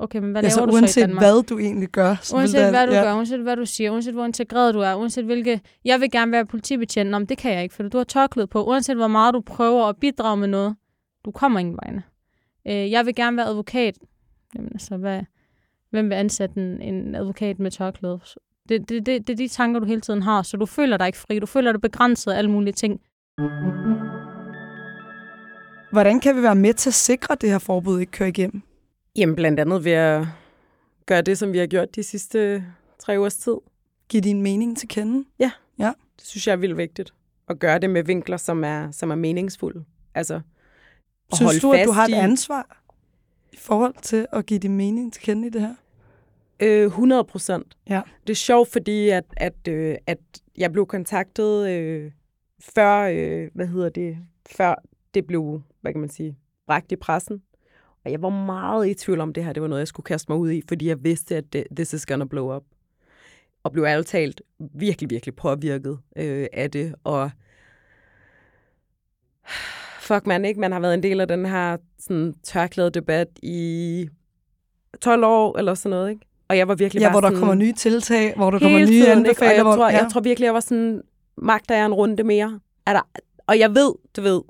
Okay, 0.00 0.18
men 0.18 0.30
hvad 0.30 0.42
Altså 0.44 0.60
laver 0.60 0.66
du 0.66 0.72
så 0.72 0.78
i 0.78 0.80
uanset 0.80 1.02
Danmark? 1.02 1.22
hvad 1.24 1.42
du 1.42 1.58
egentlig 1.58 1.88
gør. 1.88 2.16
så 2.22 2.36
Uanset 2.36 2.60
det- 2.60 2.70
hvad 2.70 2.86
du 2.86 2.92
ja. 2.92 3.02
gør, 3.02 3.14
uanset 3.14 3.40
hvad 3.40 3.56
du 3.56 3.66
siger, 3.66 3.90
uanset 3.90 4.14
hvor 4.14 4.24
integreret 4.24 4.74
du 4.74 4.80
er, 4.80 4.94
uanset 4.94 5.24
hvilke... 5.24 5.60
Jeg 5.84 6.00
vil 6.00 6.10
gerne 6.10 6.32
være 6.32 6.46
politibetjent, 6.46 7.10
men 7.10 7.26
det 7.26 7.38
kan 7.38 7.52
jeg 7.52 7.62
ikke, 7.62 7.74
for 7.74 7.82
du 7.82 7.96
har 7.96 8.04
tørklæde 8.04 8.46
på. 8.46 8.64
Uanset 8.64 8.96
hvor 8.96 9.06
meget 9.08 9.34
du 9.34 9.40
prøver 9.40 9.84
at 9.86 9.96
bidrage 9.96 10.36
med 10.36 10.48
noget, 10.48 10.76
du 11.24 11.30
kommer 11.30 11.60
ingen 11.60 11.78
vegne. 11.82 12.02
Øh, 12.68 12.90
jeg 12.90 13.06
vil 13.06 13.14
gerne 13.14 13.36
være 13.36 13.46
advokat. 13.46 13.94
Jamen 14.54 14.70
altså, 14.72 14.96
hvad, 14.96 15.20
hvem 15.90 16.08
vil 16.10 16.14
ansætte 16.14 16.54
en, 16.60 16.82
en 16.82 17.14
advokat 17.14 17.58
med 17.58 17.70
tørklæde? 17.70 18.20
Det, 18.68 18.88
det, 18.88 19.06
det, 19.06 19.26
det 19.26 19.32
er 19.32 19.36
de 19.36 19.48
tanker, 19.48 19.80
du 19.80 19.86
hele 19.86 20.00
tiden 20.00 20.22
har, 20.22 20.42
så 20.42 20.56
du 20.56 20.66
føler 20.66 20.96
dig 20.96 21.06
ikke 21.06 21.18
fri. 21.18 21.38
Du 21.38 21.46
føler 21.46 21.72
dig 21.72 21.80
begrænset 21.80 22.32
af 22.32 22.38
alle 22.38 22.50
mulige 22.50 22.72
ting. 22.72 23.00
Hvordan 25.92 26.20
kan 26.20 26.36
vi 26.36 26.42
være 26.42 26.54
med 26.54 26.74
til 26.74 26.90
at 26.90 26.94
sikre, 26.94 27.32
at 27.32 27.40
det 27.40 27.50
her 27.50 27.58
forbud 27.58 28.00
ikke 28.00 28.12
kører 28.12 28.28
igennem? 28.28 28.62
Jamen 29.18 29.36
blandt 29.36 29.60
andet 29.60 29.84
ved 29.84 29.92
at 29.92 30.26
gøre 31.06 31.22
det, 31.22 31.38
som 31.38 31.52
vi 31.52 31.58
har 31.58 31.66
gjort 31.66 31.96
de 31.96 32.02
sidste 32.02 32.64
tre 32.98 33.18
ugers 33.18 33.36
tid. 33.36 33.54
Giv 34.08 34.20
din 34.20 34.42
mening 34.42 34.76
til 34.78 34.88
kende. 34.88 35.24
Det 36.18 36.26
synes 36.26 36.46
jeg 36.46 36.52
er 36.52 36.56
vildt 36.56 36.76
vigtigt. 36.76 37.14
At 37.48 37.58
gøre 37.58 37.78
det 37.78 37.90
med 37.90 38.02
vinkler, 38.04 38.36
som 38.36 38.64
er, 38.64 38.90
som 38.90 39.10
er 39.10 39.14
meningsfulde. 39.14 39.84
Altså, 40.14 40.34
at 40.34 40.42
Synes 41.36 41.48
holde 41.48 41.60
du, 41.60 41.72
at 41.72 41.86
du 41.86 41.92
fast 41.92 41.94
har 41.94 42.04
et 42.04 42.10
i- 42.10 42.12
ansvar 42.12 42.82
i 43.52 43.56
forhold 43.56 43.94
til 44.02 44.26
at 44.32 44.46
give 44.46 44.58
din 44.60 44.76
mening 44.76 45.12
til 45.12 45.22
kende 45.22 45.46
i 45.46 45.50
det 45.50 45.60
her? 45.60 45.74
Øh, 46.62 46.84
100 46.86 47.24
procent. 47.24 47.76
Ja. 47.88 48.00
Det 48.26 48.30
er 48.30 48.34
sjovt, 48.36 48.68
fordi 48.72 49.08
at, 49.08 49.24
at, 49.36 49.68
øh, 49.68 49.96
at 50.06 50.18
jeg 50.58 50.72
blev 50.72 50.86
kontaktet 50.86 51.68
øh, 51.68 52.12
før, 52.74 53.00
øh, 53.00 53.48
hvad 53.54 53.66
hedder 53.66 53.88
det, 53.88 54.16
før 54.56 54.74
det 55.14 55.26
blev, 55.26 55.62
hvad 55.80 55.92
kan 55.92 56.00
man 56.00 56.10
sige, 56.10 56.38
bragt 56.66 56.92
i 56.92 56.96
pressen. 56.96 57.42
Og 58.08 58.12
jeg 58.12 58.22
var 58.22 58.28
meget 58.46 58.88
i 58.88 58.94
tvivl 58.94 59.20
om 59.20 59.32
det 59.32 59.44
her, 59.44 59.52
det 59.52 59.62
var 59.62 59.68
noget, 59.68 59.80
jeg 59.80 59.88
skulle 59.88 60.04
kaste 60.04 60.32
mig 60.32 60.38
ud 60.38 60.50
i, 60.50 60.62
fordi 60.68 60.88
jeg 60.88 61.04
vidste, 61.04 61.36
at 61.36 61.52
det, 61.52 61.64
this 61.76 61.92
is 61.92 62.06
gonna 62.06 62.24
blow 62.24 62.56
up. 62.56 62.62
Og 63.64 63.72
blev 63.72 63.84
ærligt 63.84 64.08
talt 64.08 64.42
virkelig, 64.74 65.10
virkelig 65.10 65.36
påvirket 65.36 65.98
øh, 66.16 66.46
af 66.52 66.70
det. 66.70 66.94
Og 67.04 67.30
fuck 70.00 70.26
man, 70.26 70.44
ikke? 70.44 70.60
Man 70.60 70.72
har 70.72 70.80
været 70.80 70.94
en 70.94 71.02
del 71.02 71.20
af 71.20 71.28
den 71.28 71.46
her 71.46 71.76
sådan, 71.98 72.34
tørklæde 72.42 72.90
debat 72.90 73.28
i 73.42 74.08
12 75.00 75.24
år 75.24 75.58
eller 75.58 75.74
sådan 75.74 75.90
noget, 75.90 76.10
ikke? 76.10 76.26
Og 76.48 76.56
jeg 76.58 76.68
var 76.68 76.74
virkelig 76.74 77.00
Ja, 77.00 77.06
bare 77.06 77.12
hvor 77.12 77.20
der 77.20 77.28
sådan, 77.28 77.38
kommer 77.38 77.54
nye 77.54 77.72
tiltag, 77.72 78.32
hvor 78.36 78.50
der 78.50 78.58
kommer 78.58 78.78
nye 78.78 78.86
tiden, 78.86 79.18
anbefalinger. 79.18 79.54
jeg 79.54 79.62
hvor- 79.64 79.74
tror, 79.74 79.90
ja. 79.90 79.96
jeg 80.02 80.08
tror 80.12 80.20
virkelig, 80.20 80.44
jeg 80.46 80.54
var 80.54 80.60
sådan, 80.60 81.02
magter 81.36 81.76
jeg 81.76 81.86
en 81.86 81.94
runde 81.94 82.24
mere? 82.24 82.60
Er 82.86 82.92
der, 82.92 83.08
og 83.46 83.58
jeg 83.58 83.70
ved, 83.74 83.94
du 84.16 84.20
ved, 84.20 84.42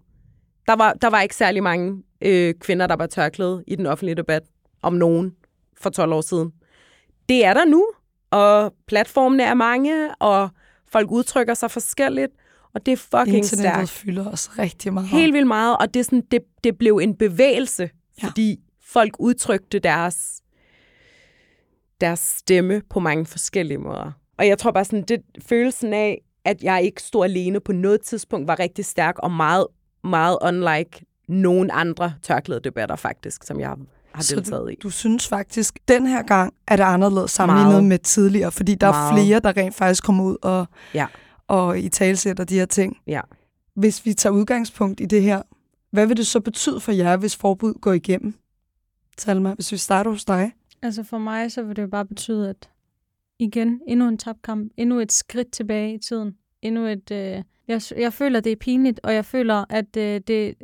der 0.66 0.76
var, 0.76 0.92
der 0.92 1.10
var 1.10 1.20
ikke 1.20 1.36
særlig 1.36 1.62
mange 1.62 2.02
øh, 2.20 2.54
kvinder, 2.60 2.86
der 2.86 2.96
var 2.96 3.06
tørklæde 3.06 3.64
i 3.66 3.76
den 3.76 3.86
offentlige 3.86 4.14
debat 4.14 4.42
om 4.82 4.92
nogen 4.92 5.36
for 5.76 5.90
12 5.90 6.12
år 6.12 6.20
siden. 6.20 6.52
Det 7.28 7.44
er 7.44 7.54
der 7.54 7.64
nu, 7.64 7.86
og 8.30 8.74
platformene 8.86 9.42
er 9.42 9.54
mange, 9.54 10.14
og 10.14 10.48
folk 10.88 11.10
udtrykker 11.10 11.54
sig 11.54 11.70
forskelligt, 11.70 12.32
og 12.74 12.86
det 12.86 12.92
er 12.92 12.96
fucking 12.96 13.36
Internettet 13.36 13.88
stærkt. 13.88 13.90
fylder 13.90 14.30
os 14.30 14.58
rigtig 14.58 14.92
meget. 14.92 15.08
Helt 15.08 15.32
vildt 15.32 15.46
meget, 15.46 15.76
og 15.76 15.94
det, 15.94 16.00
er 16.00 16.04
sådan, 16.04 16.24
det, 16.30 16.40
det 16.64 16.78
blev 16.78 16.96
en 17.02 17.16
bevægelse, 17.16 17.90
ja. 18.22 18.28
fordi 18.28 18.60
folk 18.82 19.16
udtrykte 19.18 19.78
deres, 19.78 20.42
deres 22.00 22.20
stemme 22.20 22.82
på 22.90 23.00
mange 23.00 23.26
forskellige 23.26 23.78
måder. 23.78 24.12
Og 24.38 24.46
jeg 24.46 24.58
tror 24.58 24.70
bare 24.70 24.84
sådan, 24.84 25.04
det 25.04 25.22
følelsen 25.48 25.92
af, 25.92 26.22
at 26.44 26.62
jeg 26.62 26.82
ikke 26.82 27.02
stod 27.02 27.24
alene 27.24 27.60
på 27.60 27.72
noget 27.72 28.00
tidspunkt, 28.00 28.48
var 28.48 28.58
rigtig 28.58 28.84
stærk 28.84 29.18
og 29.18 29.30
meget, 29.30 29.66
meget 30.04 30.38
unlike 30.42 31.04
nogen 31.28 31.70
andre 31.72 32.12
tørklæde 32.22 32.60
debatter 32.60 32.96
faktisk, 32.96 33.44
som 33.44 33.60
jeg 33.60 33.74
har 34.12 34.22
Så 34.22 34.34
deltaget 34.36 34.62
du, 34.64 34.68
i. 34.68 34.74
du 34.82 34.90
synes 34.90 35.28
faktisk, 35.28 35.78
den 35.88 36.06
her 36.06 36.22
gang 36.22 36.54
er 36.66 36.76
det 36.76 36.82
anderledes 36.84 37.30
sammenlignet 37.30 37.72
Meget. 37.72 37.84
med 37.84 37.98
tidligere, 37.98 38.52
fordi 38.52 38.74
der 38.74 38.90
Meget. 38.92 39.10
er 39.10 39.14
flere, 39.24 39.40
der 39.40 39.56
rent 39.56 39.74
faktisk 39.74 40.04
kommer 40.04 40.24
ud 40.24 40.36
og, 40.42 40.66
Ja. 40.94 41.06
og 41.46 41.78
i 41.78 41.88
talsætter 41.88 42.44
de 42.44 42.54
her 42.54 42.66
ting. 42.66 42.96
Ja. 43.06 43.20
Hvis 43.74 44.06
vi 44.06 44.14
tager 44.14 44.32
udgangspunkt 44.32 45.00
i 45.00 45.04
det 45.06 45.22
her, 45.22 45.42
hvad 45.90 46.06
vil 46.06 46.16
det 46.16 46.26
så 46.26 46.40
betyde 46.40 46.80
for 46.80 46.92
jer, 46.92 47.16
hvis 47.16 47.36
forbud 47.36 47.74
går 47.74 47.92
igennem? 47.92 48.34
Salma, 49.18 49.54
hvis 49.54 49.72
vi 49.72 49.76
starter 49.76 50.10
hos 50.10 50.24
dig. 50.24 50.52
Altså 50.82 51.02
for 51.02 51.18
mig, 51.18 51.52
så 51.52 51.62
vil 51.62 51.76
det 51.76 51.82
jo 51.82 51.86
bare 51.88 52.06
betyde, 52.06 52.48
at 52.50 52.68
igen, 53.38 53.80
endnu 53.88 54.08
en 54.08 54.18
tabkamp, 54.18 54.72
endnu 54.76 54.98
et 55.00 55.12
skridt 55.12 55.50
tilbage 55.52 55.94
i 55.94 55.98
tiden. 55.98 56.34
Endnu 56.62 56.86
et... 56.86 57.10
Øh, 57.10 57.42
jeg, 57.68 57.82
jeg 57.98 58.12
føler, 58.12 58.40
det 58.40 58.52
er 58.52 58.56
pinligt, 58.56 59.00
og 59.02 59.14
jeg 59.14 59.24
føler, 59.24 59.64
at 59.70 59.96
øh, 59.96 60.20
det, 60.26 60.54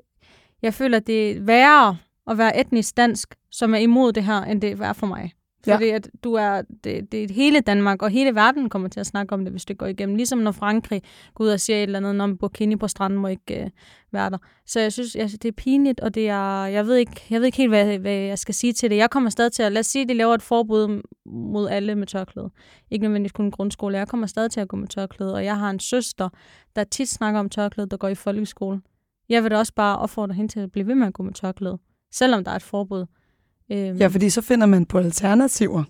jeg 0.64 0.74
føler, 0.74 0.98
det 0.98 1.30
er 1.30 1.40
værre 1.40 1.96
at 2.30 2.38
være 2.38 2.60
etnisk 2.60 2.96
dansk, 2.96 3.34
som 3.50 3.74
er 3.74 3.78
imod 3.78 4.12
det 4.12 4.24
her, 4.24 4.42
end 4.42 4.60
det 4.60 4.80
er 4.80 4.92
for 4.92 5.06
mig. 5.06 5.32
Ja. 5.66 5.74
Fordi 5.74 5.88
at 5.88 6.10
du 6.24 6.34
er, 6.34 6.62
det, 6.84 7.12
det 7.12 7.24
er 7.24 7.34
hele 7.34 7.60
Danmark, 7.60 8.02
og 8.02 8.10
hele 8.10 8.34
verden 8.34 8.68
kommer 8.68 8.88
til 8.88 9.00
at 9.00 9.06
snakke 9.06 9.32
om 9.32 9.44
det, 9.44 9.52
hvis 9.52 9.64
det 9.64 9.78
går 9.78 9.86
igennem. 9.86 10.16
Ligesom 10.16 10.38
når 10.38 10.52
Frankrig 10.52 11.02
går 11.34 11.44
ud 11.44 11.48
og 11.48 11.60
siger 11.60 11.76
et 11.76 11.82
eller 11.82 11.98
andet, 11.98 12.16
når 12.16 12.36
burkini 12.40 12.76
på 12.76 12.88
stranden 12.88 13.18
må 13.18 13.28
ikke 13.28 13.64
øh, 13.64 13.70
være 14.12 14.30
der. 14.30 14.38
Så 14.66 14.80
jeg 14.80 14.92
synes, 14.92 15.14
jeg, 15.14 15.30
det 15.30 15.44
er 15.44 15.52
pinligt, 15.52 16.00
og 16.00 16.14
det 16.14 16.28
er, 16.28 16.64
jeg, 16.64 16.86
ved 16.86 16.96
ikke, 16.96 17.26
jeg 17.30 17.40
ved 17.40 17.46
ikke 17.46 17.58
helt, 17.58 17.70
hvad, 17.70 17.98
hvad 17.98 18.12
jeg 18.12 18.38
skal 18.38 18.54
sige 18.54 18.72
til 18.72 18.90
det. 18.90 18.96
Jeg 18.96 19.10
kommer 19.10 19.30
stadig 19.30 19.52
til 19.52 19.62
at, 19.62 19.72
lad 19.72 19.80
os 19.80 19.86
sige, 19.86 20.02
at 20.02 20.08
de 20.08 20.14
laver 20.14 20.34
et 20.34 20.42
forbud 20.42 21.02
mod 21.26 21.68
alle 21.68 21.94
med 21.94 22.06
tørklæde. 22.06 22.50
Ikke 22.90 23.02
nødvendigvis 23.02 23.32
kun 23.32 23.50
grundskole. 23.50 23.98
Jeg 23.98 24.08
kommer 24.08 24.26
stadig 24.26 24.50
til 24.50 24.60
at 24.60 24.68
gå 24.68 24.76
med 24.76 24.88
tørklæde, 24.88 25.34
og 25.34 25.44
jeg 25.44 25.58
har 25.58 25.70
en 25.70 25.80
søster, 25.80 26.28
der 26.76 26.84
tit 26.84 27.08
snakker 27.08 27.40
om 27.40 27.48
tørklæde, 27.48 27.88
der 27.88 27.96
går 27.96 28.08
i 28.08 28.14
folkeskole. 28.14 28.80
Jeg 29.28 29.42
vil 29.42 29.50
da 29.50 29.58
også 29.58 29.72
bare 29.74 29.98
opfordre 29.98 30.34
hende 30.34 30.52
til 30.52 30.60
at 30.60 30.72
blive 30.72 30.86
ved 30.86 30.94
med 30.94 31.06
at 31.06 31.12
gå 31.14 31.22
med 31.22 31.32
tørklæde, 31.32 31.78
selvom 32.12 32.44
der 32.44 32.50
er 32.50 32.56
et 32.56 32.62
forbud. 32.62 33.06
Øhm, 33.72 33.96
Ja, 33.96 34.06
fordi 34.06 34.30
så 34.30 34.40
finder 34.42 34.66
man 34.66 34.86
på 34.86 34.98
alternativer. 34.98 35.84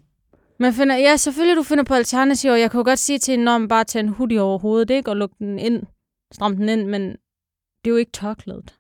man 0.59 0.73
finder, 0.73 0.97
ja, 0.97 1.17
selvfølgelig 1.17 1.57
du 1.57 1.63
finder 1.63 1.85
på 1.85 1.95
alternativer. 1.95 2.55
Jeg 2.55 2.75
jo 2.75 2.83
godt 2.85 2.99
sige 2.99 3.19
til 3.19 3.35
en 3.35 3.41
norm, 3.41 3.69
bare 3.69 3.85
tage 3.85 4.03
en 4.03 4.09
hoodie 4.09 4.41
over 4.43 4.59
hovedet, 4.59 4.91
ikke? 4.91 5.11
Og 5.11 5.17
lukke 5.17 5.37
den 5.39 5.59
ind, 5.59 5.83
stramme 6.33 6.57
den 6.57 6.69
ind, 6.69 6.87
men 6.89 7.03
det 7.03 7.17
er 7.85 7.91
jo 7.91 7.97
ikke 7.97 8.13
tørklædet. 8.13 8.75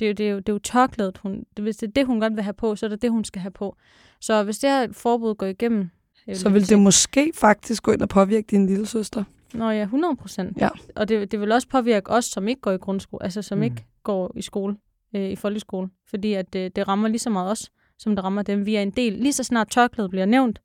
Det 0.00 0.04
er 0.06 0.08
jo, 0.08 0.14
det 0.14 0.26
er 0.26 0.30
jo, 0.30 0.38
det 0.38 0.48
er 0.48 0.52
jo 0.52 0.58
tørklædet, 0.58 1.18
hun, 1.18 1.44
hvis 1.60 1.76
det 1.76 1.86
er 1.88 1.92
det, 1.92 2.06
hun 2.06 2.20
godt 2.20 2.34
vil 2.36 2.42
have 2.44 2.54
på, 2.54 2.76
så 2.76 2.86
er 2.86 2.90
det 2.90 3.02
det, 3.02 3.10
hun 3.10 3.24
skal 3.24 3.42
have 3.42 3.50
på. 3.50 3.76
Så 4.20 4.42
hvis 4.44 4.58
det 4.58 4.70
her 4.70 4.92
forbud 4.92 5.34
går 5.34 5.46
igennem... 5.46 5.90
jeg 6.26 6.36
Så 6.36 6.48
vil 6.48 6.66
sige- 6.66 6.76
det 6.76 6.82
måske 6.82 7.32
faktisk 7.34 7.82
gå 7.82 7.92
ind 7.92 8.02
og 8.02 8.08
påvirke 8.08 8.46
din 8.50 8.66
lille 8.66 8.86
søster. 8.86 9.24
Nå 9.54 9.70
ja, 9.70 9.82
100 9.82 10.16
procent. 10.16 10.58
Ja. 10.60 10.68
Og 10.96 11.08
det, 11.08 11.32
det 11.32 11.40
vil 11.40 11.52
også 11.52 11.68
påvirke 11.68 12.10
os, 12.10 12.24
som 12.24 12.48
ikke 12.48 12.60
går 12.60 12.70
i 12.70 12.76
grundskole, 12.76 13.22
altså 13.22 13.42
som 13.42 13.58
mm. 13.58 13.62
ikke 13.62 13.86
går 14.02 14.32
i 14.36 14.42
skole, 14.42 14.76
øh, 15.16 15.30
i 15.30 15.36
folkeskole. 15.36 15.88
Fordi 16.06 16.32
at 16.32 16.52
det, 16.52 16.76
det 16.76 16.88
rammer 16.88 17.08
lige 17.08 17.18
så 17.18 17.30
meget 17.30 17.50
os, 17.50 17.70
som 17.98 18.16
det 18.16 18.24
rammer 18.24 18.42
dem. 18.42 18.66
Vi 18.66 18.74
er 18.74 18.82
en 18.82 18.90
del, 18.90 19.12
lige 19.12 19.32
så 19.32 19.44
snart 19.44 19.70
tørklædet 19.70 20.10
bliver 20.10 20.26
nævnt, 20.26 20.60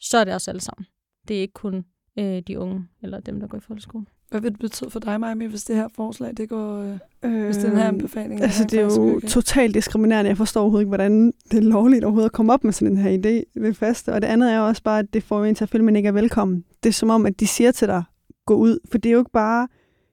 så 0.00 0.18
er 0.18 0.24
det 0.24 0.34
os 0.34 0.48
alle 0.48 0.60
sammen. 0.60 0.86
Det 1.28 1.36
er 1.36 1.40
ikke 1.40 1.54
kun 1.54 1.84
øh, 2.18 2.42
de 2.46 2.58
unge, 2.58 2.88
eller 3.02 3.20
dem, 3.20 3.40
der 3.40 3.46
går 3.46 3.58
i 3.58 3.60
folkeskole. 3.60 4.06
Hvad 4.30 4.40
vil 4.40 4.50
det 4.52 4.60
betyde 4.60 4.90
for 4.90 5.00
dig, 5.00 5.20
Maja, 5.20 5.34
hvis 5.34 5.64
det 5.64 5.76
her 5.76 5.88
forslag, 5.96 6.32
det 6.36 6.48
går, 6.48 6.78
øh, 6.78 6.98
Øh, 7.22 7.44
hvis 7.44 7.56
den 7.56 7.76
her 7.76 7.88
anbefaling? 7.88 8.42
Altså, 8.42 8.64
det 8.64 8.80
er 8.80 8.84
jo 8.84 9.20
totalt 9.20 9.74
diskriminerende. 9.74 10.28
Jeg 10.28 10.36
forstår 10.36 10.60
overhovedet 10.60 10.82
ikke, 10.82 10.88
hvordan 10.88 11.32
det 11.50 11.58
er 11.58 11.62
lovligt 11.62 12.04
overhovedet 12.04 12.28
at 12.28 12.32
komme 12.32 12.52
op 12.52 12.64
med 12.64 12.72
sådan 12.72 12.92
en 12.92 12.98
her 12.98 13.10
idé 13.10 13.60
ved 13.60 13.74
faste. 13.74 14.12
Og 14.12 14.22
det 14.22 14.28
andet 14.28 14.52
er 14.52 14.58
jo 14.58 14.66
også 14.66 14.82
bare, 14.82 14.98
at 14.98 15.14
det 15.14 15.22
får 15.22 15.44
en 15.44 15.54
til 15.54 15.64
at 15.64 15.68
føle, 15.68 15.82
at 15.82 15.84
man 15.84 15.96
ikke 15.96 16.06
er 16.06 16.12
velkommen. 16.12 16.64
Det 16.82 16.88
er 16.88 16.92
som 16.92 17.10
om, 17.10 17.26
at 17.26 17.40
de 17.40 17.46
siger 17.46 17.72
til 17.72 17.88
dig, 17.88 18.02
gå 18.46 18.54
ud. 18.54 18.78
For 18.90 18.98
det 18.98 19.08
er 19.08 19.12
jo 19.12 19.18
ikke 19.18 19.30
bare, 19.32 19.68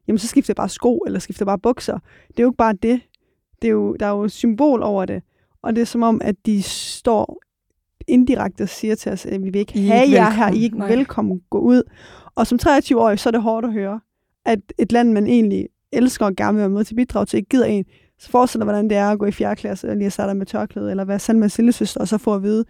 jamen 0.08 0.20
så 0.20 0.28
skifter 0.28 0.52
jeg 0.52 0.56
bare 0.56 0.70
sko, 0.70 0.98
eller 0.98 1.20
skifter 1.20 1.46
bare 1.46 1.60
bukser. 1.60 2.00
Det 2.28 2.40
er 2.40 2.44
jo 2.44 2.50
ikke 2.50 2.58
bare 2.58 2.74
det. 2.74 3.02
det 3.62 3.68
er 3.68 3.72
jo, 3.72 3.96
der 4.00 4.06
er 4.06 4.12
jo 4.12 4.24
et 4.24 4.32
symbol 4.32 4.82
over 4.84 5.06
det. 5.06 5.24
Og 5.62 5.76
det 5.76 5.82
er 5.82 5.86
som 5.86 6.04
om, 6.04 6.22
at 6.24 6.36
de 6.46 6.64
står 6.64 7.42
indirekte 8.08 8.68
siger 8.68 8.96
til 8.96 9.12
os, 9.12 9.26
at 9.26 9.44
vi 9.44 9.50
vil 9.50 9.56
ikke 9.56 9.80
I 9.80 9.86
have 9.86 10.06
ikke 10.06 10.16
jer 10.16 10.30
her, 10.30 10.52
I 10.52 10.60
er 10.60 10.64
ikke 10.64 10.78
Nej. 10.78 10.90
velkommen, 10.90 11.42
gå 11.50 11.58
ud. 11.58 11.82
Og 12.36 12.48
som 12.48 12.60
23-årig, 12.62 13.20
så 13.20 13.30
er 13.30 13.32
det 13.32 13.42
hårdt 13.42 13.66
at 13.66 13.74
høre, 13.74 14.00
at 14.46 14.60
et 14.80 14.92
land, 14.92 15.12
man 15.12 15.28
egentlig 15.28 15.68
elsker 15.92 16.26
og 16.26 16.36
gerne 16.36 16.54
vil 16.54 16.60
være 16.60 16.70
med 16.70 16.84
til 16.84 16.94
at 16.94 16.96
bidrage 16.96 17.26
til, 17.26 17.38
ikke 17.38 17.50
gider 17.50 17.66
en. 17.66 17.86
Så 18.20 18.30
forestil 18.30 18.60
dig, 18.60 18.66
hvordan 18.66 18.90
det 18.90 18.98
er 18.98 19.10
at 19.10 19.20
gå 19.20 19.26
i 19.26 19.32
4. 19.32 19.56
klasse, 19.56 19.90
og 19.90 19.96
lige 19.96 20.06
at 20.06 20.14
starte 20.14 20.34
med 20.34 20.46
tørklæde, 20.46 20.92
eller 20.92 21.06
være 21.06 21.20
sammen 21.20 21.40
med 21.40 21.58
lillesøster, 21.58 22.02
og 22.02 22.08
så 22.08 22.18
få 22.18 22.36
at 22.36 22.44
vide, 22.44 22.66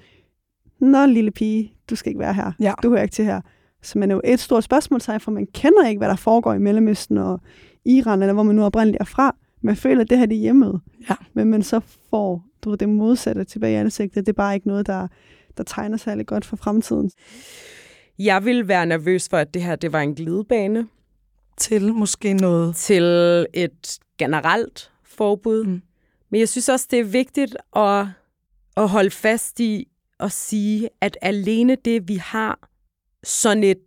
Nå, 0.80 1.06
lille 1.06 1.32
pige, 1.32 1.74
du 1.90 1.96
skal 1.96 2.10
ikke 2.10 2.20
være 2.20 2.34
her. 2.34 2.52
Ja. 2.60 2.74
Du 2.84 2.90
hører 2.90 3.02
ikke 3.02 3.14
til 3.14 3.26
her. 3.26 3.42
Så 3.82 4.00
man 4.00 4.12
er 4.12 4.16
jo 4.16 4.22
et 4.24 4.40
stort 4.40 4.64
spørgsmålstegn, 4.64 5.20
for 5.20 5.32
man 5.32 5.48
kender 5.54 5.88
ikke, 5.88 6.00
hvad 6.00 6.10
der 6.10 6.16
foregår 6.16 6.54
i 6.54 6.60
Mellemøsten 6.60 7.18
og 7.18 7.42
Iran, 7.86 8.22
eller 8.22 8.34
hvor 8.34 8.44
man 8.44 8.56
nu 8.56 8.64
oprindeligt 8.64 9.02
er 9.02 9.06
fra. 9.06 9.36
Man 9.62 9.76
føler, 9.76 10.02
at 10.02 10.10
det 10.10 10.18
her 10.18 10.26
det 10.26 10.36
er 10.36 10.42
hjemmet. 10.42 10.82
Ja. 11.10 11.16
Men 11.34 11.50
man 11.50 11.64
så 11.64 11.80
får 12.10 12.46
du 12.64 12.70
ved, 12.70 12.78
det 12.78 12.90
modsatte 12.90 13.44
tilbage 13.44 13.74
i 13.74 13.76
ansigtet. 13.76 14.26
Det 14.26 14.32
er 14.32 14.38
bare 14.38 14.56
ikke 14.56 14.68
noget, 14.68 14.88
der, 14.88 15.08
der 15.58 15.64
tegner 15.64 15.98
særlig 15.98 16.26
godt 16.26 16.46
for 16.46 16.56
fremtiden. 16.56 17.12
Jeg 18.20 18.46
ville 18.46 18.68
være 18.68 18.86
nervøs 18.86 19.30
for, 19.30 19.38
at 19.38 19.54
det 19.54 19.64
her 19.64 19.76
det 19.76 19.94
var 19.94 20.00
en 20.02 20.16
glidebane 20.16 20.88
Til 21.58 21.94
måske 21.94 22.34
noget. 22.34 22.76
til 22.76 23.04
et 23.54 24.00
generelt 24.18 24.92
forbud. 25.04 25.64
Mm. 25.64 25.82
Men 26.30 26.40
jeg 26.40 26.50
synes 26.50 26.70
også, 26.70 26.88
det 26.92 27.00
er 27.00 27.04
vigtigt 27.04 27.58
at, 27.76 28.06
at 28.78 28.90
holde 28.90 29.12
fast 29.12 29.60
i 29.60 29.88
og 30.18 30.32
sige, 30.32 30.90
at 31.02 31.18
alene 31.22 31.76
det, 31.76 32.08
vi 32.08 32.16
har 32.16 32.70
sådan 33.24 33.64
et, 33.64 33.78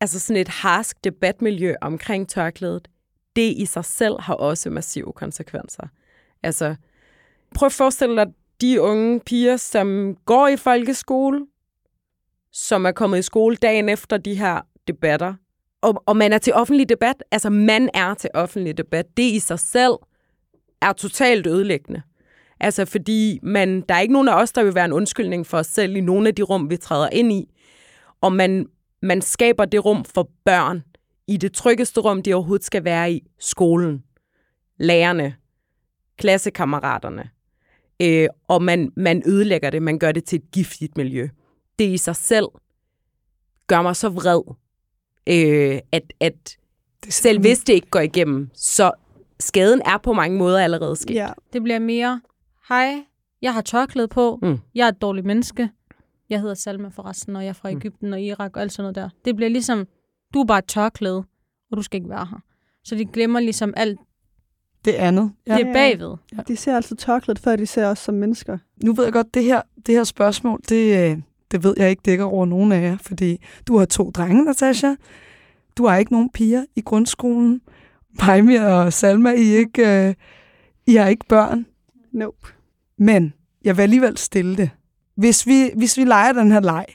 altså 0.00 0.20
sådan 0.20 0.40
et 0.40 0.48
harsk 0.48 1.04
debatmiljø 1.04 1.74
omkring 1.80 2.28
tørklædet, 2.28 2.88
det 3.36 3.52
i 3.56 3.66
sig 3.66 3.84
selv 3.84 4.20
har 4.20 4.34
også 4.34 4.70
massive 4.70 5.12
konsekvenser. 5.12 5.86
Altså, 6.42 6.74
prøv 7.52 7.66
at 7.66 7.72
forestille 7.72 8.16
dig 8.16 8.26
de 8.60 8.80
unge 8.80 9.20
piger, 9.20 9.56
som 9.56 10.16
går 10.24 10.48
i 10.48 10.56
folkeskole, 10.56 11.46
som 12.52 12.84
er 12.84 12.92
kommet 12.92 13.18
i 13.18 13.22
skole 13.22 13.56
dagen 13.56 13.88
efter 13.88 14.16
de 14.16 14.34
her 14.34 14.60
debatter, 14.88 15.34
og, 15.82 16.02
og 16.06 16.16
man 16.16 16.32
er 16.32 16.38
til 16.38 16.54
offentlig 16.54 16.88
debat, 16.88 17.24
altså 17.30 17.50
man 17.50 17.90
er 17.94 18.14
til 18.14 18.30
offentlig 18.34 18.78
debat, 18.78 19.06
det 19.16 19.22
i 19.22 19.38
sig 19.38 19.58
selv 19.58 19.92
er 20.80 20.92
totalt 20.92 21.46
ødelæggende. 21.46 22.02
Altså 22.60 22.84
fordi 22.84 23.38
man, 23.42 23.80
der 23.80 23.94
er 23.94 24.00
ikke 24.00 24.12
nogen 24.12 24.28
af 24.28 24.42
os, 24.42 24.52
der 24.52 24.64
vil 24.64 24.74
være 24.74 24.84
en 24.84 24.92
undskyldning 24.92 25.46
for 25.46 25.58
os 25.58 25.66
selv 25.66 25.96
i 25.96 26.00
nogle 26.00 26.28
af 26.28 26.34
de 26.34 26.42
rum, 26.42 26.70
vi 26.70 26.76
træder 26.76 27.08
ind 27.08 27.32
i. 27.32 27.54
Og 28.20 28.32
man, 28.32 28.66
man 29.02 29.22
skaber 29.22 29.64
det 29.64 29.84
rum 29.84 30.04
for 30.04 30.30
børn 30.44 30.82
i 31.28 31.36
det 31.36 31.52
tryggeste 31.52 32.00
rum, 32.00 32.22
de 32.22 32.34
overhovedet 32.34 32.64
skal 32.64 32.84
være 32.84 33.12
i. 33.12 33.26
Skolen, 33.38 34.02
lærerne, 34.78 35.34
klassekammeraterne. 36.18 37.30
Øh, 38.02 38.28
og 38.48 38.62
man, 38.62 38.92
man 38.96 39.22
ødelægger 39.26 39.70
det, 39.70 39.82
man 39.82 39.98
gør 39.98 40.12
det 40.12 40.24
til 40.24 40.36
et 40.38 40.50
giftigt 40.52 40.96
miljø. 40.96 41.28
Det 41.78 41.84
i 41.88 41.96
sig 41.96 42.16
selv 42.16 42.46
gør 43.66 43.82
mig 43.82 43.96
så 43.96 44.08
vred, 44.08 44.42
øh, 45.26 45.80
at, 45.92 46.12
at 46.20 46.56
Det 47.04 47.12
selv 47.12 47.40
hvis 47.40 47.58
det 47.58 47.72
ikke 47.72 47.90
går 47.90 48.00
igennem, 48.00 48.50
så 48.54 48.92
skaden 49.40 49.82
er 49.84 49.98
på 49.98 50.12
mange 50.12 50.38
måder 50.38 50.60
allerede 50.64 50.96
sket. 50.96 51.14
Ja. 51.14 51.28
Det 51.52 51.62
bliver 51.62 51.78
mere, 51.78 52.20
hej, 52.68 52.94
jeg 53.42 53.54
har 53.54 53.60
tørklæde 53.60 54.08
på, 54.08 54.38
Mm. 54.42 54.58
jeg 54.74 54.84
er 54.84 54.88
et 54.88 55.00
dårligt 55.02 55.26
menneske, 55.26 55.70
jeg 56.30 56.40
hedder 56.40 56.54
Salma 56.54 56.88
forresten, 56.88 57.36
og 57.36 57.42
jeg 57.42 57.48
er 57.48 57.52
fra 57.52 57.70
Mm. 57.70 57.76
Ægypten 57.76 58.12
og 58.12 58.20
Irak 58.20 58.56
og 58.56 58.62
alt 58.62 58.72
sådan 58.72 58.82
noget 58.82 58.94
der. 58.94 59.08
Det 59.24 59.36
bliver 59.36 59.48
ligesom, 59.48 59.86
du 60.34 60.40
er 60.40 60.44
bare 60.46 60.58
et 60.58 60.64
tørklæde, 60.68 61.24
og 61.70 61.76
du 61.76 61.82
skal 61.82 61.98
ikke 61.98 62.10
være 62.10 62.26
her. 62.26 62.38
Så 62.84 62.94
de 62.94 63.04
glemmer 63.04 63.40
ligesom 63.40 63.74
alt 63.76 64.00
det 64.84 64.92
andet. 64.92 65.32
Ja. 65.46 65.56
det 65.56 65.66
er 65.66 65.72
bagved. 65.72 66.16
De 66.48 66.56
ser 66.56 66.76
altså 66.76 66.96
tørklædet, 66.96 67.38
før 67.38 67.56
de 67.56 67.66
ser 67.66 67.86
os 67.86 67.98
som 67.98 68.14
mennesker. 68.14 68.58
Nu 68.84 68.92
ved 68.92 69.04
jeg 69.04 69.12
godt, 69.12 69.34
det 69.34 69.44
her, 69.44 69.62
det 69.86 69.94
her 69.94 70.04
spørgsmål, 70.04 70.60
det, 70.68 71.10
øh, 71.10 71.18
det 71.50 71.64
ved 71.64 71.74
jeg 71.76 71.90
ikke 71.90 72.02
dækker 72.04 72.24
over 72.24 72.46
nogen 72.46 72.72
af 72.72 72.82
jer, 72.82 72.96
fordi 73.00 73.44
du 73.68 73.78
har 73.78 73.84
to 73.84 74.10
drenge, 74.10 74.44
Natasha. 74.44 74.94
Du 75.76 75.86
har 75.86 75.96
ikke 75.96 76.12
nogen 76.12 76.30
piger 76.30 76.64
i 76.76 76.80
grundskolen. 76.80 77.60
Maimi 78.26 78.54
og 78.54 78.92
Salma, 78.92 79.30
I, 79.32 79.42
ikke, 79.42 80.06
øh, 80.08 80.14
I 80.86 80.94
har 80.94 81.06
ikke 81.06 81.26
børn. 81.28 81.66
Nope. 82.12 82.48
Men 82.98 83.34
jeg 83.64 83.76
vil 83.76 83.82
alligevel 83.82 84.18
stille 84.18 84.56
det. 84.56 84.70
Hvis 85.14 85.46
vi, 85.46 85.70
hvis 85.76 85.98
vi 85.98 86.04
leger 86.04 86.32
den 86.32 86.52
her 86.52 86.60
leg, 86.60 86.86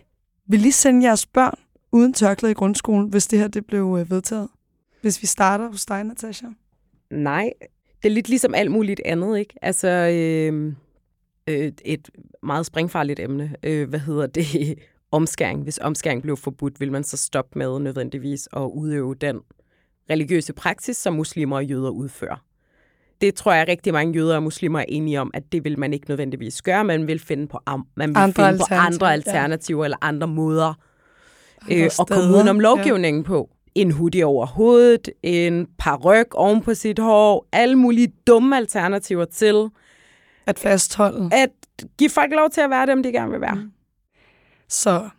vil 0.47 0.65
I 0.65 0.71
sende 0.71 1.05
jeres 1.05 1.25
børn 1.25 1.57
uden 1.91 2.13
tørklæde 2.13 2.51
i 2.51 2.55
grundskolen, 2.55 3.09
hvis 3.09 3.27
det 3.27 3.39
her 3.39 3.47
det 3.47 3.65
blev 3.65 3.97
øh, 3.99 4.11
vedtaget? 4.11 4.47
Hvis 5.01 5.21
vi 5.21 5.27
starter 5.27 5.67
hos 5.67 5.85
dig, 5.85 6.03
Natasha. 6.03 6.47
Nej, 7.11 7.49
det 8.03 8.09
er 8.09 8.13
lidt 8.13 8.29
ligesom 8.29 8.53
alt 8.55 8.71
muligt 8.71 9.01
andet, 9.05 9.39
ikke? 9.39 9.53
Altså, 9.61 9.87
øh, 9.87 10.73
øh, 11.47 11.71
et 11.85 12.09
meget 12.43 12.65
springfarligt 12.65 13.19
emne. 13.19 13.55
Øh, 13.63 13.89
hvad 13.89 13.99
hedder 13.99 14.27
det? 14.27 14.45
Omskæring. 15.11 15.63
Hvis 15.63 15.77
omskæring 15.77 16.21
blev 16.21 16.37
forbudt, 16.37 16.79
vil 16.79 16.91
man 16.91 17.03
så 17.03 17.17
stoppe 17.17 17.59
med 17.59 17.79
nødvendigvis 17.79 18.49
at 18.55 18.61
udøve 18.61 19.15
den 19.15 19.39
religiøse 20.09 20.53
praksis, 20.53 20.97
som 20.97 21.13
muslimer 21.13 21.55
og 21.55 21.65
jøder 21.65 21.89
udfører. 21.89 22.43
Det 23.21 23.35
tror 23.35 23.53
jeg 23.53 23.67
rigtig 23.67 23.93
mange 23.93 24.13
jøder 24.13 24.35
og 24.35 24.43
muslimer 24.43 24.79
er 24.79 24.85
enige 24.87 25.21
om, 25.21 25.31
at 25.33 25.43
det 25.51 25.63
vil 25.63 25.79
man 25.79 25.93
ikke 25.93 26.09
nødvendigvis 26.09 26.61
gøre. 26.61 26.83
Man 26.83 27.07
vil 27.07 27.19
finde 27.19 27.47
på, 27.47 27.59
man 27.95 28.09
vil 28.09 28.17
Andre 28.17 28.23
finde 28.25 28.33
på 28.35 28.41
alternativer, 28.41 28.79
andre 28.79 29.07
ja. 29.07 29.13
alternativer 29.13 29.85
eller 29.85 29.97
andre 30.01 30.27
måder 30.27 30.73
Andre 31.61 31.83
øh, 31.83 31.89
og 31.99 32.07
komme 32.07 32.33
udenom 32.33 32.59
lovgivningen 32.59 33.23
ja. 33.23 33.27
på. 33.27 33.49
En 33.77 33.91
hoodie 33.91 34.25
over 34.25 34.45
hovedet, 34.45 35.09
en 35.23 35.67
paryk 35.77 36.33
oven 36.33 36.61
på 36.61 36.73
sit 36.73 36.99
hår, 36.99 37.47
alle 37.51 37.75
mulige 37.75 38.13
dumme 38.27 38.57
alternativer 38.57 39.25
til 39.25 39.69
At 40.45 40.59
fastholde. 40.59 41.29
at 41.33 41.49
give 41.97 42.09
folk 42.09 42.31
lov 42.31 42.49
til 42.49 42.61
at 42.61 42.69
være 42.69 42.85
dem, 42.85 43.03
de 43.03 43.11
gerne 43.11 43.31
vil 43.31 43.41
være. 43.41 43.55
Mm. 43.55 43.71
Så 44.69 45.09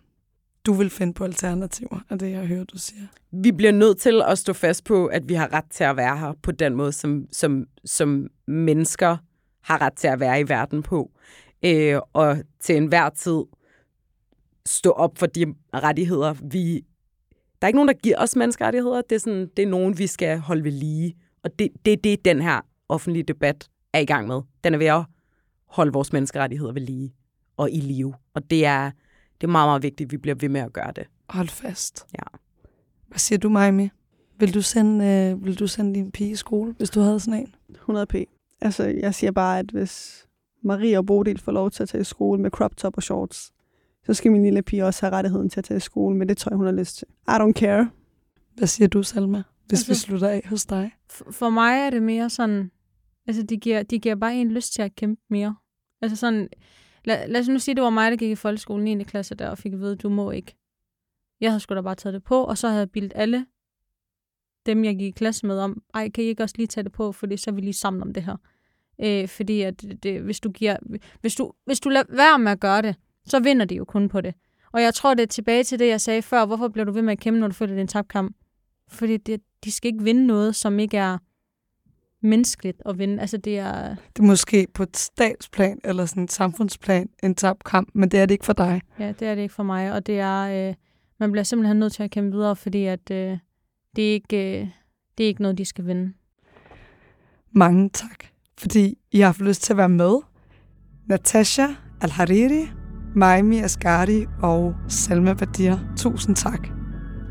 du 0.66 0.72
vil 0.72 0.90
finde 0.90 1.14
på 1.14 1.24
alternativer, 1.24 2.00
er 2.10 2.16
det, 2.16 2.30
jeg 2.30 2.46
hører, 2.46 2.64
du 2.64 2.78
siger. 2.78 3.02
Vi 3.30 3.52
bliver 3.52 3.72
nødt 3.72 3.98
til 3.98 4.22
at 4.26 4.38
stå 4.38 4.52
fast 4.52 4.84
på, 4.84 5.06
at 5.06 5.28
vi 5.28 5.34
har 5.34 5.52
ret 5.52 5.64
til 5.70 5.84
at 5.84 5.96
være 5.96 6.18
her 6.18 6.32
på 6.42 6.52
den 6.52 6.74
måde, 6.74 6.92
som, 6.92 7.26
som, 7.32 7.66
som 7.84 8.26
mennesker 8.46 9.16
har 9.62 9.80
ret 9.80 9.94
til 9.94 10.08
at 10.08 10.20
være 10.20 10.40
i 10.40 10.48
verden 10.48 10.82
på. 10.82 11.10
Øh, 11.64 12.00
og 12.12 12.36
til 12.60 12.76
enhver 12.76 13.08
tid 13.08 13.42
stå 14.66 14.90
op 14.90 15.18
for 15.18 15.26
de 15.26 15.54
rettigheder, 15.74 16.34
vi... 16.50 16.84
Der 17.60 17.66
er 17.66 17.68
ikke 17.68 17.76
nogen, 17.76 17.88
der 17.88 17.94
giver 17.94 18.16
os 18.18 18.36
menneskerettigheder. 18.36 19.02
Det 19.02 19.16
er, 19.16 19.20
sådan, 19.20 19.50
det 19.56 19.62
er 19.62 19.68
nogen, 19.68 19.98
vi 19.98 20.06
skal 20.06 20.38
holde 20.38 20.64
ved 20.64 20.72
lige. 20.72 21.16
Og 21.42 21.58
det, 21.58 21.68
det 21.84 21.92
er 21.92 21.96
det, 21.96 22.24
den 22.24 22.42
her 22.42 22.60
offentlige 22.88 23.22
debat 23.22 23.68
er 23.92 23.98
i 23.98 24.04
gang 24.04 24.26
med. 24.26 24.40
Den 24.64 24.74
er 24.74 24.78
ved 24.78 24.86
at 24.86 25.04
holde 25.66 25.92
vores 25.92 26.12
menneskerettigheder 26.12 26.72
ved 26.72 26.82
lige 26.82 27.14
og 27.56 27.70
i 27.70 27.80
live. 27.80 28.14
Og 28.34 28.50
det 28.50 28.66
er, 28.66 28.90
det 29.40 29.46
er 29.46 29.50
meget, 29.50 29.68
meget 29.68 29.82
vigtigt, 29.82 30.06
at 30.08 30.12
vi 30.12 30.16
bliver 30.16 30.34
ved 30.34 30.48
med 30.48 30.60
at 30.60 30.72
gøre 30.72 30.92
det. 30.96 31.06
Hold 31.28 31.48
fast. 31.48 32.06
Ja. 32.12 32.38
Hvad 33.08 33.18
siger 33.18 33.38
du, 33.38 33.48
Maimi? 33.48 33.88
Vil 34.38 34.54
du 34.54 34.62
sende, 34.62 35.04
øh, 35.04 35.44
vil 35.44 35.58
du 35.58 35.66
sende 35.66 35.94
din 35.94 36.10
pige 36.10 36.30
i 36.30 36.36
skole, 36.36 36.74
hvis 36.78 36.90
du 36.90 37.00
havde 37.00 37.20
sådan 37.20 37.40
en? 37.40 37.54
100 37.74 38.06
p. 38.06 38.14
Altså, 38.60 38.84
jeg 38.84 39.14
siger 39.14 39.30
bare, 39.30 39.58
at 39.58 39.70
hvis 39.70 40.26
Marie 40.62 40.98
og 40.98 41.06
Bodil 41.06 41.40
får 41.40 41.52
lov 41.52 41.70
til 41.70 41.82
at 41.82 41.88
tage 41.88 42.00
i 42.00 42.04
skole 42.04 42.40
med 42.40 42.50
crop 42.50 42.76
top 42.76 42.96
og 42.96 43.02
shorts, 43.02 43.52
så 44.08 44.14
skal 44.14 44.32
min 44.32 44.42
lille 44.42 44.62
pige 44.62 44.84
også 44.84 45.06
have 45.06 45.16
rettigheden 45.16 45.50
til 45.50 45.60
at 45.60 45.64
tage 45.64 45.76
i 45.76 45.80
skole 45.80 46.16
med 46.16 46.26
det 46.26 46.36
tøj, 46.36 46.54
hun 46.56 46.64
har 46.64 46.72
lyst 46.72 46.96
til. 46.96 47.06
I 47.28 47.30
don't 47.30 47.52
care. 47.52 47.90
Hvad 48.56 48.66
siger 48.66 48.88
du, 48.88 49.02
Salma, 49.02 49.42
hvis 49.66 49.78
altså, 49.78 49.92
vi 49.92 49.96
slutter 49.96 50.28
af 50.28 50.42
hos 50.48 50.66
dig? 50.66 50.94
For, 51.10 51.50
mig 51.50 51.78
er 51.78 51.90
det 51.90 52.02
mere 52.02 52.30
sådan, 52.30 52.70
altså 53.26 53.42
de 53.42 53.56
giver, 53.56 53.82
de 53.82 53.98
giver 53.98 54.14
bare 54.14 54.36
en 54.36 54.50
lyst 54.50 54.72
til 54.72 54.82
at 54.82 54.94
kæmpe 54.94 55.22
mere. 55.30 55.56
Altså 56.02 56.16
sådan, 56.16 56.48
lad, 57.04 57.28
lad 57.28 57.40
os 57.40 57.48
nu 57.48 57.58
sige, 57.58 57.74
det 57.74 57.82
var 57.82 57.90
mig, 57.90 58.10
der 58.10 58.16
gik 58.16 58.30
i 58.30 58.34
folkeskolen 58.34 58.86
i 58.86 58.94
9. 58.94 59.04
klasse 59.04 59.34
der, 59.34 59.48
og 59.48 59.58
fik 59.58 59.72
at 59.72 59.80
vide, 59.80 59.96
du 59.96 60.08
må 60.08 60.30
ikke. 60.30 60.56
Jeg 61.40 61.50
havde 61.50 61.60
sgu 61.60 61.74
da 61.74 61.80
bare 61.80 61.94
taget 61.94 62.14
det 62.14 62.24
på, 62.24 62.44
og 62.44 62.58
så 62.58 62.68
havde 62.68 62.80
jeg 62.80 62.90
bildt 62.90 63.12
alle 63.16 63.46
dem, 64.66 64.84
jeg 64.84 64.96
gik 64.96 65.08
i 65.08 65.18
klasse 65.18 65.46
med 65.46 65.58
om, 65.58 65.82
ej, 65.94 66.08
kan 66.08 66.24
I 66.24 66.26
ikke 66.26 66.42
også 66.42 66.54
lige 66.58 66.66
tage 66.66 66.84
det 66.84 66.92
på, 66.92 67.12
fordi 67.12 67.36
så 67.36 67.50
er 67.50 67.54
vi 67.54 67.60
lige 67.60 67.72
sammen 67.72 68.02
om 68.02 68.12
det 68.12 68.22
her. 68.22 68.36
Øh, 69.00 69.28
fordi 69.28 69.62
at 69.62 69.84
det, 70.02 70.22
hvis 70.22 70.40
du 70.40 70.50
giver, 70.50 70.76
hvis 71.20 71.34
du, 71.34 71.52
hvis 71.64 71.80
du 71.80 71.88
lader 71.88 72.16
være 72.16 72.38
med 72.38 72.52
at 72.52 72.60
gøre 72.60 72.82
det, 72.82 72.96
så 73.28 73.40
vinder 73.40 73.66
de 73.66 73.74
jo 73.74 73.84
kun 73.84 74.08
på 74.08 74.20
det. 74.20 74.34
Og 74.72 74.82
jeg 74.82 74.94
tror, 74.94 75.14
det 75.14 75.22
er 75.22 75.26
tilbage 75.26 75.64
til 75.64 75.78
det, 75.78 75.88
jeg 75.88 76.00
sagde 76.00 76.22
før. 76.22 76.46
Hvorfor 76.46 76.68
bliver 76.68 76.84
du 76.84 76.92
ved 76.92 77.02
med 77.02 77.12
at 77.12 77.20
kæmpe, 77.20 77.40
når 77.40 77.48
du 77.48 77.54
føler, 77.54 77.72
det 77.72 77.78
er 77.78 77.82
en 77.82 77.88
tabt 77.88 78.08
kamp? 78.08 78.36
Fordi 78.88 79.16
det, 79.16 79.40
de 79.64 79.72
skal 79.72 79.88
ikke 79.92 80.04
vinde 80.04 80.26
noget, 80.26 80.56
som 80.56 80.78
ikke 80.78 80.96
er 80.96 81.18
menneskeligt 82.22 82.82
at 82.86 82.98
vinde. 82.98 83.20
Altså, 83.20 83.36
det 83.36 83.58
er... 83.58 83.88
Det 83.88 84.18
er 84.18 84.22
måske 84.22 84.66
på 84.74 84.82
et 84.82 84.96
statsplan 84.96 85.78
eller 85.84 86.06
sådan 86.06 86.24
et 86.24 86.32
samfundsplan 86.32 87.08
en 87.22 87.34
tabt 87.34 87.64
kamp, 87.64 87.88
men 87.94 88.08
det 88.08 88.20
er 88.20 88.26
det 88.26 88.34
ikke 88.34 88.44
for 88.44 88.52
dig. 88.52 88.80
Ja, 88.98 89.12
det 89.12 89.28
er 89.28 89.34
det 89.34 89.42
ikke 89.42 89.54
for 89.54 89.62
mig. 89.62 89.92
Og 89.92 90.06
det 90.06 90.18
er... 90.18 90.68
Øh, 90.68 90.74
man 91.20 91.32
bliver 91.32 91.44
simpelthen 91.44 91.76
nødt 91.76 91.92
til 91.92 92.02
at 92.02 92.10
kæmpe 92.10 92.36
videre, 92.36 92.56
fordi 92.56 92.84
at, 92.84 93.10
øh, 93.10 93.38
det, 93.96 94.08
er 94.08 94.12
ikke, 94.12 94.60
øh, 94.60 94.68
det 95.18 95.24
er 95.24 95.28
ikke 95.28 95.42
noget, 95.42 95.58
de 95.58 95.64
skal 95.64 95.86
vinde. 95.86 96.12
Mange 97.50 97.90
tak, 97.90 98.24
fordi 98.58 98.98
I 99.10 99.18
har 99.18 99.26
haft 99.26 99.40
lyst 99.40 99.62
til 99.62 99.72
at 99.72 99.76
være 99.76 99.88
med. 99.88 100.18
Natasha 101.06 101.66
Al-Hariri, 102.00 102.77
Maimi 103.14 103.58
Asgari 103.58 104.26
og 104.42 104.74
Salma 104.88 105.34
Badir. 105.34 105.76
Tusind 105.96 106.36
tak. 106.36 106.68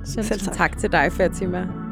Selv, 0.06 0.26
Selv 0.26 0.40
tak. 0.40 0.56
Tak 0.56 0.78
til 0.78 0.92
dig, 0.92 1.12
Fatima. 1.12 1.87